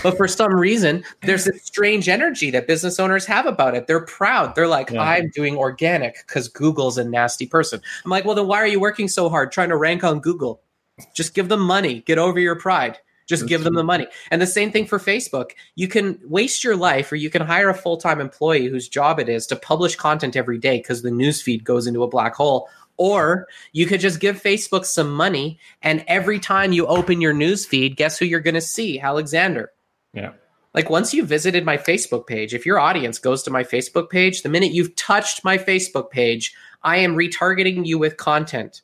But 0.01 0.17
for 0.17 0.27
some 0.27 0.53
reason, 0.53 1.03
there's 1.23 1.45
this 1.45 1.63
strange 1.63 2.07
energy 2.07 2.51
that 2.51 2.67
business 2.67 2.99
owners 2.99 3.25
have 3.25 3.45
about 3.45 3.75
it. 3.75 3.87
They're 3.87 4.05
proud. 4.05 4.55
They're 4.55 4.67
like, 4.67 4.89
yeah. 4.89 5.01
I'm 5.01 5.29
doing 5.29 5.57
organic 5.57 6.25
because 6.25 6.47
Google's 6.47 6.97
a 6.97 7.03
nasty 7.03 7.45
person. 7.45 7.81
I'm 8.05 8.11
like, 8.11 8.25
well, 8.25 8.35
then 8.35 8.47
why 8.47 8.57
are 8.57 8.67
you 8.67 8.79
working 8.79 9.07
so 9.07 9.29
hard 9.29 9.51
trying 9.51 9.69
to 9.69 9.77
rank 9.77 10.03
on 10.03 10.19
Google? 10.19 10.61
Just 11.13 11.33
give 11.33 11.49
them 11.49 11.61
money. 11.61 12.01
Get 12.01 12.17
over 12.17 12.39
your 12.39 12.55
pride. 12.55 12.97
Just 13.25 13.43
That's 13.43 13.49
give 13.49 13.63
them 13.63 13.75
the 13.75 13.83
money. 13.83 14.07
And 14.31 14.41
the 14.41 14.47
same 14.47 14.71
thing 14.71 14.85
for 14.85 14.99
Facebook. 14.99 15.51
You 15.75 15.87
can 15.87 16.19
waste 16.23 16.63
your 16.63 16.75
life 16.75 17.11
or 17.11 17.15
you 17.15 17.29
can 17.29 17.41
hire 17.41 17.69
a 17.69 17.73
full 17.73 17.97
time 17.97 18.19
employee 18.19 18.67
whose 18.67 18.87
job 18.89 19.19
it 19.19 19.29
is 19.29 19.47
to 19.47 19.55
publish 19.55 19.95
content 19.95 20.35
every 20.35 20.57
day 20.57 20.77
because 20.77 21.01
the 21.01 21.09
newsfeed 21.09 21.63
goes 21.63 21.87
into 21.87 22.03
a 22.03 22.07
black 22.07 22.35
hole 22.35 22.69
or 22.97 23.47
you 23.71 23.85
could 23.85 23.99
just 23.99 24.19
give 24.19 24.41
Facebook 24.41 24.85
some 24.85 25.13
money, 25.13 25.59
and 25.81 26.03
every 26.07 26.39
time 26.39 26.71
you 26.71 26.85
open 26.87 27.21
your 27.21 27.33
news 27.33 27.65
feed, 27.65 27.97
guess 27.97 28.17
who 28.17 28.25
you're 28.25 28.39
going 28.39 28.53
to 28.53 28.61
see? 28.61 28.99
Alexander. 28.99 29.71
Yeah. 30.13 30.33
Like 30.73 30.89
once 30.89 31.13
you 31.13 31.23
visited 31.23 31.65
my 31.65 31.77
Facebook 31.77 32.25
page, 32.25 32.53
if 32.53 32.65
your 32.65 32.79
audience 32.79 33.19
goes 33.19 33.43
to 33.43 33.51
my 33.51 33.63
Facebook 33.63 34.09
page, 34.09 34.41
the 34.41 34.49
minute 34.49 34.71
you've 34.71 34.95
touched 34.95 35.43
my 35.43 35.57
Facebook 35.57 36.09
page, 36.09 36.53
I 36.81 36.97
am 36.97 37.15
retargeting 37.15 37.85
you 37.85 37.97
with 37.99 38.17
content. 38.17 38.81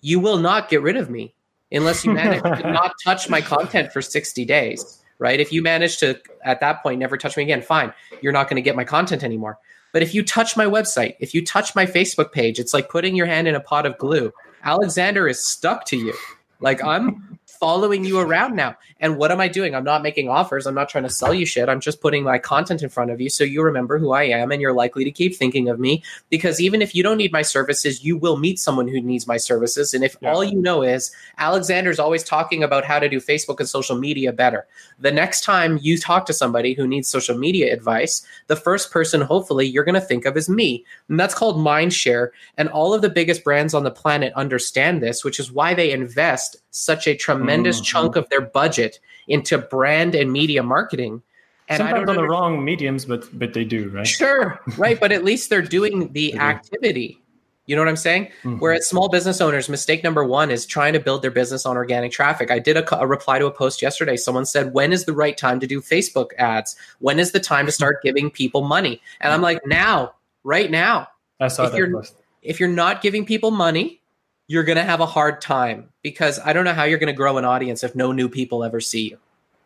You 0.00 0.20
will 0.20 0.38
not 0.38 0.68
get 0.68 0.82
rid 0.82 0.96
of 0.96 1.10
me 1.10 1.34
unless 1.72 2.04
you 2.04 2.12
manage 2.12 2.42
to 2.42 2.70
not 2.72 2.92
touch 3.02 3.28
my 3.28 3.40
content 3.40 3.92
for 3.92 4.00
60 4.00 4.44
days, 4.44 5.02
right? 5.18 5.40
If 5.40 5.52
you 5.52 5.60
manage 5.60 5.98
to, 5.98 6.20
at 6.44 6.60
that 6.60 6.82
point, 6.82 7.00
never 7.00 7.16
touch 7.16 7.36
me 7.36 7.42
again, 7.42 7.62
fine. 7.62 7.92
You're 8.22 8.32
not 8.32 8.48
going 8.48 8.56
to 8.56 8.62
get 8.62 8.76
my 8.76 8.84
content 8.84 9.24
anymore. 9.24 9.58
But 9.96 10.02
if 10.02 10.12
you 10.14 10.22
touch 10.22 10.58
my 10.58 10.66
website, 10.66 11.16
if 11.20 11.32
you 11.32 11.42
touch 11.42 11.74
my 11.74 11.86
Facebook 11.86 12.30
page, 12.30 12.58
it's 12.58 12.74
like 12.74 12.90
putting 12.90 13.16
your 13.16 13.24
hand 13.24 13.48
in 13.48 13.54
a 13.54 13.60
pot 13.60 13.86
of 13.86 13.96
glue. 13.96 14.30
Alexander 14.62 15.26
is 15.26 15.42
stuck 15.42 15.86
to 15.86 15.96
you. 15.96 16.12
Like 16.60 16.84
I'm 16.84 17.35
following 17.58 18.04
you 18.04 18.18
around 18.18 18.56
now. 18.56 18.76
And 19.00 19.16
what 19.18 19.30
am 19.30 19.40
I 19.40 19.48
doing? 19.48 19.74
I'm 19.74 19.84
not 19.84 20.02
making 20.02 20.28
offers. 20.28 20.66
I'm 20.66 20.74
not 20.74 20.88
trying 20.88 21.04
to 21.04 21.10
sell 21.10 21.34
you 21.34 21.46
shit. 21.46 21.68
I'm 21.68 21.80
just 21.80 22.00
putting 22.00 22.24
my 22.24 22.38
content 22.38 22.82
in 22.82 22.88
front 22.88 23.10
of 23.10 23.20
you 23.20 23.28
so 23.28 23.44
you 23.44 23.62
remember 23.62 23.98
who 23.98 24.12
I 24.12 24.24
am 24.24 24.52
and 24.52 24.60
you're 24.62 24.72
likely 24.72 25.04
to 25.04 25.10
keep 25.10 25.36
thinking 25.36 25.68
of 25.68 25.80
me. 25.80 26.02
Because 26.30 26.60
even 26.60 26.82
if 26.82 26.94
you 26.94 27.02
don't 27.02 27.18
need 27.18 27.32
my 27.32 27.42
services, 27.42 28.04
you 28.04 28.16
will 28.16 28.36
meet 28.36 28.58
someone 28.58 28.88
who 28.88 29.00
needs 29.00 29.26
my 29.26 29.36
services. 29.36 29.94
And 29.94 30.04
if 30.04 30.16
yeah. 30.20 30.32
all 30.32 30.44
you 30.44 30.60
know 30.60 30.82
is 30.82 31.10
Alexander's 31.38 31.98
always 31.98 32.22
talking 32.22 32.62
about 32.62 32.84
how 32.84 32.98
to 32.98 33.08
do 33.08 33.20
Facebook 33.20 33.60
and 33.60 33.68
social 33.68 33.96
media 33.96 34.32
better, 34.32 34.66
the 34.98 35.12
next 35.12 35.42
time 35.42 35.78
you 35.82 35.98
talk 35.98 36.26
to 36.26 36.32
somebody 36.32 36.74
who 36.74 36.86
needs 36.86 37.08
social 37.08 37.36
media 37.36 37.72
advice, 37.72 38.24
the 38.46 38.56
first 38.56 38.90
person 38.90 39.20
hopefully 39.20 39.66
you're 39.66 39.84
going 39.84 39.94
to 39.94 40.00
think 40.00 40.24
of 40.24 40.36
is 40.36 40.48
me. 40.48 40.84
And 41.08 41.18
that's 41.18 41.34
called 41.34 41.60
mind 41.60 41.92
share. 41.92 42.32
And 42.56 42.68
all 42.68 42.94
of 42.94 43.02
the 43.02 43.10
biggest 43.10 43.44
brands 43.44 43.74
on 43.74 43.84
the 43.84 43.90
planet 43.90 44.32
understand 44.34 45.02
this, 45.02 45.24
which 45.24 45.40
is 45.40 45.52
why 45.52 45.74
they 45.74 45.92
invest 45.92 46.56
such 46.70 47.06
a 47.06 47.14
tremendous 47.16 47.45
mm-hmm. 47.48 47.82
chunk 47.82 48.16
of 48.16 48.28
their 48.28 48.40
budget 48.40 49.00
into 49.28 49.58
brand 49.58 50.14
and 50.14 50.32
media 50.32 50.62
marketing. 50.62 51.22
And 51.68 51.78
Sometimes 51.78 51.94
I 51.94 51.98
don't 52.04 52.08
on 52.10 52.16
the 52.16 52.28
wrong 52.28 52.64
mediums, 52.64 53.04
but 53.04 53.26
but 53.36 53.52
they 53.54 53.64
do, 53.64 53.90
right? 53.90 54.06
Sure, 54.06 54.60
right. 54.76 54.98
but 54.98 55.12
at 55.12 55.24
least 55.24 55.50
they're 55.50 55.62
doing 55.78 56.12
the 56.12 56.36
activity. 56.36 57.20
You 57.66 57.74
know 57.74 57.82
what 57.82 57.88
I'm 57.88 57.96
saying? 57.96 58.26
Mm-hmm. 58.44 58.58
Whereas 58.58 58.88
small 58.88 59.08
business 59.08 59.40
owners, 59.40 59.68
mistake 59.68 60.04
number 60.04 60.24
one 60.24 60.52
is 60.52 60.64
trying 60.66 60.92
to 60.92 61.00
build 61.00 61.22
their 61.22 61.32
business 61.32 61.66
on 61.66 61.76
organic 61.76 62.12
traffic. 62.12 62.52
I 62.52 62.60
did 62.60 62.76
a, 62.76 62.98
a, 62.98 63.06
reply 63.06 63.40
to 63.40 63.46
a 63.46 63.50
post 63.50 63.82
yesterday. 63.82 64.16
Someone 64.16 64.46
said, 64.46 64.72
When 64.72 64.92
is 64.92 65.04
the 65.04 65.12
right 65.12 65.36
time 65.36 65.58
to 65.58 65.66
do 65.66 65.80
Facebook 65.80 66.28
ads? 66.38 66.76
When 67.00 67.18
is 67.18 67.32
the 67.32 67.40
time 67.40 67.66
to 67.66 67.72
start 67.80 68.02
giving 68.02 68.30
people 68.30 68.62
money? 68.62 69.02
And 69.20 69.32
I'm 69.32 69.42
like, 69.42 69.60
Now, 69.66 70.14
right 70.44 70.70
now. 70.70 71.08
I 71.40 71.48
saw 71.48 71.64
if 71.64 71.72
that 71.72 71.78
you're, 71.78 71.92
post. 71.92 72.14
If 72.42 72.60
you're 72.60 72.68
not 72.68 73.02
giving 73.02 73.26
people 73.26 73.50
money, 73.50 74.00
you're 74.48 74.64
going 74.64 74.76
to 74.76 74.84
have 74.84 75.00
a 75.00 75.06
hard 75.06 75.40
time 75.40 75.88
because 76.02 76.38
I 76.44 76.52
don't 76.52 76.64
know 76.64 76.72
how 76.72 76.84
you're 76.84 76.98
going 76.98 77.12
to 77.12 77.12
grow 77.12 77.38
an 77.38 77.44
audience 77.44 77.82
if 77.82 77.94
no 77.94 78.12
new 78.12 78.28
people 78.28 78.64
ever 78.64 78.80
see 78.80 79.10
you. 79.10 79.18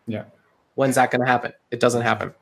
Yeah. 0.07 0.25
When's 0.75 0.95
that 0.95 1.11
going 1.11 1.21
to 1.21 1.27
happen? 1.27 1.53
It 1.71 1.81
doesn't 1.81 2.03
happen. 2.03 2.33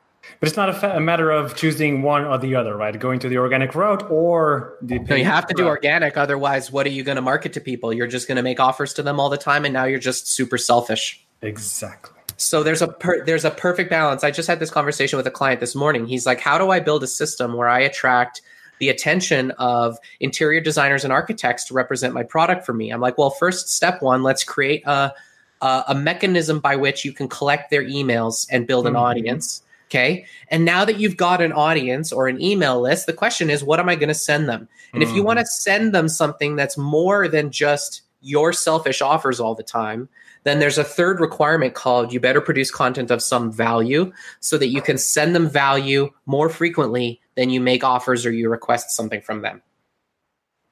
But 0.40 0.48
it's 0.48 0.57
not 0.57 0.68
a, 0.68 0.74
fa- 0.74 0.96
a, 0.96 1.01
matter 1.01 1.31
of 1.31 1.57
choosing 1.57 2.03
one 2.03 2.24
or 2.24 2.38
the 2.38 2.55
other, 2.55 2.77
right? 2.77 2.98
Going 2.98 3.18
to 3.20 3.29
the 3.29 3.38
organic 3.38 3.74
route 3.74 4.09
or 4.11 4.77
the. 4.83 4.98
No, 4.98 5.16
you 5.16 5.24
have 5.24 5.46
to 5.46 5.55
route. 5.55 5.64
do 5.64 5.66
organic. 5.66 6.16
Otherwise, 6.16 6.70
what 6.70 6.87
are 6.87 6.90
you 6.90 7.03
going 7.03 7.16
to 7.16 7.22
market 7.22 7.55
to 7.55 7.61
people? 7.61 7.92
You're 7.92 8.07
just 8.07 8.29
going 8.29 8.37
to 8.37 8.42
make 8.42 8.61
offers 8.61 8.92
to 8.94 9.03
them 9.03 9.18
all 9.18 9.31
the 9.31 9.38
time, 9.38 9.64
and 9.64 9.72
now 9.72 9.85
you're 9.85 9.98
just 9.98 10.29
super 10.29 10.59
selfish. 10.59 11.24
Exactly. 11.40 12.14
So 12.37 12.62
there's 12.62 12.83
a 12.83 12.88
per- 12.88 13.24
there's 13.24 13.44
a 13.44 13.51
perfect 13.51 13.90
balance. 13.90 14.22
I 14.22 14.31
just 14.31 14.48
had 14.48 14.61
this 14.61 14.70
conversation 14.70 15.16
with 15.16 15.27
a 15.27 15.31
client 15.31 15.61
this 15.61 15.74
morning. 15.74 16.07
He's 16.07 16.27
like, 16.27 16.40
"How 16.40 16.59
do 16.59 16.70
I 16.70 16.79
build 16.81 17.03
a 17.03 17.09
system 17.09 17.55
where 17.55 17.68
I 17.68 17.81
attract?" 17.81 18.42
The 18.81 18.88
attention 18.88 19.51
of 19.53 19.99
interior 20.21 20.61
designers 20.61 21.05
and 21.05 21.12
architects 21.12 21.64
to 21.64 21.75
represent 21.75 22.14
my 22.14 22.23
product 22.23 22.64
for 22.64 22.73
me. 22.73 22.91
I'm 22.91 23.01
like, 23.01 23.19
well, 23.19 23.31
first 23.31 23.69
step 23.69 24.03
one, 24.03 24.23
let's 24.23 24.45
create 24.45 24.87
a 24.87 25.14
a, 25.61 25.85
a 25.88 25.95
mechanism 25.95 26.61
by 26.61 26.77
which 26.77 27.05
you 27.05 27.12
can 27.12 27.29
collect 27.29 27.71
their 27.71 27.85
emails 27.85 28.47
and 28.51 28.67
build 28.67 28.87
an 28.87 28.95
mm-hmm. 28.95 29.03
audience. 29.03 29.62
Okay. 29.87 30.27
And 30.49 30.64
now 30.64 30.85
that 30.85 31.01
you've 31.01 31.17
got 31.17 31.41
an 31.41 31.53
audience 31.53 32.12
or 32.12 32.29
an 32.29 32.41
email 32.43 32.81
list, 32.81 33.07
the 33.07 33.12
question 33.14 33.49
is, 33.49 33.64
what 33.64 33.81
am 33.81 33.88
I 33.88 33.97
going 33.97 34.09
to 34.09 34.14
send 34.14 34.49
them? 34.49 34.69
And 34.93 35.03
mm-hmm. 35.03 35.11
if 35.11 35.17
you 35.17 35.23
want 35.23 35.38
to 35.38 35.45
mm-hmm. 35.45 35.62
send 35.62 35.95
them 35.95 36.09
something 36.09 36.57
that's 36.57 36.77
more 36.77 37.27
than 37.27 37.51
just 37.51 38.03
your 38.21 38.53
selfish 38.53 39.01
offers 39.01 39.41
all 39.41 39.55
the 39.55 39.62
time, 39.62 40.09
then 40.45 40.59
there's 40.59 40.79
a 40.79 40.85
third 40.85 41.21
requirement 41.21 41.75
called 41.75 42.12
you 42.12 42.21
better 42.21 42.41
produce 42.41 42.71
content 42.71 43.11
of 43.11 43.23
some 43.23 43.51
value 43.51 44.12
so 44.41 44.59
that 44.59 44.69
you 44.69 44.83
can 44.83 44.99
send 44.99 45.35
them 45.35 45.49
value 45.49 46.11
more 46.27 46.49
frequently 46.49 47.21
than 47.38 47.51
you 47.51 47.61
make 47.61 47.85
offers 47.85 48.27
or 48.27 48.33
you 48.33 48.51
request 48.51 48.90
something 48.90 49.20
from 49.20 49.42
them. 49.42 49.62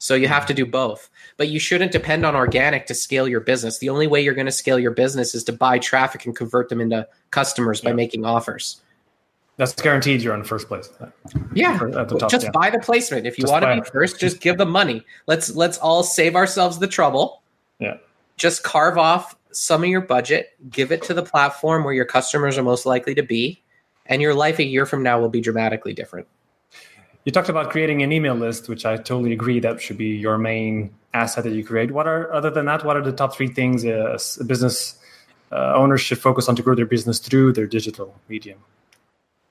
So 0.01 0.17
you 0.17 0.27
have 0.27 0.47
to 0.47 0.53
do 0.53 0.67
both. 0.67 1.09
But 1.37 1.47
you 1.47 1.61
shouldn't 1.61 1.93
depend 1.93 2.27
on 2.27 2.35
organic 2.35 2.87
to 2.87 2.95
scale 2.95 3.29
your 3.29 3.39
business. 3.39 3.79
The 3.79 3.89
only 3.89 4.09
way 4.09 4.21
you're 4.21 4.35
going 4.35 4.47
to 4.47 4.53
scale 4.53 4.77
your 4.77 4.91
business 4.91 5.33
is 5.33 5.45
to 5.45 5.53
buy 5.53 5.79
traffic 5.79 6.27
and 6.27 6.35
convert 6.35 6.69
them 6.69 6.81
into 6.81 7.07
customers 7.31 7.81
by 7.81 7.91
Yeah. 7.91 7.95
making 7.97 8.25
offers. 8.25 8.83
That's 9.59 9.75
guaranteed 9.81 10.23
you're 10.23 10.35
in 10.35 10.43
first 10.43 10.67
place. 10.67 10.91
Yeah. 11.55 11.79
Top, 11.79 12.29
just 12.29 12.47
yeah. 12.47 12.51
buy 12.51 12.69
the 12.69 12.81
placement. 12.81 13.29
If 13.29 13.39
you 13.39 13.43
Just 13.43 13.53
want 13.53 13.65
to 13.65 13.81
be 13.81 13.89
first, 13.89 14.19
just 14.19 14.41
give 14.41 14.59
the 14.59 14.67
money. 14.67 15.05
Let's 15.29 15.55
let's 15.55 15.79
all 15.79 16.03
save 16.03 16.35
ourselves 16.35 16.81
the 16.81 16.89
trouble. 16.89 17.43
Yeah. 17.79 17.99
Just 18.37 18.65
carve 18.65 18.99
off 18.99 19.37
some 19.53 19.85
of 19.85 19.89
your 19.89 20.01
budget, 20.01 20.51
give 20.69 20.91
it 20.91 21.03
to 21.05 21.15
the 21.15 21.23
platform 21.23 21.85
where 21.85 21.95
your 21.95 22.05
customers 22.05 22.59
are 22.59 22.65
most 22.65 22.87
likely 22.87 23.15
to 23.15 23.23
be, 23.23 23.63
and 24.07 24.21
your 24.21 24.35
life 24.35 24.59
a 24.59 24.65
year 24.65 24.85
from 24.85 25.05
now 25.05 25.21
will 25.21 25.31
be 25.31 25.41
dramatically 25.41 25.95
different. 25.95 26.27
You 27.27 27.33
talked 27.33 27.49
about 27.49 27.71
creating 27.71 28.03
an 28.03 28.13
email 28.13 28.35
list, 28.35 28.69
which 28.69 28.87
I 28.87 28.97
totally 28.97 29.33
agree 29.33 29.59
that 29.59 29.83
should 29.83 29.99
be 29.99 30.11
your 30.17 30.39
main 30.39 30.95
asset 31.13 31.43
that 31.43 31.53
you 31.53 31.65
create. 31.65 31.91
What 31.91 32.07
are 32.07 32.33
other 32.33 32.51
than 32.51 32.67
that? 32.67 32.85
What 32.85 32.97
are 32.97 33.03
the 33.03 33.13
top 33.13 33.35
three 33.35 33.49
things 33.49 33.85
a, 33.85 34.17
a 34.41 34.45
business 34.45 34.97
uh, 35.51 35.75
owners 35.75 36.01
should 36.01 36.19
focus 36.19 36.49
on 36.49 36.55
to 36.55 36.63
grow 36.63 36.77
their 36.77 36.87
business 36.87 37.19
through 37.19 37.53
their 37.53 37.67
digital 37.67 38.15
medium? 38.29 38.61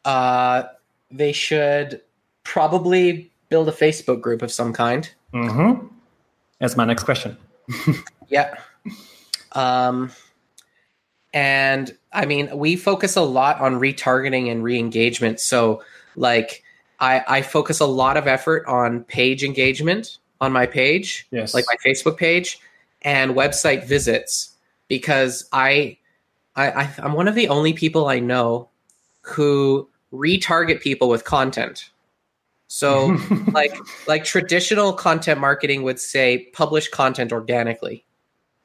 Uh, 0.06 0.64
they 1.12 1.34
should 1.34 2.02
probably 2.44 3.30
build 3.50 3.68
a 3.68 3.74
Facebook 3.74 4.22
group 4.22 4.42
of 4.42 4.54
some 4.54 4.72
kind. 4.72 5.12
Mm-hmm. 5.34 5.88
That's 6.60 6.78
my 6.78 6.86
next 6.86 7.04
question. 7.04 7.38
Yeah. 8.28 8.56
Um, 9.52 10.12
and 11.32 11.96
I 12.12 12.26
mean, 12.26 12.58
we 12.58 12.76
focus 12.76 13.16
a 13.16 13.22
lot 13.22 13.62
on 13.62 13.76
retargeting 13.76 14.52
and 14.52 14.64
re-engagement. 14.64 15.40
So, 15.40 15.84
like, 16.16 16.64
I, 17.06 17.38
I 17.38 17.42
focus 17.44 17.80
a 17.80 17.86
lot 17.86 18.18
of 18.18 18.28
effort 18.28 18.66
on 18.66 19.04
page 19.04 19.44
engagement 19.44 20.18
on 20.42 20.52
my 20.52 20.66
page, 20.66 21.28
Yes. 21.30 21.54
like 21.54 21.66
my 21.68 21.76
Facebook 21.86 22.18
page, 22.18 22.60
and 23.04 23.36
website 23.36 23.86
visits 23.86 24.56
because 24.88 25.48
I, 25.52 25.98
I, 26.56 26.72
I 26.72 26.94
I'm 26.98 27.14
one 27.14 27.28
of 27.28 27.36
the 27.36 27.48
only 27.50 27.74
people 27.74 28.08
I 28.08 28.20
know 28.20 28.70
who 29.22 29.88
retarget 30.12 30.82
people 30.82 31.08
with 31.08 31.24
content. 31.26 31.92
So 32.68 33.16
like 33.52 33.76
like 34.08 34.24
traditional 34.24 34.92
content 34.92 35.40
marketing 35.40 35.84
would 35.84 36.00
say 36.00 36.50
publish 36.54 36.88
content 36.90 37.32
organically. 37.32 38.04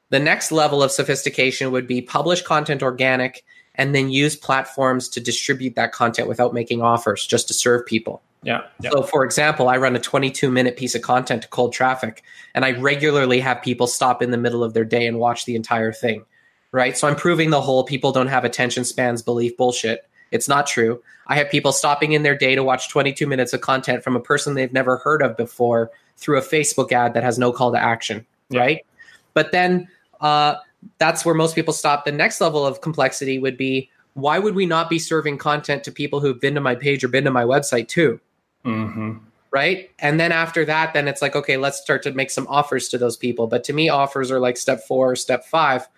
The 0.08 0.18
next 0.18 0.50
level 0.50 0.82
of 0.82 0.90
sophistication 0.90 1.72
would 1.72 1.86
be 1.86 2.00
publish 2.00 2.40
content 2.42 2.82
organic 2.82 3.44
and 3.74 3.94
then 3.94 4.10
use 4.10 4.34
platforms 4.34 5.08
to 5.10 5.20
distribute 5.20 5.74
that 5.76 5.92
content 5.92 6.26
without 6.26 6.54
making 6.54 6.80
offers 6.82 7.26
just 7.26 7.46
to 7.48 7.54
serve 7.54 7.84
people. 7.86 8.22
Yeah. 8.42 8.62
yeah. 8.80 8.90
So, 8.90 9.02
for 9.02 9.24
example, 9.24 9.68
I 9.68 9.76
run 9.76 9.94
a 9.96 10.00
22 10.00 10.50
minute 10.50 10.76
piece 10.76 10.94
of 10.94 11.02
content 11.02 11.42
to 11.42 11.48
cold 11.48 11.72
traffic, 11.72 12.22
and 12.54 12.64
I 12.64 12.72
regularly 12.72 13.40
have 13.40 13.62
people 13.62 13.86
stop 13.86 14.22
in 14.22 14.30
the 14.30 14.38
middle 14.38 14.64
of 14.64 14.74
their 14.74 14.84
day 14.84 15.06
and 15.06 15.18
watch 15.18 15.44
the 15.44 15.56
entire 15.56 15.92
thing. 15.92 16.24
Right. 16.72 16.96
So, 16.96 17.08
I'm 17.08 17.16
proving 17.16 17.50
the 17.50 17.60
whole 17.60 17.84
people 17.84 18.12
don't 18.12 18.28
have 18.28 18.44
attention 18.44 18.84
spans 18.84 19.22
belief 19.22 19.56
bullshit. 19.56 20.08
It's 20.30 20.48
not 20.48 20.66
true. 20.66 21.02
I 21.26 21.36
have 21.36 21.50
people 21.50 21.72
stopping 21.72 22.12
in 22.12 22.22
their 22.22 22.36
day 22.36 22.54
to 22.54 22.62
watch 22.62 22.88
22 22.88 23.26
minutes 23.26 23.52
of 23.52 23.60
content 23.60 24.02
from 24.02 24.16
a 24.16 24.20
person 24.20 24.54
they've 24.54 24.72
never 24.72 24.96
heard 24.98 25.22
of 25.22 25.36
before 25.36 25.90
through 26.16 26.38
a 26.38 26.42
Facebook 26.42 26.92
ad 26.92 27.14
that 27.14 27.22
has 27.22 27.38
no 27.38 27.52
call 27.52 27.72
to 27.72 27.78
action. 27.78 28.26
Yeah. 28.48 28.60
Right. 28.60 28.86
But 29.34 29.52
then 29.52 29.88
uh, 30.20 30.56
that's 30.98 31.24
where 31.24 31.34
most 31.34 31.54
people 31.54 31.74
stop. 31.74 32.04
The 32.04 32.12
next 32.12 32.40
level 32.40 32.64
of 32.64 32.80
complexity 32.80 33.38
would 33.38 33.56
be 33.56 33.90
why 34.14 34.38
would 34.38 34.54
we 34.54 34.66
not 34.66 34.90
be 34.90 34.98
serving 34.98 35.38
content 35.38 35.84
to 35.84 35.92
people 35.92 36.20
who've 36.20 36.40
been 36.40 36.54
to 36.54 36.60
my 36.60 36.74
page 36.74 37.04
or 37.04 37.08
been 37.08 37.24
to 37.24 37.30
my 37.30 37.44
website 37.44 37.88
too? 37.88 38.20
Mm-hmm. 38.64 39.18
right? 39.50 39.90
And 39.98 40.20
then 40.20 40.32
after 40.32 40.64
that, 40.64 40.94
then 40.94 41.08
it's 41.08 41.22
like, 41.22 41.34
okay, 41.34 41.56
let's 41.56 41.80
start 41.80 42.02
to 42.04 42.12
make 42.12 42.30
some 42.30 42.46
offers 42.48 42.88
to 42.90 42.98
those 42.98 43.16
people. 43.16 43.46
But 43.46 43.64
to 43.64 43.72
me, 43.72 43.88
offers 43.88 44.30
are 44.30 44.40
like 44.40 44.56
step 44.56 44.82
four 44.86 45.12
or 45.12 45.16
step 45.16 45.44
five. 45.44 45.88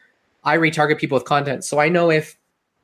I 0.44 0.56
retarget 0.56 0.98
people 0.98 1.16
with 1.16 1.24
content. 1.24 1.64
So 1.64 1.78
I 1.78 1.88
know 1.88 2.10
if, 2.10 2.36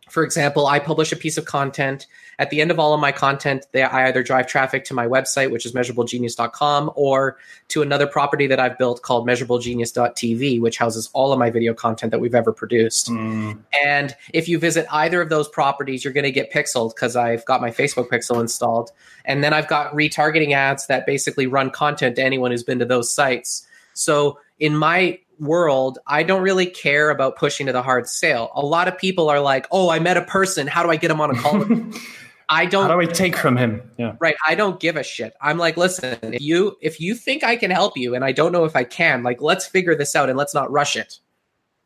for 0.09 0.23
example, 0.23 0.67
I 0.67 0.79
publish 0.79 1.12
a 1.12 1.17
piece 1.17 1.38
of 1.38 1.45
content, 1.45 2.07
at 2.38 2.51
the 2.51 2.61
end 2.61 2.70
of 2.70 2.79
all 2.79 2.94
of 2.94 3.01
my 3.01 3.11
content, 3.11 3.66
they, 3.72 3.83
I 3.83 4.09
either 4.09 4.22
drive 4.22 4.46
traffic 4.46 4.85
to 4.85 4.94
my 4.94 5.07
website, 5.07 5.51
which 5.51 5.66
is 5.66 5.72
measurablegenius.com, 5.72 6.92
or 6.94 7.37
to 7.68 7.83
another 7.83 8.07
property 8.07 8.46
that 8.46 8.61
I've 8.61 8.79
built 8.79 9.03
called 9.03 9.27
measurablegenius.tv, 9.27 10.61
which 10.61 10.79
houses 10.79 11.11
all 11.12 11.33
of 11.33 11.38
my 11.38 11.51
video 11.51 11.74
content 11.74 12.12
that 12.12 12.20
we've 12.20 12.35
ever 12.35 12.53
produced. 12.53 13.09
Mm, 13.09 13.59
And 13.85 14.14
if 14.33 14.48
you 14.48 14.59
visit 14.59 14.87
either 14.92 15.20
of 15.20 15.31
those 15.31 15.48
properties, 15.48 16.05
you're 16.05 16.12
going 16.12 16.24
to 16.24 16.31
get 16.31 16.53
pixeled 16.53 16.94
because 16.94 17.16
I've 17.16 17.44
got 17.44 17.61
my 17.61 17.70
Facebook 17.70 18.09
pixel 18.09 18.40
installed. 18.40 18.92
And 19.24 19.42
then 19.42 19.53
I've 19.53 19.68
got 19.68 19.92
retargeting 19.92 20.53
ads 20.53 20.87
that 20.87 21.07
basically 21.07 21.46
run 21.46 21.70
content 21.70 22.16
to 22.16 22.22
anyone 22.22 22.53
who's 22.53 22.62
been 22.62 22.79
to 22.79 22.85
those 22.85 23.12
sites. 23.12 23.66
So 23.94 24.38
in 24.61 24.77
my 24.77 25.18
world, 25.40 25.98
I 26.07 26.22
don't 26.22 26.42
really 26.42 26.66
care 26.66 27.11
about 27.11 27.37
pushing 27.37 27.66
to 27.66 27.72
the 27.72 27.83
hard 27.83 28.09
sale. 28.09 28.51
A 28.55 28.64
lot 28.64 28.88
of 28.88 28.98
people 28.98 29.29
are 29.29 29.40
like, 29.40 29.66
oh, 29.70 29.90
I 29.90 29.98
met 29.98 30.16
a 30.16 30.22
person. 30.22 30.66
How 30.66 30.83
do 30.83 30.90
I 30.90 30.96
get 30.96 31.09
them 31.09 31.20
on 31.20 31.31
a 31.31 31.35
call? 31.35 31.64
with 32.51 32.57
me?" 32.57 32.61
I 32.61 32.65
How 32.65 32.71
don't 32.71 32.89
do 32.89 33.01
I 33.01 33.13
take 33.13 33.37
from 33.37 33.57
him? 33.57 33.83
Yeah. 33.99 34.15
right 34.21 34.37
i 34.47 34.55
don't 34.55 34.81
give 34.81 34.97
a 34.97 35.03
shit 35.03 35.35
i'm 35.41 35.59
like 35.59 35.77
listen 35.77 36.19
if 36.23 36.41
you 36.41 36.77
if 36.81 37.01
you 37.01 37.15
think 37.15 37.45
i 37.45 37.57
can 37.57 37.71
help 37.71 37.97
you 37.97 38.15
and 38.15 38.25
i 38.25 38.33
don't 38.33 38.53
know 38.53 38.65
if 38.65 38.77
i 38.77 38.85
can 38.85 39.23
like 39.23 39.41
let's 39.41 39.67
figure 39.67 39.95
this 39.95 40.15
out 40.17 40.29
and 40.29 40.39
let's 40.39 40.55
not 40.55 40.71
rush 40.71 40.97
it 40.97 41.21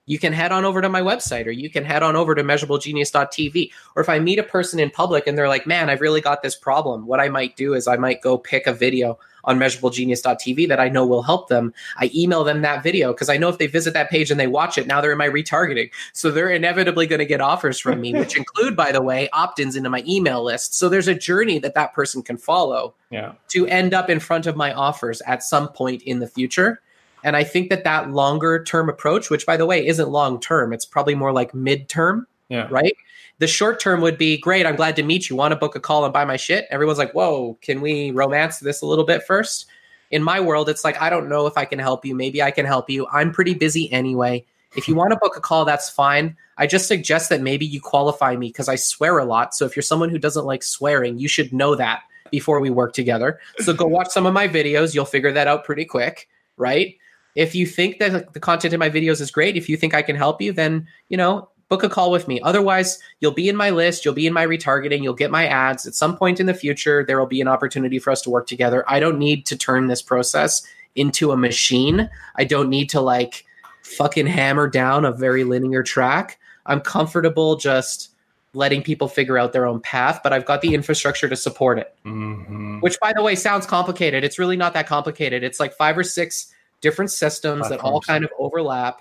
you 0.07 0.19
can 0.19 0.33
head 0.33 0.51
on 0.53 0.65
over 0.65 0.83
to 0.83 0.89
my 0.89 1.01
website 1.01 1.47
or 1.47 1.53
you 1.53 1.71
can 1.71 1.85
head 1.85 2.03
on 2.03 2.17
over 2.17 2.35
to 2.35 2.43
measurablegenius.tv 2.43 3.71
or 3.97 4.03
if 4.03 4.09
i 4.09 4.19
meet 4.19 4.39
a 4.39 4.43
person 4.43 4.79
in 4.79 4.91
public 4.91 5.27
and 5.27 5.39
they're 5.39 5.49
like 5.49 5.67
man 5.67 5.89
i've 5.89 6.01
really 6.01 6.21
got 6.21 6.43
this 6.43 6.57
problem 6.57 7.07
what 7.07 7.21
i 7.21 7.29
might 7.29 7.57
do 7.57 7.75
is 7.75 7.87
i 7.87 7.97
might 7.97 8.21
go 8.21 8.37
pick 8.37 8.67
a 8.67 8.73
video 8.73 9.19
on 9.45 9.59
measurablegenius.tv 9.59 10.69
that 10.69 10.81
i 10.81 10.89
know 10.89 11.07
will 11.07 11.23
help 11.23 11.49
them 11.49 11.73
i 11.99 12.11
email 12.15 12.45
them 12.45 12.63
that 12.63 12.83
video 12.83 13.13
because 13.13 13.29
i 13.29 13.37
know 13.37 13.49
if 13.49 13.59
they 13.59 13.67
visit 13.67 13.93
that 13.95 14.11
page 14.11 14.31
and 14.31 14.39
they 14.41 14.47
watch 14.47 14.79
it 14.79 14.87
now 14.87 15.01
they're 15.01 15.13
in 15.13 15.19
my 15.19 15.29
retargeting 15.29 15.91
so 16.13 16.31
they're 16.31 16.51
inevitably 16.51 17.07
going 17.07 17.19
to 17.19 17.27
get 17.27 17.41
offers 17.41 17.79
from 17.79 18.01
me 18.01 18.13
which 18.13 18.37
include 18.37 18.77
by 18.77 18.91
the 18.93 19.03
way 19.03 19.29
opt-ins 19.33 19.77
into 19.77 19.91
my 19.91 20.03
email 20.07 20.43
list 20.43 20.75
so 20.75 20.89
there's 20.89 21.09
a 21.09 21.15
journey 21.15 21.59
that 21.59 21.75
that 21.75 21.93
person 21.95 22.23
can 22.23 22.37
follow 22.37 22.95
Yeah. 23.11 23.33
to 23.49 23.67
end 23.67 23.95
up 23.95 24.09
in 24.11 24.21
front 24.21 24.47
of 24.47 24.57
my 24.57 24.73
offers 24.73 25.21
at 25.23 25.43
some 25.43 25.69
point 25.69 26.03
in 26.03 26.19
the 26.21 26.27
future. 26.27 26.81
And 27.25 27.37
I 27.37 27.45
think 27.45 27.71
that 27.71 27.85
that 27.85 28.11
longer 28.11 28.65
term 28.65 28.89
approach, 28.89 29.31
which 29.31 29.47
by 29.47 29.57
the 29.57 29.65
way 29.67 29.87
isn't 29.87 30.09
long 30.09 30.41
term, 30.41 30.73
it's 30.73 30.85
probably 30.85 31.15
more 31.15 31.33
like 31.33 31.53
midterm, 31.53 32.25
Yeah. 32.49 32.67
right? 32.71 32.97
The 33.43 33.49
short 33.49 33.81
term 33.81 34.01
would 34.03 34.19
be 34.19 34.39
great. 34.39 34.67
I'm 34.67 34.77
glad 34.77 34.95
to 34.95 35.03
meet 35.03 35.29
you. 35.29 35.35
Want 35.35 35.51
to 35.51 35.57
book 35.57 35.75
a 35.75 35.81
call 35.81 36.05
and 36.05 36.13
buy 36.13 36.25
my 36.25 36.37
shit? 36.37 36.65
Everyone's 36.71 36.97
like, 36.99 37.11
whoa, 37.11 37.59
can 37.61 37.81
we 37.81 38.13
romance 38.13 38.61
this 38.61 38.83
a 38.83 38.87
little 38.87 39.05
bit 39.05 39.25
first? 39.25 39.67
In 40.13 40.23
my 40.23 40.39
world, 40.39 40.69
it's 40.69 40.85
like, 40.85 41.03
I 41.03 41.11
don't 41.11 41.29
know 41.29 41.49
if 41.49 41.59
I 41.59 41.65
can 41.65 41.81
help 41.81 42.05
you. 42.05 42.15
Maybe 42.15 42.41
I 42.41 42.53
can 42.53 42.65
help 42.67 42.89
you. 42.89 43.05
I'm 43.09 43.33
pretty 43.33 43.55
busy 43.55 43.91
anyway. 43.91 44.45
If 44.77 44.87
you 44.87 44.95
want 44.95 45.11
to 45.11 45.19
book 45.21 45.37
a 45.37 45.41
call, 45.41 45.65
that's 45.65 45.91
fine. 45.91 46.37
I 46.57 46.69
just 46.69 46.87
suggest 46.87 47.31
that 47.31 47.41
maybe 47.41 47.67
you 47.67 47.81
qualify 47.81 48.37
me 48.37 48.47
because 48.47 48.69
I 48.69 48.77
swear 48.77 49.19
a 49.19 49.25
lot. 49.25 49.57
So 49.57 49.65
if 49.65 49.75
you're 49.75 49.83
someone 49.83 50.11
who 50.11 50.19
doesn't 50.19 50.45
like 50.45 50.63
swearing, 50.63 51.19
you 51.19 51.27
should 51.27 51.53
know 51.53 51.75
that 51.75 52.03
before 52.31 52.61
we 52.61 52.71
work 52.71 52.93
together. 52.93 53.41
So 53.59 53.73
go 53.73 53.89
watch 53.89 54.11
some 54.11 54.25
of 54.25 54.33
my 54.33 54.47
videos. 54.47 54.95
You'll 54.95 55.05
figure 55.05 55.33
that 55.33 55.49
out 55.49 55.65
pretty 55.65 55.85
quick, 55.85 56.29
right? 56.57 56.95
If 57.35 57.55
you 57.57 57.67
think 57.67 57.99
that 57.99 58.35
the 58.35 58.41
content 58.41 58.73
in 58.73 58.79
my 58.79 58.91
videos 58.91 59.21
is 59.21 59.33
great, 59.33 59.57
if 59.57 59.69
you 59.69 59.77
think 59.77 59.95
I 59.95 60.03
can 60.03 60.15
help 60.15 60.41
you, 60.41 60.53
then, 60.53 60.87
you 61.09 61.17
know, 61.17 61.49
book 61.73 61.83
a 61.83 61.89
call 61.89 62.11
with 62.11 62.29
me. 62.29 62.39
Otherwise, 62.43 62.99
you'll 63.21 63.33
be 63.33 63.49
in 63.49 63.57
my 63.57 63.71
list, 63.71 64.05
you'll 64.05 64.13
be 64.13 64.27
in 64.27 64.33
my 64.35 64.47
retargeting, 64.47 65.03
you'll 65.03 65.15
get 65.15 65.31
my 65.31 65.47
ads. 65.47 65.87
At 65.87 65.95
some 65.95 66.19
point 66.19 66.39
in 66.39 66.45
the 66.45 66.53
future, 66.53 67.03
there 67.03 67.19
will 67.19 67.25
be 67.25 67.41
an 67.41 67.49
opportunity 67.49 67.99
for 67.99 68.11
us 68.11 68.21
to 68.23 68.31
work 68.31 68.47
together. 68.47 68.85
I 68.89 69.01
don't 69.01 69.19
need 69.19 69.47
to 69.47 69.57
turn 69.57 69.87
this 69.87 70.03
process 70.03 70.61
into 70.97 71.33
a 71.33 71.37
machine. 71.39 72.11
I 72.37 72.45
don't 72.45 72.69
need 72.69 72.91
to 72.91 73.01
like 73.01 73.47
fucking 73.85 74.27
hammer 74.27 74.69
down 74.69 75.07
a 75.07 75.13
very 75.13 75.45
linear 75.45 75.83
track. 75.83 76.39
I'm 76.67 76.83
comfortable 76.83 77.57
just 77.57 78.11
letting 78.53 78.83
people 78.83 79.09
figure 79.09 79.39
out 79.39 79.55
their 79.55 79.65
own 79.65 79.81
path, 79.81 80.21
but 80.23 80.35
I've 80.35 80.45
got 80.45 80.61
the 80.61 80.75
infrastructure 80.75 81.31
to 81.31 81.37
support 81.37 81.79
it. 81.79 81.95
hmm 82.03 82.81
Which, 82.81 83.01
by 83.01 83.15
the 83.15 83.23
way, 83.23 83.35
sounds 83.35 83.65
complicated. 83.65 84.25
It's 84.25 84.39
really 84.39 84.59
not 84.59 84.75
that 84.75 84.87
complicated. 84.87 85.43
It's 85.43 85.59
like 85.59 85.73
five 85.73 85.97
or 85.97 86.05
six 86.05 86.53
different 86.83 87.11
systems 87.11 87.71
that 87.71 87.81
all 87.81 88.03
kind 88.03 88.25
of 88.25 88.31
overlap. 88.39 89.01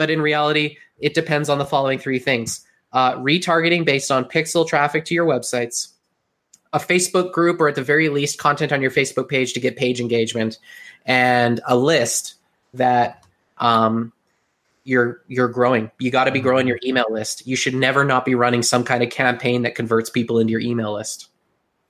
But 0.00 0.08
in 0.08 0.22
reality, 0.22 0.78
it 0.96 1.12
depends 1.12 1.50
on 1.50 1.58
the 1.58 1.66
following 1.66 1.98
three 1.98 2.18
things 2.18 2.64
uh, 2.94 3.16
retargeting 3.16 3.84
based 3.84 4.10
on 4.10 4.24
pixel 4.24 4.66
traffic 4.66 5.04
to 5.04 5.14
your 5.14 5.26
websites, 5.26 5.88
a 6.72 6.78
Facebook 6.78 7.32
group, 7.32 7.60
or 7.60 7.68
at 7.68 7.74
the 7.74 7.82
very 7.82 8.08
least, 8.08 8.38
content 8.38 8.72
on 8.72 8.80
your 8.80 8.90
Facebook 8.90 9.28
page 9.28 9.52
to 9.52 9.60
get 9.60 9.76
page 9.76 10.00
engagement, 10.00 10.56
and 11.04 11.60
a 11.66 11.76
list 11.76 12.36
that 12.72 13.26
um, 13.58 14.10
you're 14.84 15.20
you're 15.28 15.48
growing. 15.48 15.90
You 15.98 16.10
got 16.10 16.24
to 16.24 16.32
be 16.32 16.40
growing 16.40 16.66
your 16.66 16.78
email 16.82 17.04
list. 17.10 17.46
You 17.46 17.56
should 17.56 17.74
never 17.74 18.02
not 18.02 18.24
be 18.24 18.34
running 18.34 18.62
some 18.62 18.84
kind 18.84 19.02
of 19.02 19.10
campaign 19.10 19.64
that 19.64 19.74
converts 19.74 20.08
people 20.08 20.38
into 20.38 20.50
your 20.52 20.60
email 20.60 20.94
list. 20.94 21.28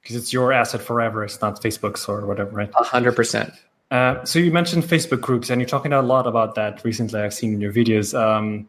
Because 0.03 0.17
it's 0.17 0.33
your 0.33 0.53
asset 0.53 0.83
forever. 0.83 1.23
It's 1.23 1.41
not 1.41 1.63
Facebook's 1.63 2.09
or 2.09 2.27
whatever, 2.27 2.51
right? 2.51 2.71
A 2.77 2.83
hundred 2.83 3.15
percent. 3.15 3.53
Uh, 3.91 4.25
so 4.25 4.39
you 4.39 4.53
mentioned 4.53 4.85
Facebook 4.85 5.21
groups, 5.21 5.51
and 5.51 5.61
you're 5.61 5.69
talking 5.69 5.93
a 5.93 6.03
lot 6.03 6.27
about 6.27 6.55
that 6.55 6.85
recently. 6.85 7.21
I've 7.21 7.35
seen 7.35 7.53
in 7.55 7.61
your 7.61 7.73
videos. 7.73 8.19
Um, 8.19 8.69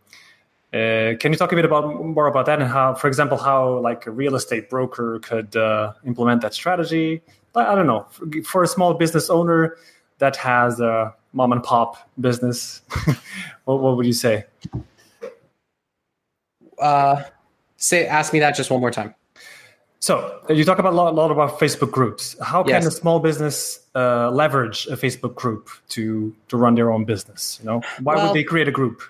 uh, 0.73 1.17
can 1.19 1.31
you 1.31 1.37
talk 1.37 1.51
a 1.51 1.55
bit 1.55 1.65
about 1.65 2.03
more 2.03 2.27
about 2.27 2.45
that 2.45 2.59
and 2.59 2.69
how, 2.69 2.95
for 2.95 3.07
example, 3.07 3.37
how 3.37 3.79
like 3.79 4.07
a 4.07 4.11
real 4.11 4.35
estate 4.35 4.69
broker 4.69 5.19
could 5.19 5.55
uh, 5.55 5.93
implement 6.05 6.41
that 6.41 6.53
strategy? 6.53 7.21
I 7.55 7.73
I 7.73 7.75
don't 7.75 7.87
know 7.87 8.07
for, 8.09 8.25
for 8.43 8.63
a 8.63 8.67
small 8.67 8.93
business 8.93 9.29
owner, 9.29 9.75
that 10.21 10.35
has 10.37 10.79
a 10.79 11.13
mom 11.33 11.51
and 11.51 11.63
pop 11.63 11.97
business, 12.19 12.81
what, 13.65 13.81
what 13.81 13.97
would 13.97 14.05
you 14.05 14.13
say? 14.13 14.45
Uh, 16.79 17.23
say, 17.75 18.05
ask 18.05 18.31
me 18.31 18.39
that 18.39 18.55
just 18.55 18.69
one 18.69 18.79
more 18.79 18.91
time. 18.91 19.15
So 20.01 20.41
you 20.49 20.65
talk 20.65 20.79
about 20.79 20.93
a 20.93 20.95
lot, 20.95 21.13
a 21.13 21.15
lot 21.15 21.29
about 21.31 21.59
Facebook 21.59 21.91
groups. 21.91 22.35
How 22.41 22.63
can 22.63 22.71
Yes. 22.71 22.85
a 22.87 22.91
small 22.91 23.19
business 23.19 23.79
uh, 23.95 24.31
leverage 24.31 24.87
a 24.87 24.97
Facebook 24.97 25.35
group 25.35 25.69
to 25.89 26.35
to 26.49 26.57
run 26.57 26.73
their 26.75 26.91
own 26.91 27.05
business? 27.05 27.59
You 27.61 27.67
know, 27.69 27.81
why 28.01 28.15
Well- 28.15 28.27
would 28.27 28.35
they 28.35 28.43
create 28.43 28.67
a 28.67 28.71
group? 28.71 29.01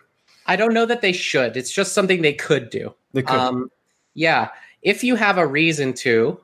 I 0.47 0.55
don't 0.57 0.73
know 0.73 0.85
that 0.85 1.01
they 1.01 1.13
should. 1.13 1.55
It's 1.55 1.71
just 1.71 1.93
something 1.93 2.21
they 2.21 2.33
could 2.33 2.69
do. 2.69 2.93
They 3.13 3.21
could. 3.21 3.37
Um, 3.39 3.71
yeah, 4.15 4.49
if 4.81 5.01
you 5.03 5.15
have 5.15 5.37
a 5.37 5.47
reason 5.47 5.93
to, 6.03 6.37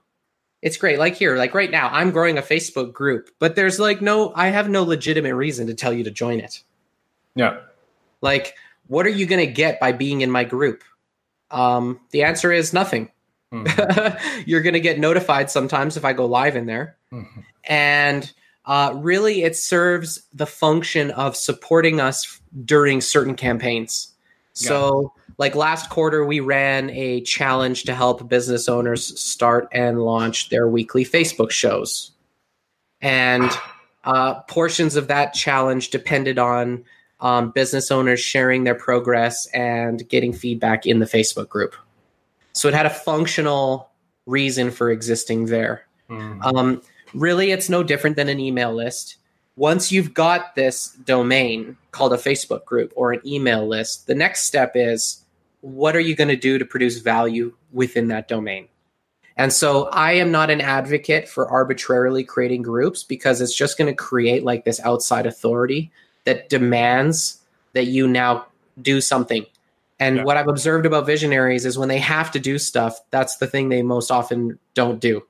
it's 0.61 0.77
great. 0.77 0.97
Like 0.97 1.15
here, 1.15 1.35
like 1.35 1.53
right 1.53 1.69
now, 1.71 1.89
I'm 1.91 2.11
growing 2.11 2.37
a 2.37 2.41
Facebook 2.41 2.93
group, 2.93 3.29
but 3.39 3.55
there's 3.55 3.79
like 3.79 4.01
no, 4.01 4.31
I 4.35 4.47
have 4.47 4.69
no 4.69 4.83
legitimate 4.83 5.35
reason 5.35 5.67
to 5.67 5.73
tell 5.73 5.91
you 5.91 6.03
to 6.05 6.11
join 6.11 6.39
it. 6.39 6.63
yeah. 7.35 7.57
Like, 8.21 8.55
what 8.87 9.05
are 9.05 9.09
you 9.09 9.25
going 9.27 9.45
to 9.45 9.51
get 9.51 9.79
by 9.79 9.91
being 9.91 10.21
in 10.21 10.31
my 10.31 10.43
group? 10.43 10.83
Um, 11.51 11.99
the 12.11 12.23
answer 12.23 12.51
is 12.51 12.73
nothing. 12.73 13.11
Mhm. 13.53 14.19
You're 14.45 14.61
going 14.61 14.73
to 14.73 14.79
get 14.79 14.99
notified 14.99 15.49
sometimes 15.49 15.97
if 15.97 16.05
I 16.05 16.13
go 16.13 16.25
live 16.25 16.55
in 16.55 16.65
there. 16.65 16.97
Mhm. 17.11 17.43
And 17.63 18.31
uh, 18.65 18.93
really, 18.97 19.43
it 19.43 19.55
serves 19.55 20.21
the 20.33 20.45
function 20.45 21.11
of 21.11 21.37
supporting 21.37 22.01
us 22.01 22.41
during 22.65 22.99
certain 23.01 23.35
campaigns. 23.35 24.13
So, 24.53 25.13
like 25.37 25.55
last 25.55 25.89
quarter, 25.91 26.25
we 26.25 26.39
ran 26.39 26.89
a 26.89 27.21
challenge 27.21 27.83
to 27.83 27.93
help 27.93 28.27
business 28.27 28.67
owners 28.67 29.19
start 29.19 29.69
and 29.71 30.01
launch 30.01 30.49
their 30.49 30.67
weekly 30.67 31.05
Facebook 31.05 31.51
shows. 31.51 32.11
And 33.01 33.49
uh, 34.03 34.41
portions 34.41 34.95
of 34.95 35.07
that 35.09 35.33
challenge 35.35 35.91
depended 35.91 36.39
on 36.39 36.83
um, 37.19 37.51
business 37.51 37.91
owners 37.91 38.19
sharing 38.19 38.63
their 38.63 38.75
progress 38.75 39.45
and 39.53 40.07
getting 40.09 40.33
feedback 40.33 40.85
in 40.85 40.99
the 40.99 41.05
Facebook 41.05 41.49
group. 41.49 41.75
So 42.57 42.67
it 42.67 42.73
had 42.73 42.85
a 42.85 42.91
functional 42.91 43.89
reason 44.25 44.71
for 44.71 44.89
existing 44.89 45.45
there. 45.45 45.85
Mhm. 46.09 46.43
Um, 46.43 46.81
really, 47.13 47.51
it's 47.51 47.69
no 47.69 47.83
different 47.83 48.15
than 48.15 48.29
an 48.29 48.39
email 48.39 48.73
list. 48.73 49.17
Once 49.55 49.91
you've 49.91 50.13
got 50.13 50.55
this 50.55 50.89
domain 51.05 51.77
called 51.91 52.13
a 52.13 52.17
Facebook 52.17 52.65
group 52.65 52.91
or 52.95 53.13
an 53.13 53.21
email 53.25 53.67
list, 53.67 54.07
the 54.07 54.15
next 54.15 54.43
step 54.43 54.71
is 54.75 55.23
what 55.61 55.95
are 55.95 55.99
you 55.99 56.15
going 56.15 56.27
to 56.27 56.35
do 56.35 56.57
to 56.57 56.65
produce 56.65 56.97
value 56.99 57.53
within 57.71 58.07
that 58.07 58.27
domain? 58.27 58.67
And 59.35 59.53
so 59.53 59.85
I 59.89 60.13
am 60.13 60.31
not 60.31 60.49
an 60.49 60.61
advocate 60.61 61.27
for 61.27 61.47
arbitrarily 61.47 62.23
creating 62.23 62.63
groups 62.63 63.03
because 63.03 63.39
it's 63.39 63.55
just 63.55 63.77
going 63.77 63.87
to 63.87 63.95
create 63.95 64.43
like 64.43 64.65
this 64.65 64.79
outside 64.79 65.27
authority 65.27 65.91
that 66.25 66.49
demands 66.49 67.39
that 67.73 67.85
you 67.85 68.07
now 68.07 68.47
do 68.81 68.99
something. 68.99 69.45
And 69.99 70.17
Yeah. 70.17 70.23
what 70.23 70.37
I've 70.37 70.47
observed 70.47 70.85
about 70.85 71.05
visionaries 71.05 71.65
is 71.65 71.77
when 71.77 71.89
they 71.89 71.97
have 71.97 72.31
to 72.31 72.39
do 72.39 72.59
stuff, 72.59 72.99
that's 73.09 73.37
the 73.37 73.47
thing 73.47 73.69
they 73.69 73.81
most 73.81 74.11
often 74.11 74.59
don't 74.73 74.99
do. 74.99 75.23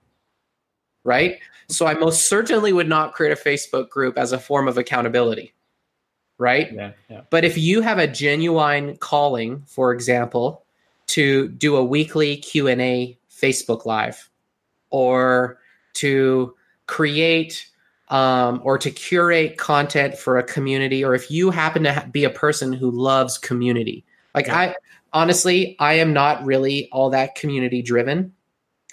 Right? 1.03 1.39
So 1.69 1.85
I 1.85 1.93
most 1.93 2.27
certainly 2.27 2.73
would 2.73 2.87
not 2.89 3.13
create 3.13 3.31
a 3.31 3.35
Facebook 3.41 3.89
group 3.89 4.17
as 4.17 4.31
a 4.31 4.39
form 4.39 4.67
of 4.67 4.77
accountability. 4.77 5.53
Right? 6.37 6.71
Yeah. 6.71 6.91
Yeah. 7.09 7.21
But 7.29 7.45
if 7.45 7.57
you 7.57 7.81
have 7.81 7.97
a 7.97 8.07
genuine 8.07 8.97
calling, 8.97 9.63
for 9.65 9.91
example, 9.93 10.65
to 11.07 11.47
do 11.49 11.77
a 11.77 11.83
weekly 11.83 12.37
Q&A 12.37 13.17
Facebook 13.31 13.85
live 13.85 14.29
or 14.89 15.59
to 15.93 16.53
create 16.85 17.69
um, 18.09 18.61
or 18.63 18.77
to 18.77 18.91
curate 18.91 19.57
content 19.57 20.17
for 20.17 20.37
a 20.37 20.43
community 20.43 21.03
or 21.03 21.13
if 21.13 21.29
you 21.29 21.51
happen 21.51 21.83
to 21.83 21.93
ha- 21.93 22.05
be 22.09 22.23
a 22.23 22.29
person 22.29 22.71
who 22.71 22.89
loves 22.89 23.37
community. 23.37 24.05
Like 24.37 24.47
Yeah. 24.47 24.57
I 24.57 24.75
honestly, 25.13 25.75
I 25.79 25.95
am 25.95 26.13
not 26.13 26.45
really 26.45 26.89
all 26.91 27.09
that 27.09 27.35
community 27.35 27.81
driven. 27.81 28.33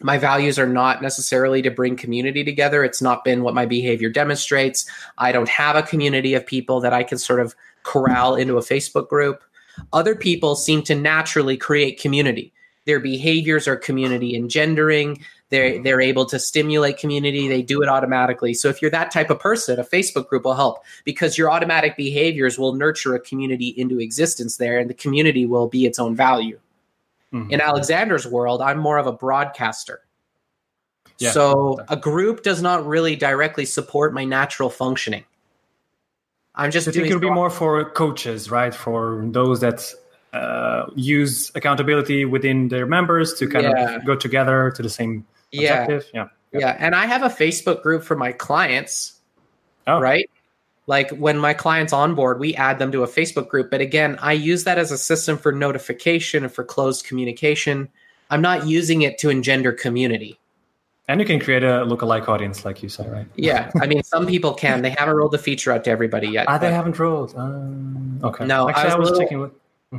My 0.01 0.19
values 0.19 0.59
are 0.59 0.67
not 0.67 1.03
necessarily 1.03 1.63
to 1.63 1.71
bring 1.71 1.97
community 1.97 2.43
together. 2.43 2.83
It's 2.83 3.03
not 3.03 3.25
been 3.25 3.43
what 3.43 3.55
my 3.55 3.67
behavior 3.67 4.09
demonstrates. 4.09 4.87
I 5.19 5.33
don't 5.33 5.49
have 5.49 5.77
a 5.77 5.83
community 5.83 6.35
of 6.35 6.47
people 6.47 6.81
that 6.81 6.93
I 6.93 7.05
can 7.05 7.19
sort 7.19 7.41
of 7.41 7.55
corral 7.83 8.35
into 8.35 8.57
a 8.57 8.63
Facebook 8.63 9.09
group. 9.09 9.45
Other 9.93 10.17
people 10.17 10.57
seem 10.57 10.83
to 10.85 10.95
naturally 10.95 11.57
create 11.57 12.01
community. 12.01 12.53
Their 12.87 13.01
behaviors 13.01 13.69
are 13.69 13.77
community 13.77 14.35
engendering. 14.35 15.21
They're, 15.55 15.83
they're 15.83 16.01
able 16.01 16.27
to 16.27 16.39
stimulate 16.39 16.99
community. 16.99 17.47
They 17.47 17.63
do 17.63 17.81
it 17.83 17.89
automatically. 17.89 18.55
So 18.55 18.69
if 18.69 18.83
you're 18.83 18.91
that 18.91 19.13
type 19.13 19.31
of 19.31 19.39
person, 19.39 19.79
a 19.79 19.85
Facebook 19.85 20.29
group 20.29 20.45
will 20.45 20.55
help 20.55 20.83
because 21.05 21.39
your 21.39 21.49
automatic 21.51 21.97
behaviors 21.97 22.59
will 22.59 22.75
nurture 22.75 23.15
a 23.15 23.21
community 23.21 23.69
into 23.69 24.01
existence 24.01 24.57
there, 24.57 24.79
and 24.79 24.91
the 24.91 24.95
community 24.95 25.47
will 25.47 25.69
be 25.69 25.87
its 25.87 26.01
own 26.01 26.17
value. 26.17 26.59
Mhm. 27.33 27.53
In 27.53 27.61
Alexander's 27.61 28.27
world, 28.27 28.61
I'm 28.61 28.79
more 28.79 28.99
of 28.99 29.07
a 29.07 29.13
broadcaster. 29.13 30.01
Yeah. 31.19 31.31
So 31.31 31.79
a 31.89 31.97
group 31.97 32.43
does 32.43 32.61
not 32.61 32.85
really 32.85 33.15
directly 33.15 33.65
support 33.65 34.13
my 34.13 34.25
natural 34.25 34.71
functioning. 34.71 35.25
I'm 36.57 36.71
just 36.71 36.89
I 36.89 36.91
think 36.91 37.07
it'll 37.07 37.21
be 37.21 37.31
more 37.31 37.51
for 37.51 37.85
coaches, 37.91 38.51
right? 38.51 38.75
For 38.75 39.25
those 39.31 39.61
that 39.61 39.93
uh, 40.33 40.87
use 40.97 41.53
accountability 41.55 42.25
within 42.25 42.69
their 42.69 42.87
members 42.87 43.35
to 43.35 43.47
kind 43.49 43.65
Yeah. 43.65 43.97
of 43.97 44.05
go 44.05 44.17
together 44.17 44.73
to 44.75 44.83
the 44.83 44.91
same 44.91 45.25
yeah. 45.63 46.01
Yeah. 46.13 46.29
yeah. 46.53 46.77
And 46.79 46.95
I 46.95 47.07
have 47.07 47.23
a 47.23 47.29
Facebook 47.29 47.83
group 47.83 48.03
for 48.03 48.17
my 48.17 48.33
clients, 48.33 49.21
Oh. 49.87 50.01
right? 50.01 50.29
Like 50.87 51.11
when 51.13 51.39
my 51.39 51.55
clients 51.55 51.93
onboard, 51.93 52.39
we 52.41 52.55
add 52.57 52.79
them 52.79 52.93
to 52.93 53.03
a 53.03 53.07
Facebook 53.09 53.49
group. 53.49 53.71
But 53.71 53.81
again, 53.81 54.19
I 54.21 54.33
use 54.33 54.65
that 54.65 54.77
as 54.79 54.93
a 54.93 54.99
system 54.99 55.39
for 55.39 55.51
notification 55.53 56.45
and 56.45 56.53
for 56.53 56.63
closed 56.65 57.07
communication. 57.07 57.89
I'm 58.31 58.43
not 58.43 58.67
using 58.67 59.03
it 59.03 59.17
to 59.19 59.31
engender 59.31 59.73
community. 59.73 60.39
And 61.09 61.21
you 61.21 61.27
can 61.27 61.39
create 61.39 61.63
a 61.63 61.85
lookalike 61.87 62.29
audience, 62.29 62.65
like 62.65 62.83
you 62.83 62.89
said, 62.89 63.11
right? 63.13 63.27
Yeah, 63.37 63.71
I 63.81 63.87
mean, 63.87 64.03
some 64.03 64.27
people 64.27 64.55
can. 64.55 64.81
They 64.81 64.91
haven't 64.91 65.15
rolled 65.15 65.33
the 65.33 65.39
feature 65.39 65.71
out 65.71 65.85
to 65.85 65.91
everybody 65.91 66.29
yet. 66.29 66.47
Ah, 66.49 66.57
they 66.57 66.73
haven't 66.73 66.99
rolled. 66.99 67.35
Um, 67.37 68.21
okay. 68.25 68.47
No, 68.47 68.69
I 68.69 68.71
actually, 68.71 68.85
was 68.85 68.93
I 68.95 68.99
was, 68.99 69.11
little- 69.11 69.23
checking 69.25 69.41
with. 69.41 69.53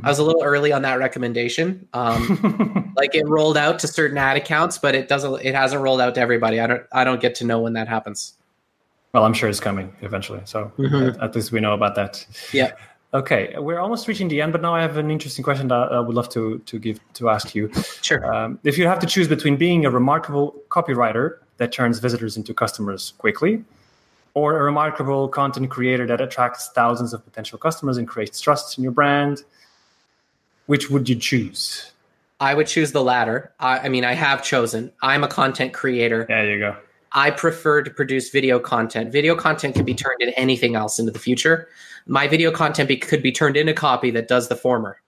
I 0.04 0.08
was 0.08 0.18
a 0.18 0.24
little 0.24 0.42
early 0.42 0.72
on 0.72 0.82
that 0.82 0.98
recommendation. 0.98 1.88
Um, 1.92 2.92
like 2.96 3.14
it 3.14 3.26
rolled 3.26 3.56
out 3.56 3.78
to 3.80 3.88
certain 3.88 4.18
ad 4.18 4.36
accounts, 4.36 4.78
but 4.78 4.94
it 4.94 5.08
doesn't. 5.08 5.44
It 5.44 5.54
hasn't 5.54 5.82
rolled 5.82 6.00
out 6.00 6.14
to 6.16 6.20
everybody. 6.20 6.60
I 6.60 6.66
don't. 6.66 6.82
I 6.92 7.04
don't 7.04 7.20
get 7.20 7.34
to 7.36 7.44
know 7.44 7.60
when 7.60 7.72
that 7.74 7.88
happens. 7.88 8.34
well, 9.12 9.24
I'm 9.24 9.32
sure 9.34 9.48
it's 9.48 9.60
coming 9.60 9.94
eventually. 10.02 10.40
So 10.44 10.70
Mhm. 10.78 11.14
at, 11.14 11.22
at 11.22 11.34
least 11.34 11.50
we 11.52 11.60
know 11.60 11.72
about 11.72 11.94
that. 11.94 12.26
Yeah. 12.52 12.72
Okay, 13.14 13.54
we're 13.56 13.78
almost 13.78 14.08
reaching 14.08 14.28
the 14.28 14.42
end, 14.42 14.52
but 14.52 14.60
now 14.60 14.74
I 14.74 14.82
have 14.82 14.98
an 14.98 15.10
interesting 15.10 15.42
question 15.42 15.68
that 15.68 15.92
I 15.92 16.00
would 16.00 16.14
love 16.14 16.28
to 16.30 16.58
to 16.58 16.78
give 16.78 16.98
to 17.14 17.30
ask 17.30 17.54
you. 17.54 17.70
Sure. 18.02 18.22
Um, 18.34 18.58
if 18.64 18.76
you 18.76 18.86
have 18.88 18.98
to 18.98 19.06
choose 19.06 19.26
between 19.28 19.56
being 19.56 19.86
a 19.86 19.90
remarkable 19.90 20.54
copywriter 20.68 21.38
that 21.56 21.72
turns 21.72 21.98
visitors 21.98 22.36
into 22.36 22.52
customers 22.52 23.14
quickly, 23.16 23.64
or 24.34 24.58
a 24.58 24.62
remarkable 24.64 25.28
content 25.28 25.70
creator 25.70 26.06
that 26.06 26.20
attracts 26.20 26.68
thousands 26.74 27.14
of 27.14 27.24
potential 27.24 27.58
customers 27.58 27.96
and 27.96 28.06
creates 28.06 28.38
trust 28.38 28.76
in 28.76 28.82
your 28.84 28.92
brand, 28.92 29.44
which 30.66 30.90
would 30.90 31.08
you 31.08 31.16
choose? 31.16 31.92
I 32.38 32.54
would 32.54 32.66
choose 32.66 32.92
the 32.92 33.02
latter. 33.02 33.52
I, 33.60 33.78
I 33.80 33.88
mean, 33.88 34.04
I 34.04 34.12
have 34.12 34.44
chosen. 34.44 34.92
I'm 35.02 35.24
a 35.24 35.28
content 35.28 35.72
creator. 35.72 36.26
There 36.28 36.50
you 36.50 36.58
go. 36.58 36.76
I 37.12 37.30
prefer 37.30 37.82
to 37.82 37.90
produce 37.90 38.30
video 38.30 38.58
content. 38.58 39.10
Video 39.10 39.34
content 39.34 39.74
can 39.74 39.84
be 39.84 39.94
turned 39.94 40.20
into 40.20 40.38
anything 40.38 40.74
else 40.74 40.98
into 40.98 41.12
the 41.12 41.18
future. 41.18 41.68
My 42.06 42.28
video 42.28 42.50
content 42.50 42.88
be, 42.88 42.98
could 42.98 43.22
be 43.22 43.32
turned 43.32 43.56
into 43.56 43.72
copy 43.72 44.10
that 44.10 44.28
does 44.28 44.48
the 44.48 44.56
former. 44.56 45.00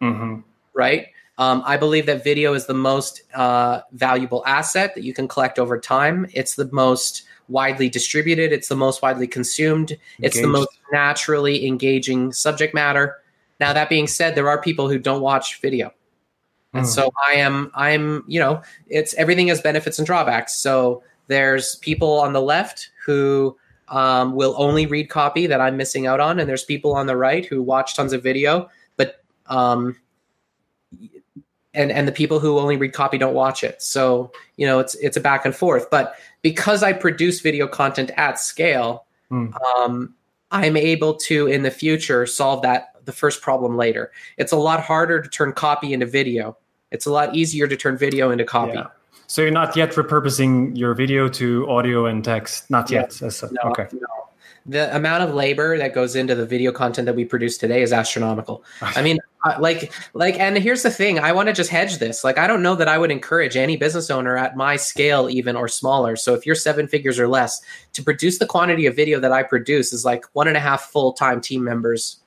hmm 0.00 0.40
right? 0.74 1.08
Um, 1.38 1.62
I 1.64 1.76
believe 1.76 2.06
that 2.06 2.24
video 2.24 2.54
is 2.54 2.66
the 2.66 2.74
most 2.74 3.22
uh, 3.34 3.80
valuable 3.92 4.42
asset 4.46 4.94
that 4.94 5.02
you 5.02 5.14
can 5.14 5.28
collect 5.28 5.58
over 5.58 5.78
time. 5.78 6.26
It's 6.32 6.54
the 6.54 6.68
most 6.72 7.24
widely 7.48 7.88
distributed. 7.88 8.52
It's 8.52 8.68
the 8.68 8.76
most 8.76 9.02
widely 9.02 9.26
consumed. 9.26 9.96
It's 10.18 10.40
the 10.40 10.46
most 10.46 10.68
naturally 10.92 11.66
engaging 11.66 12.32
subject 12.32 12.74
matter. 12.74 13.21
Now, 13.62 13.72
that 13.72 13.88
being 13.88 14.08
said, 14.08 14.34
there 14.34 14.48
are 14.48 14.60
people 14.60 14.88
who 14.88 14.98
don't 14.98 15.20
watch 15.22 15.60
video. 15.60 15.92
And 16.74 16.84
Mm. 16.84 16.88
so 16.88 17.12
I 17.28 17.34
am, 17.34 17.70
I'm, 17.76 18.24
you 18.26 18.40
know, 18.40 18.60
it's 18.88 19.14
everything 19.14 19.46
has 19.48 19.60
benefits 19.60 20.00
and 20.00 20.06
drawbacks. 20.06 20.52
So 20.54 21.04
there's 21.28 21.76
people 21.76 22.18
on 22.18 22.32
the 22.32 22.40
left 22.40 22.90
who 23.06 23.56
um, 23.86 24.34
will 24.34 24.56
only 24.58 24.86
read 24.86 25.10
copy 25.10 25.46
that 25.46 25.60
I'm 25.60 25.76
missing 25.76 26.08
out 26.08 26.18
on, 26.18 26.40
and 26.40 26.48
there's 26.48 26.64
people 26.64 26.92
on 26.96 27.06
the 27.06 27.16
right 27.16 27.46
who 27.46 27.62
watch 27.62 27.94
tons 27.94 28.12
of 28.12 28.20
video, 28.20 28.68
but 28.96 29.22
um, 29.46 29.94
and 31.72 31.92
and 31.92 32.08
the 32.08 32.12
people 32.12 32.40
who 32.40 32.58
only 32.58 32.76
read 32.76 32.92
copy 32.94 33.16
don't 33.16 33.34
watch 33.34 33.62
it. 33.62 33.80
So 33.80 34.32
you 34.56 34.66
know, 34.66 34.80
it's 34.80 34.96
it's 34.96 35.16
a 35.16 35.20
back 35.20 35.44
and 35.44 35.54
forth. 35.54 35.88
But 35.88 36.16
because 36.42 36.82
I 36.82 36.92
produce 36.94 37.40
video 37.40 37.68
content 37.68 38.10
at 38.16 38.40
scale, 38.40 39.04
Mm. 39.30 39.54
um, 39.76 40.14
I'm 40.50 40.76
able 40.76 41.14
to 41.28 41.46
in 41.46 41.62
the 41.62 41.70
future 41.70 42.26
solve 42.26 42.62
that 42.62 42.91
the 43.04 43.12
first 43.12 43.42
problem 43.42 43.76
later. 43.76 44.12
It's 44.36 44.52
a 44.52 44.56
lot 44.56 44.80
harder 44.82 45.20
to 45.20 45.28
turn 45.28 45.52
copy 45.52 45.92
into 45.92 46.06
video. 46.06 46.56
It's 46.90 47.06
a 47.06 47.12
lot 47.12 47.34
easier 47.34 47.66
to 47.66 47.76
turn 47.76 47.96
video 47.96 48.30
into 48.30 48.44
copy. 48.44 48.74
Yeah. 48.74 48.88
So 49.26 49.40
you're 49.42 49.50
not 49.50 49.74
yet 49.76 49.92
repurposing 49.92 50.76
your 50.76 50.94
video 50.94 51.28
to 51.30 51.68
audio 51.70 52.06
and 52.06 52.22
text. 52.24 52.70
Not 52.70 52.90
yet. 52.90 53.20
As 53.22 53.42
a- 53.42 53.50
No, 53.52 53.70
okay. 53.70 53.86
no. 53.92 54.06
the 54.66 54.94
amount 54.94 55.24
of 55.24 55.34
labor 55.34 55.76
that 55.78 55.92
goes 55.92 56.14
into 56.14 56.34
the 56.36 56.46
video 56.46 56.70
content 56.70 57.06
that 57.06 57.16
we 57.16 57.24
produce 57.24 57.58
today 57.58 57.82
is 57.82 57.92
astronomical. 57.92 58.62
I 58.82 59.02
mean, 59.02 59.18
uh, 59.44 59.56
like, 59.58 59.92
like, 60.14 60.38
and 60.38 60.56
here's 60.56 60.82
the 60.84 60.90
thing: 60.90 61.18
I 61.18 61.32
want 61.32 61.48
to 61.48 61.52
just 61.52 61.68
hedge 61.70 61.98
this. 61.98 62.22
Like, 62.22 62.38
I 62.38 62.46
don't 62.46 62.62
know 62.62 62.76
that 62.76 62.86
I 62.86 62.96
would 62.96 63.10
encourage 63.10 63.56
any 63.56 63.76
business 63.76 64.08
owner 64.08 64.36
at 64.36 64.56
my 64.56 64.76
scale, 64.76 65.28
even 65.28 65.56
or 65.56 65.66
smaller. 65.66 66.14
So, 66.14 66.34
if 66.34 66.46
you're 66.46 66.54
seven 66.54 66.86
figures 66.86 67.18
or 67.18 67.26
less, 67.26 67.60
to 67.94 68.04
produce 68.04 68.38
the 68.38 68.46
quantity 68.46 68.86
of 68.86 68.94
video 68.94 69.18
that 69.18 69.32
I 69.32 69.42
produce 69.42 69.92
is 69.92 70.04
like 70.04 70.26
one 70.34 70.46
and 70.46 70.56
a 70.56 70.60
half 70.60 70.82
full 70.82 71.12
time 71.12 71.40
team 71.40 71.64
members 71.64 72.21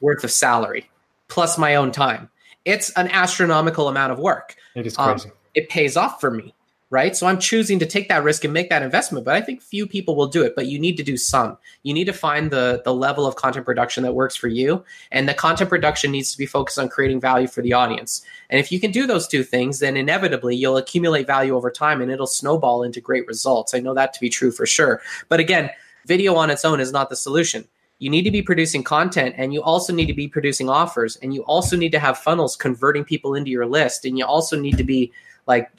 worth 0.00 0.24
of 0.24 0.30
salary 0.30 0.90
plus 1.28 1.58
my 1.58 1.74
own 1.74 1.90
time. 1.90 2.28
It's 2.64 2.90
an 2.90 3.08
astronomical 3.08 3.88
amount 3.88 4.12
of 4.12 4.18
work. 4.18 4.56
It 4.74 4.86
is 4.86 4.96
crazy. 4.96 5.28
Um, 5.28 5.34
it 5.54 5.68
pays 5.68 5.96
off 5.96 6.20
for 6.20 6.30
me 6.30 6.54
right? 6.94 7.16
So 7.16 7.26
I'm 7.26 7.40
choosing 7.40 7.80
to 7.80 7.86
take 7.86 8.08
that 8.08 8.22
risk 8.22 8.44
and 8.44 8.54
make 8.54 8.70
that 8.70 8.82
investment, 8.82 9.24
but 9.24 9.34
I 9.34 9.40
think 9.40 9.60
few 9.60 9.84
people 9.84 10.14
will 10.14 10.28
do 10.28 10.44
it, 10.44 10.54
but 10.54 10.66
you 10.66 10.78
need 10.78 10.96
to 10.98 11.02
do 11.02 11.16
some. 11.16 11.58
You 11.82 11.92
need 11.92 12.04
to 12.04 12.12
find 12.12 12.52
the 12.52 12.82
the 12.84 12.94
level 12.94 13.26
of 13.26 13.34
content 13.34 13.66
production 13.66 14.04
that 14.04 14.14
works 14.14 14.36
for 14.36 14.46
you, 14.46 14.84
and 15.10 15.28
the 15.28 15.34
content 15.34 15.70
production 15.70 16.12
needs 16.12 16.30
to 16.30 16.38
be 16.38 16.46
focused 16.46 16.78
on 16.78 16.88
creating 16.88 17.20
value 17.20 17.48
for 17.48 17.62
the 17.62 17.72
audience. 17.72 18.24
And 18.48 18.60
if 18.60 18.70
you 18.70 18.78
can 18.78 18.92
do 18.92 19.08
those 19.08 19.26
two 19.26 19.42
things, 19.42 19.80
then 19.80 19.96
inevitably 19.96 20.54
you'll 20.54 20.76
accumulate 20.76 21.26
value 21.26 21.56
over 21.56 21.68
time 21.68 22.00
and 22.00 22.12
it'll 22.12 22.28
snowball 22.28 22.84
into 22.84 23.00
great 23.00 23.26
results. 23.26 23.74
I 23.74 23.80
know 23.80 23.94
that 23.94 24.12
to 24.14 24.20
be 24.20 24.28
true 24.28 24.52
for 24.52 24.64
sure. 24.64 25.02
But 25.28 25.40
again, 25.40 25.70
video 26.06 26.36
on 26.36 26.48
its 26.48 26.64
own 26.64 26.78
is 26.78 26.92
not 26.92 27.10
the 27.10 27.16
solution. 27.16 27.66
You 27.98 28.10
need 28.10 28.22
to 28.22 28.30
be 28.30 28.42
producing 28.42 28.82
content 28.82 29.34
and 29.38 29.54
you 29.54 29.62
also 29.62 29.92
need 29.92 30.06
to 30.06 30.14
be 30.14 30.28
producing 30.28 30.68
offers 30.68 31.16
and 31.16 31.32
you 31.32 31.42
also 31.44 31.76
need 31.76 31.92
to 31.92 31.98
have 31.98 32.18
funnels 32.18 32.56
converting 32.56 33.04
people 33.04 33.34
into 33.34 33.50
your 33.50 33.66
list 33.66 34.04
and 34.04 34.18
you 34.18 34.26
also 34.26 34.58
need 34.58 34.76
to 34.78 34.84
be 34.84 35.12
like 35.46 35.70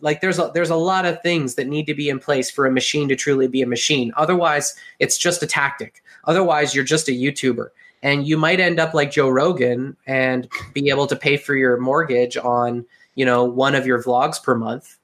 like 0.00 0.20
there's 0.20 0.38
a, 0.38 0.50
there's 0.54 0.70
a 0.70 0.76
lot 0.76 1.06
of 1.06 1.20
things 1.22 1.54
that 1.56 1.66
need 1.66 1.86
to 1.86 1.94
be 1.94 2.08
in 2.08 2.18
place 2.18 2.50
for 2.50 2.66
a 2.66 2.70
machine 2.70 3.08
to 3.08 3.16
truly 3.16 3.48
be 3.48 3.62
a 3.62 3.66
machine. 3.66 4.12
Otherwise 4.16 4.74
it's 4.98 5.18
just 5.18 5.42
a 5.42 5.46
tactic. 5.46 6.02
Otherwise 6.24 6.74
you're 6.74 6.84
just 6.84 7.08
a 7.08 7.12
youtuber. 7.12 7.68
And 8.02 8.26
you 8.26 8.36
might 8.36 8.60
end 8.60 8.78
up 8.78 8.94
like 8.94 9.10
joe 9.10 9.28
rogan 9.28 9.96
and 10.06 10.48
be 10.72 10.88
able 10.90 11.06
to 11.08 11.16
pay 11.16 11.36
for 11.36 11.54
your 11.54 11.78
mortgage 11.78 12.36
on 12.36 12.84
you 13.16 13.24
know 13.24 13.44
one 13.44 13.74
of 13.74 13.86
your 13.86 14.02
vlogs 14.02 14.40
per 14.42 14.54
month 14.54 14.95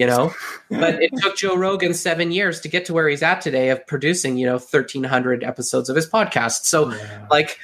you 0.00 0.06
know 0.06 0.32
but 0.70 1.00
it 1.02 1.12
took 1.18 1.36
joe 1.36 1.56
rogan 1.56 1.94
seven 1.94 2.32
years 2.32 2.60
to 2.60 2.68
get 2.68 2.84
to 2.84 2.92
where 2.92 3.08
he's 3.08 3.22
at 3.22 3.40
today 3.40 3.68
of 3.70 3.86
producing 3.86 4.36
you 4.36 4.46
know 4.46 4.54
1300 4.54 5.44
episodes 5.44 5.88
of 5.88 5.94
his 5.94 6.08
podcast 6.08 6.64
so 6.64 6.90
yeah. 6.90 7.26
like 7.30 7.58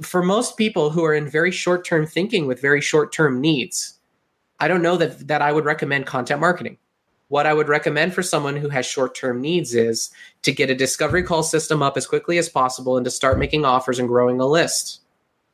for 0.00 0.22
most 0.22 0.56
people 0.56 0.90
who 0.90 1.04
are 1.04 1.14
in 1.14 1.28
very 1.28 1.50
short 1.50 1.84
term 1.84 2.06
thinking 2.06 2.46
with 2.46 2.60
very 2.60 2.80
short 2.80 3.12
term 3.12 3.40
needs 3.40 3.98
I 4.60 4.68
don't 4.68 4.82
know 4.82 4.96
that 4.96 5.28
that 5.28 5.42
I 5.42 5.52
would 5.52 5.64
recommend 5.64 6.06
content 6.06 6.40
marketing. 6.40 6.78
What 7.28 7.46
I 7.46 7.52
would 7.52 7.68
recommend 7.68 8.14
for 8.14 8.22
someone 8.22 8.56
who 8.56 8.70
has 8.70 8.86
short-term 8.86 9.40
needs 9.42 9.74
is 9.74 10.10
to 10.42 10.52
get 10.52 10.70
a 10.70 10.74
discovery 10.74 11.22
call 11.22 11.42
system 11.42 11.82
up 11.82 11.98
as 11.98 12.06
quickly 12.06 12.38
as 12.38 12.48
possible 12.48 12.96
and 12.96 13.04
to 13.04 13.10
start 13.10 13.38
making 13.38 13.66
offers 13.66 13.98
and 13.98 14.08
growing 14.08 14.40
a 14.40 14.46
list. 14.46 15.02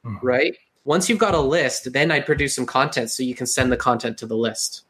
Mm-hmm. 0.05 0.25
Right? 0.25 0.57
Once 0.85 1.09
you've 1.09 1.19
got 1.19 1.35
a 1.35 1.41
list, 1.41 1.93
then 1.93 2.13
I'd 2.13 2.27
produce 2.27 2.55
some 2.55 2.67
content 2.67 3.11
so 3.11 3.23
you 3.23 3.35
can 3.35 3.47
send 3.47 3.73
the 3.73 3.77
content 3.77 4.19
to 4.19 4.27
the 4.27 4.37
list. 4.37 4.85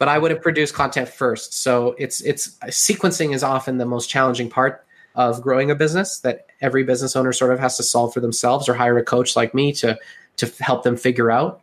But 0.00 0.08
I 0.08 0.18
would 0.18 0.30
have 0.30 0.40
produced 0.40 0.74
content 0.74 1.08
first. 1.08 1.52
So 1.52 1.94
it's 1.98 2.22
it's 2.22 2.56
sequencing 2.64 3.34
is 3.34 3.44
often 3.44 3.76
the 3.76 3.86
most 3.86 4.08
challenging 4.08 4.48
part 4.48 4.84
of 5.14 5.42
growing 5.42 5.70
a 5.70 5.74
business 5.74 6.20
that 6.20 6.46
every 6.62 6.84
business 6.84 7.14
owner 7.16 7.32
sort 7.32 7.52
of 7.52 7.58
has 7.58 7.76
to 7.76 7.82
solve 7.82 8.14
for 8.14 8.20
themselves 8.20 8.68
or 8.68 8.74
hire 8.74 8.96
a 8.96 9.04
coach 9.04 9.36
like 9.36 9.54
me 9.54 9.72
to 9.74 9.98
to 10.38 10.52
help 10.60 10.84
them 10.84 10.96
figure 10.96 11.30
out. 11.30 11.60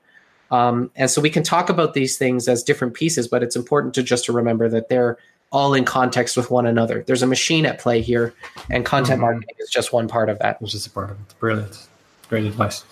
Um, 0.52 0.92
and 0.96 1.10
so 1.10 1.20
we 1.20 1.30
can 1.30 1.44
talk 1.44 1.70
about 1.70 1.96
these 1.96 2.18
things 2.18 2.48
as 2.48 2.64
different 2.64 2.94
pieces, 2.94 3.28
but 3.28 3.44
it's 3.44 3.56
important 3.56 3.96
to 3.96 4.04
just 4.04 4.26
to 4.26 4.32
remember 4.32 4.70
that 4.70 4.88
they're 4.88 5.18
all 5.52 5.74
in 5.74 5.84
context 5.84 6.38
with 6.38 6.52
one 6.52 6.68
another. 6.68 7.04
There's 7.08 7.24
a 7.24 7.28
machine 7.28 7.66
at 7.66 7.80
play 7.80 8.02
here, 8.02 8.34
and 8.70 8.86
content 8.86 9.16
mm-hmm. 9.16 9.22
marketing 9.22 9.56
is 9.60 9.70
just 9.70 9.92
one 9.92 10.08
part 10.08 10.30
of 10.30 10.40
that. 10.40 10.60
It's 10.62 10.72
just 10.72 10.88
a 10.88 10.92
part 10.92 11.10
of 11.10 11.20
it. 11.20 11.40
Brilliant, 11.40 11.88
great 12.30 12.46
advice. 12.46 12.84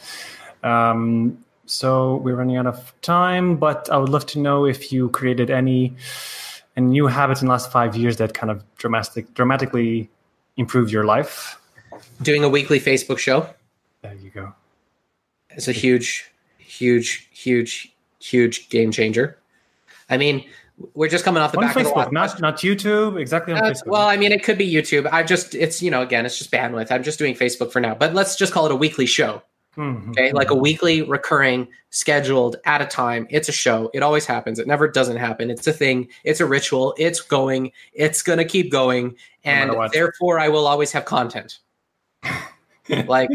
Um, 0.63 1.44
so 1.65 2.17
we're 2.17 2.35
running 2.35 2.57
out 2.57 2.67
of 2.67 2.93
time, 3.01 3.57
but 3.57 3.89
I 3.89 3.97
would 3.97 4.09
love 4.09 4.25
to 4.27 4.39
know 4.39 4.65
if 4.65 4.91
you 4.91 5.09
created 5.09 5.49
any 5.49 5.95
a 6.75 6.81
new 6.81 7.07
habit 7.07 7.41
in 7.41 7.47
the 7.47 7.51
last 7.51 7.71
five 7.71 7.95
years 7.95 8.17
that 8.17 8.33
kind 8.33 8.51
of 8.51 8.63
dramatic, 8.77 9.33
dramatically 9.33 10.09
improved 10.57 10.91
your 10.91 11.05
life. 11.05 11.59
Doing 12.21 12.43
a 12.43 12.49
weekly 12.49 12.79
Facebook 12.79 13.17
show. 13.17 13.49
There 14.01 14.13
you 14.13 14.29
go. 14.29 14.53
It's 15.51 15.69
a 15.69 15.71
huge 15.71 16.29
huge, 16.75 17.29
huge, 17.31 17.93
huge 18.19 18.69
game 18.69 18.91
changer. 18.91 19.37
I 20.09 20.17
mean, 20.17 20.45
we're 20.93 21.09
just 21.09 21.23
coming 21.23 21.41
off 21.41 21.53
the 21.53 21.59
on 21.59 21.65
back 21.65 21.75
Facebook, 21.75 22.07
of 22.07 22.11
not 22.11 22.39
not 22.41 22.57
YouTube. 22.57 23.19
Exactly 23.19 23.53
on 23.53 23.59
uh, 23.59 23.69
Facebook. 23.69 23.87
Well, 23.87 24.07
I 24.07 24.17
mean, 24.17 24.31
it 24.31 24.43
could 24.43 24.57
be 24.57 24.71
YouTube. 24.71 25.07
I 25.11 25.23
just 25.23 25.55
it's 25.55 25.81
you 25.81 25.89
know 25.89 26.01
again, 26.01 26.25
it's 26.25 26.37
just 26.37 26.51
bandwidth. 26.51 26.91
I'm 26.91 27.03
just 27.03 27.17
doing 27.17 27.33
Facebook 27.33 27.71
for 27.71 27.79
now, 27.79 27.95
but 27.95 28.13
let's 28.13 28.35
just 28.35 28.53
call 28.53 28.65
it 28.65 28.71
a 28.71 28.75
weekly 28.75 29.05
show. 29.05 29.41
Mm-hmm. 29.77 30.11
Okay, 30.11 30.31
like 30.31 30.51
a 30.51 30.55
weekly, 30.55 31.01
recurring, 31.01 31.67
scheduled 31.89 32.57
at 32.65 32.81
a 32.81 32.85
time. 32.85 33.27
It's 33.29 33.49
a 33.49 33.51
show. 33.51 33.89
It 33.93 34.03
always 34.03 34.25
happens. 34.25 34.59
It 34.59 34.67
never 34.67 34.87
doesn't 34.87 35.17
happen. 35.17 35.49
It's 35.49 35.67
a 35.67 35.73
thing. 35.73 36.07
It's 36.23 36.39
a 36.39 36.45
ritual. 36.45 36.93
It's 36.97 37.21
going. 37.21 37.71
It's 37.93 38.21
gonna 38.21 38.45
keep 38.45 38.71
going, 38.71 39.15
and 39.43 39.73
therefore, 39.91 40.39
I 40.39 40.49
will 40.49 40.67
always 40.67 40.91
have 40.93 41.05
content. 41.05 41.59
like 43.07 43.29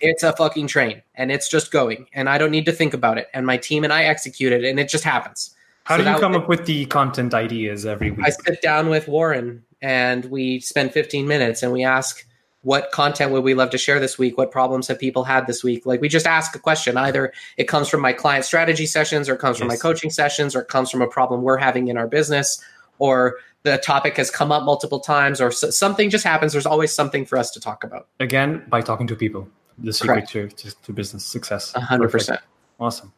it's 0.00 0.22
a 0.22 0.32
fucking 0.36 0.66
train 0.66 1.02
and 1.14 1.32
it's 1.32 1.48
just 1.48 1.72
going 1.72 2.06
and 2.12 2.28
I 2.28 2.38
don't 2.38 2.50
need 2.50 2.66
to 2.66 2.72
think 2.72 2.94
about 2.94 3.18
it. 3.18 3.28
And 3.34 3.46
my 3.46 3.56
team 3.56 3.84
and 3.84 3.92
I 3.92 4.04
execute 4.04 4.52
it 4.52 4.64
and 4.64 4.78
it 4.78 4.88
just 4.88 5.04
happens. 5.04 5.54
How 5.84 5.96
so 5.96 6.04
do 6.04 6.10
you 6.10 6.18
come 6.18 6.36
up 6.36 6.48
with 6.48 6.66
the 6.66 6.86
content 6.86 7.34
ideas 7.34 7.84
every 7.84 8.12
week? 8.12 8.24
I 8.24 8.30
sit 8.30 8.62
down 8.62 8.88
with 8.88 9.08
Warren 9.08 9.64
and 9.80 10.24
we 10.26 10.60
spend 10.60 10.92
15 10.92 11.26
minutes 11.26 11.62
and 11.62 11.72
we 11.72 11.84
ask 11.84 12.24
what 12.62 12.92
content 12.92 13.32
would 13.32 13.42
we 13.42 13.54
love 13.54 13.70
to 13.70 13.78
share 13.78 13.98
this 13.98 14.18
week? 14.18 14.38
What 14.38 14.50
problems 14.50 14.88
have 14.88 14.98
people 14.98 15.24
had 15.24 15.46
this 15.46 15.62
week? 15.64 15.84
Like 15.84 16.00
we 16.00 16.08
just 16.08 16.26
ask 16.26 16.54
a 16.54 16.58
question. 16.58 16.96
Either 16.96 17.32
it 17.56 17.64
comes 17.64 17.88
from 17.88 18.00
my 18.00 18.12
client 18.12 18.44
strategy 18.44 18.86
sessions 18.86 19.28
or 19.28 19.34
it 19.34 19.38
comes 19.38 19.56
yes. 19.56 19.58
from 19.58 19.68
my 19.68 19.76
coaching 19.76 20.10
sessions 20.10 20.54
or 20.54 20.60
it 20.60 20.68
comes 20.68 20.90
from 20.90 21.02
a 21.02 21.08
problem 21.08 21.42
we're 21.42 21.58
having 21.58 21.88
in 21.88 21.96
our 21.96 22.06
business 22.06 22.62
or 22.98 23.36
the 23.64 23.78
topic 23.78 24.16
has 24.16 24.30
come 24.30 24.52
up 24.52 24.64
multiple 24.64 25.00
times 25.00 25.40
or 25.40 25.50
something 25.50 26.10
just 26.10 26.24
happens 26.24 26.52
there's 26.52 26.66
always 26.66 26.92
something 26.92 27.24
for 27.24 27.38
us 27.38 27.50
to 27.50 27.60
talk 27.60 27.84
about 27.84 28.06
again 28.20 28.64
by 28.68 28.80
talking 28.80 29.06
to 29.06 29.16
people 29.16 29.48
the 29.78 29.92
secret 29.92 30.28
to, 30.28 30.48
to, 30.48 30.74
to, 30.82 30.92
business 30.92 31.24
success 31.24 31.72
100% 31.72 32.10
Perfect. 32.10 32.42
awesome 32.78 33.12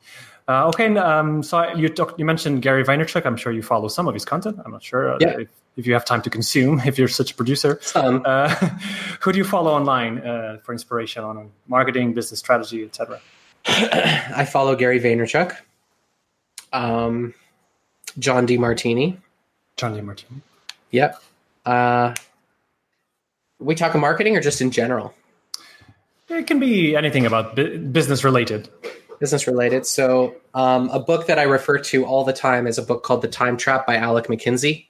uh, 0.48 0.68
okay 0.68 0.94
um, 0.96 1.42
so 1.42 1.74
you 1.74 1.88
talked 1.88 2.18
you 2.18 2.24
mentioned 2.24 2.62
gary 2.62 2.84
vaynerchuk 2.84 3.24
i'm 3.26 3.36
sure 3.36 3.52
you 3.52 3.62
follow 3.62 3.88
some 3.88 4.06
of 4.06 4.14
his 4.14 4.24
content 4.24 4.58
i'm 4.64 4.72
not 4.72 4.82
sure 4.82 5.14
uh, 5.14 5.18
yeah. 5.20 5.38
if, 5.40 5.48
if, 5.76 5.86
you 5.86 5.92
have 5.92 6.04
time 6.04 6.22
to 6.22 6.30
consume 6.30 6.80
if 6.80 6.98
you're 6.98 7.08
such 7.08 7.32
a 7.32 7.34
producer 7.34 7.80
uh, 7.94 8.48
who 9.20 9.32
do 9.32 9.38
you 9.38 9.44
follow 9.44 9.72
online 9.72 10.18
uh, 10.18 10.58
for 10.62 10.72
inspiration 10.72 11.24
on 11.24 11.50
marketing 11.68 12.14
business 12.14 12.40
strategy 12.40 12.84
etc 12.84 13.20
i 13.66 14.44
follow 14.44 14.74
gary 14.76 15.00
vaynerchuk 15.00 15.56
um, 16.72 17.34
john 18.18 18.46
demartini 18.46 19.18
John 19.76 20.04
Martin. 20.04 20.42
Yep. 20.90 21.22
Uh, 21.66 22.14
we 23.58 23.74
talking 23.74 24.00
marketing 24.00 24.36
or 24.36 24.40
just 24.40 24.60
in 24.60 24.70
general? 24.70 25.14
It 26.28 26.46
can 26.46 26.58
be 26.58 26.96
anything 26.96 27.26
about 27.26 27.56
business 27.56 28.24
related. 28.24 28.68
Business 29.18 29.46
related. 29.46 29.86
So, 29.86 30.36
um, 30.54 30.88
a 30.90 30.98
book 30.98 31.26
that 31.26 31.38
I 31.38 31.42
refer 31.42 31.78
to 31.78 32.04
all 32.04 32.24
the 32.24 32.32
time 32.32 32.66
is 32.66 32.78
a 32.78 32.82
book 32.82 33.02
called 33.02 33.22
The 33.22 33.28
Time 33.28 33.56
Trap 33.56 33.86
by 33.86 33.96
Alec 33.96 34.28
Mackenzie. 34.28 34.88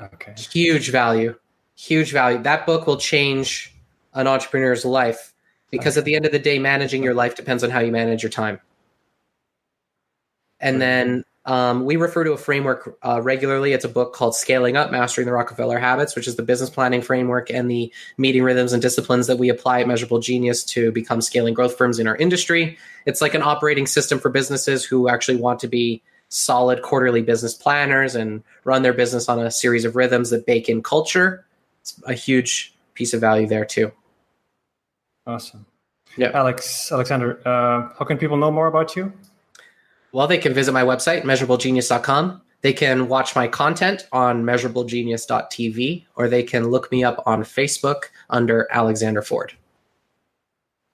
Okay. 0.00 0.34
Huge 0.36 0.90
value. 0.90 1.36
Huge 1.76 2.12
value. 2.12 2.38
That 2.42 2.66
book 2.66 2.86
will 2.86 2.96
change 2.96 3.74
an 4.12 4.26
entrepreneur's 4.26 4.84
life 4.84 5.34
because 5.70 5.94
okay. 5.94 6.00
at 6.00 6.04
the 6.04 6.14
end 6.16 6.26
of 6.26 6.32
the 6.32 6.38
day, 6.38 6.58
managing 6.58 7.02
your 7.02 7.14
life 7.14 7.34
depends 7.34 7.64
on 7.64 7.70
how 7.70 7.80
you 7.80 7.92
manage 7.92 8.22
your 8.22 8.30
time. 8.30 8.60
And 10.60 10.80
then 10.80 11.24
um, 11.46 11.84
we 11.84 11.96
refer 11.96 12.24
to 12.24 12.32
a 12.32 12.38
framework 12.38 12.96
uh, 13.02 13.20
regularly. 13.20 13.72
It's 13.72 13.84
a 13.84 13.88
book 13.88 14.14
called 14.14 14.34
Scaling 14.34 14.76
Up 14.76 14.90
Mastering 14.90 15.26
the 15.26 15.32
Rockefeller 15.32 15.78
Habits, 15.78 16.16
which 16.16 16.26
is 16.26 16.36
the 16.36 16.42
business 16.42 16.70
planning 16.70 17.02
framework 17.02 17.50
and 17.50 17.70
the 17.70 17.92
meeting 18.16 18.42
rhythms 18.42 18.72
and 18.72 18.80
disciplines 18.80 19.26
that 19.26 19.36
we 19.36 19.50
apply 19.50 19.80
at 19.80 19.88
Measurable 19.88 20.20
Genius 20.20 20.64
to 20.64 20.90
become 20.92 21.20
scaling 21.20 21.52
growth 21.52 21.76
firms 21.76 21.98
in 21.98 22.06
our 22.06 22.16
industry. 22.16 22.78
It's 23.04 23.20
like 23.20 23.34
an 23.34 23.42
operating 23.42 23.86
system 23.86 24.18
for 24.18 24.30
businesses 24.30 24.84
who 24.84 25.08
actually 25.08 25.36
want 25.36 25.60
to 25.60 25.68
be 25.68 26.02
solid 26.34 26.82
quarterly 26.82 27.22
business 27.22 27.54
planners 27.54 28.14
and 28.14 28.42
run 28.64 28.82
their 28.82 28.92
business 28.92 29.28
on 29.28 29.38
a 29.38 29.50
series 29.50 29.84
of 29.84 29.94
rhythms 29.94 30.30
that 30.30 30.46
bake 30.46 30.68
in 30.68 30.82
culture. 30.82 31.46
It's 31.80 32.00
a 32.06 32.14
huge 32.14 32.74
piece 32.94 33.14
of 33.14 33.20
value 33.20 33.46
there, 33.46 33.64
too. 33.64 33.92
Awesome. 35.26 35.66
Yeah. 36.16 36.30
Alex, 36.34 36.90
Alexander, 36.90 37.40
uh, 37.46 37.88
how 37.98 38.04
can 38.04 38.18
people 38.18 38.36
know 38.36 38.50
more 38.50 38.66
about 38.66 38.96
you? 38.96 39.12
Well, 40.12 40.26
they 40.26 40.38
can 40.38 40.54
visit 40.54 40.72
my 40.72 40.82
website, 40.82 41.22
measurablegenius.com. 41.22 42.42
They 42.62 42.72
can 42.72 43.08
watch 43.08 43.36
my 43.36 43.46
content 43.46 44.08
on 44.12 44.42
measurablegenius.tv, 44.42 46.04
or 46.16 46.28
they 46.28 46.42
can 46.42 46.68
look 46.68 46.90
me 46.90 47.04
up 47.04 47.22
on 47.26 47.42
Facebook 47.42 48.04
under 48.30 48.66
Alexander 48.70 49.22
Ford. 49.22 49.52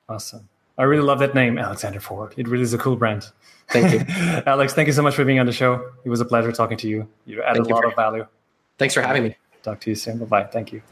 Awesome. 0.08 0.48
I 0.76 0.84
really 0.84 1.02
love 1.02 1.18
that 1.20 1.34
name, 1.34 1.58
Alexander 1.58 2.00
Ford. 2.00 2.34
It 2.36 2.48
really 2.48 2.62
is 2.62 2.74
a 2.74 2.78
cool 2.78 2.96
brand. 2.96 3.30
Thank 3.70 3.92
you. 3.92 4.04
Alex, 4.46 4.74
thank 4.74 4.86
you 4.86 4.92
so 4.92 5.02
much 5.02 5.14
for 5.14 5.24
being 5.24 5.40
on 5.40 5.46
the 5.46 5.52
show. 5.52 5.80
It 6.04 6.10
was 6.10 6.20
a 6.20 6.24
pleasure 6.24 6.52
talking 6.52 6.76
to 6.78 6.88
you. 6.88 7.08
You 7.24 7.42
added 7.42 7.64
thank 7.64 7.70
a 7.70 7.74
lot 7.74 7.84
of 7.84 7.94
value. 7.94 8.26
Thanks 8.78 8.94
for 8.94 9.02
having 9.02 9.22
me. 9.24 9.36
Talk 9.62 9.80
to 9.80 9.90
you 9.90 9.96
soon. 9.96 10.18
Bye-bye. 10.18 10.48
Thank 10.50 10.72
you. 10.72 10.82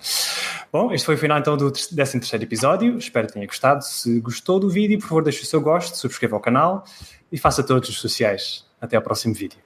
Bom, 0.71 0.93
este 0.93 1.07
foi 1.07 1.15
o 1.15 1.19
final 1.19 1.39
então 1.39 1.57
do 1.57 1.71
13 1.71 2.21
episódio. 2.43 2.99
Espero 2.99 3.27
que 3.27 3.33
tenha 3.33 3.47
gostado. 3.47 3.83
Se 3.83 4.21
gostou 4.21 4.61
do 4.61 4.69
vídeo, 4.69 4.99
por 4.99 5.09
favor, 5.09 5.23
deixe 5.23 5.43
o 5.43 5.47
seu 5.47 5.61
gosto, 5.61 5.97
subscreva 5.97 6.37
o 6.37 6.41
canal 6.41 6.85
e 7.33 7.39
faça 7.39 7.63
todos 7.63 7.89
os 7.89 7.99
sociais. 7.99 8.67
Até 8.81 8.97
ao 8.97 9.03
próximo 9.03 9.35
vídeo. 9.35 9.59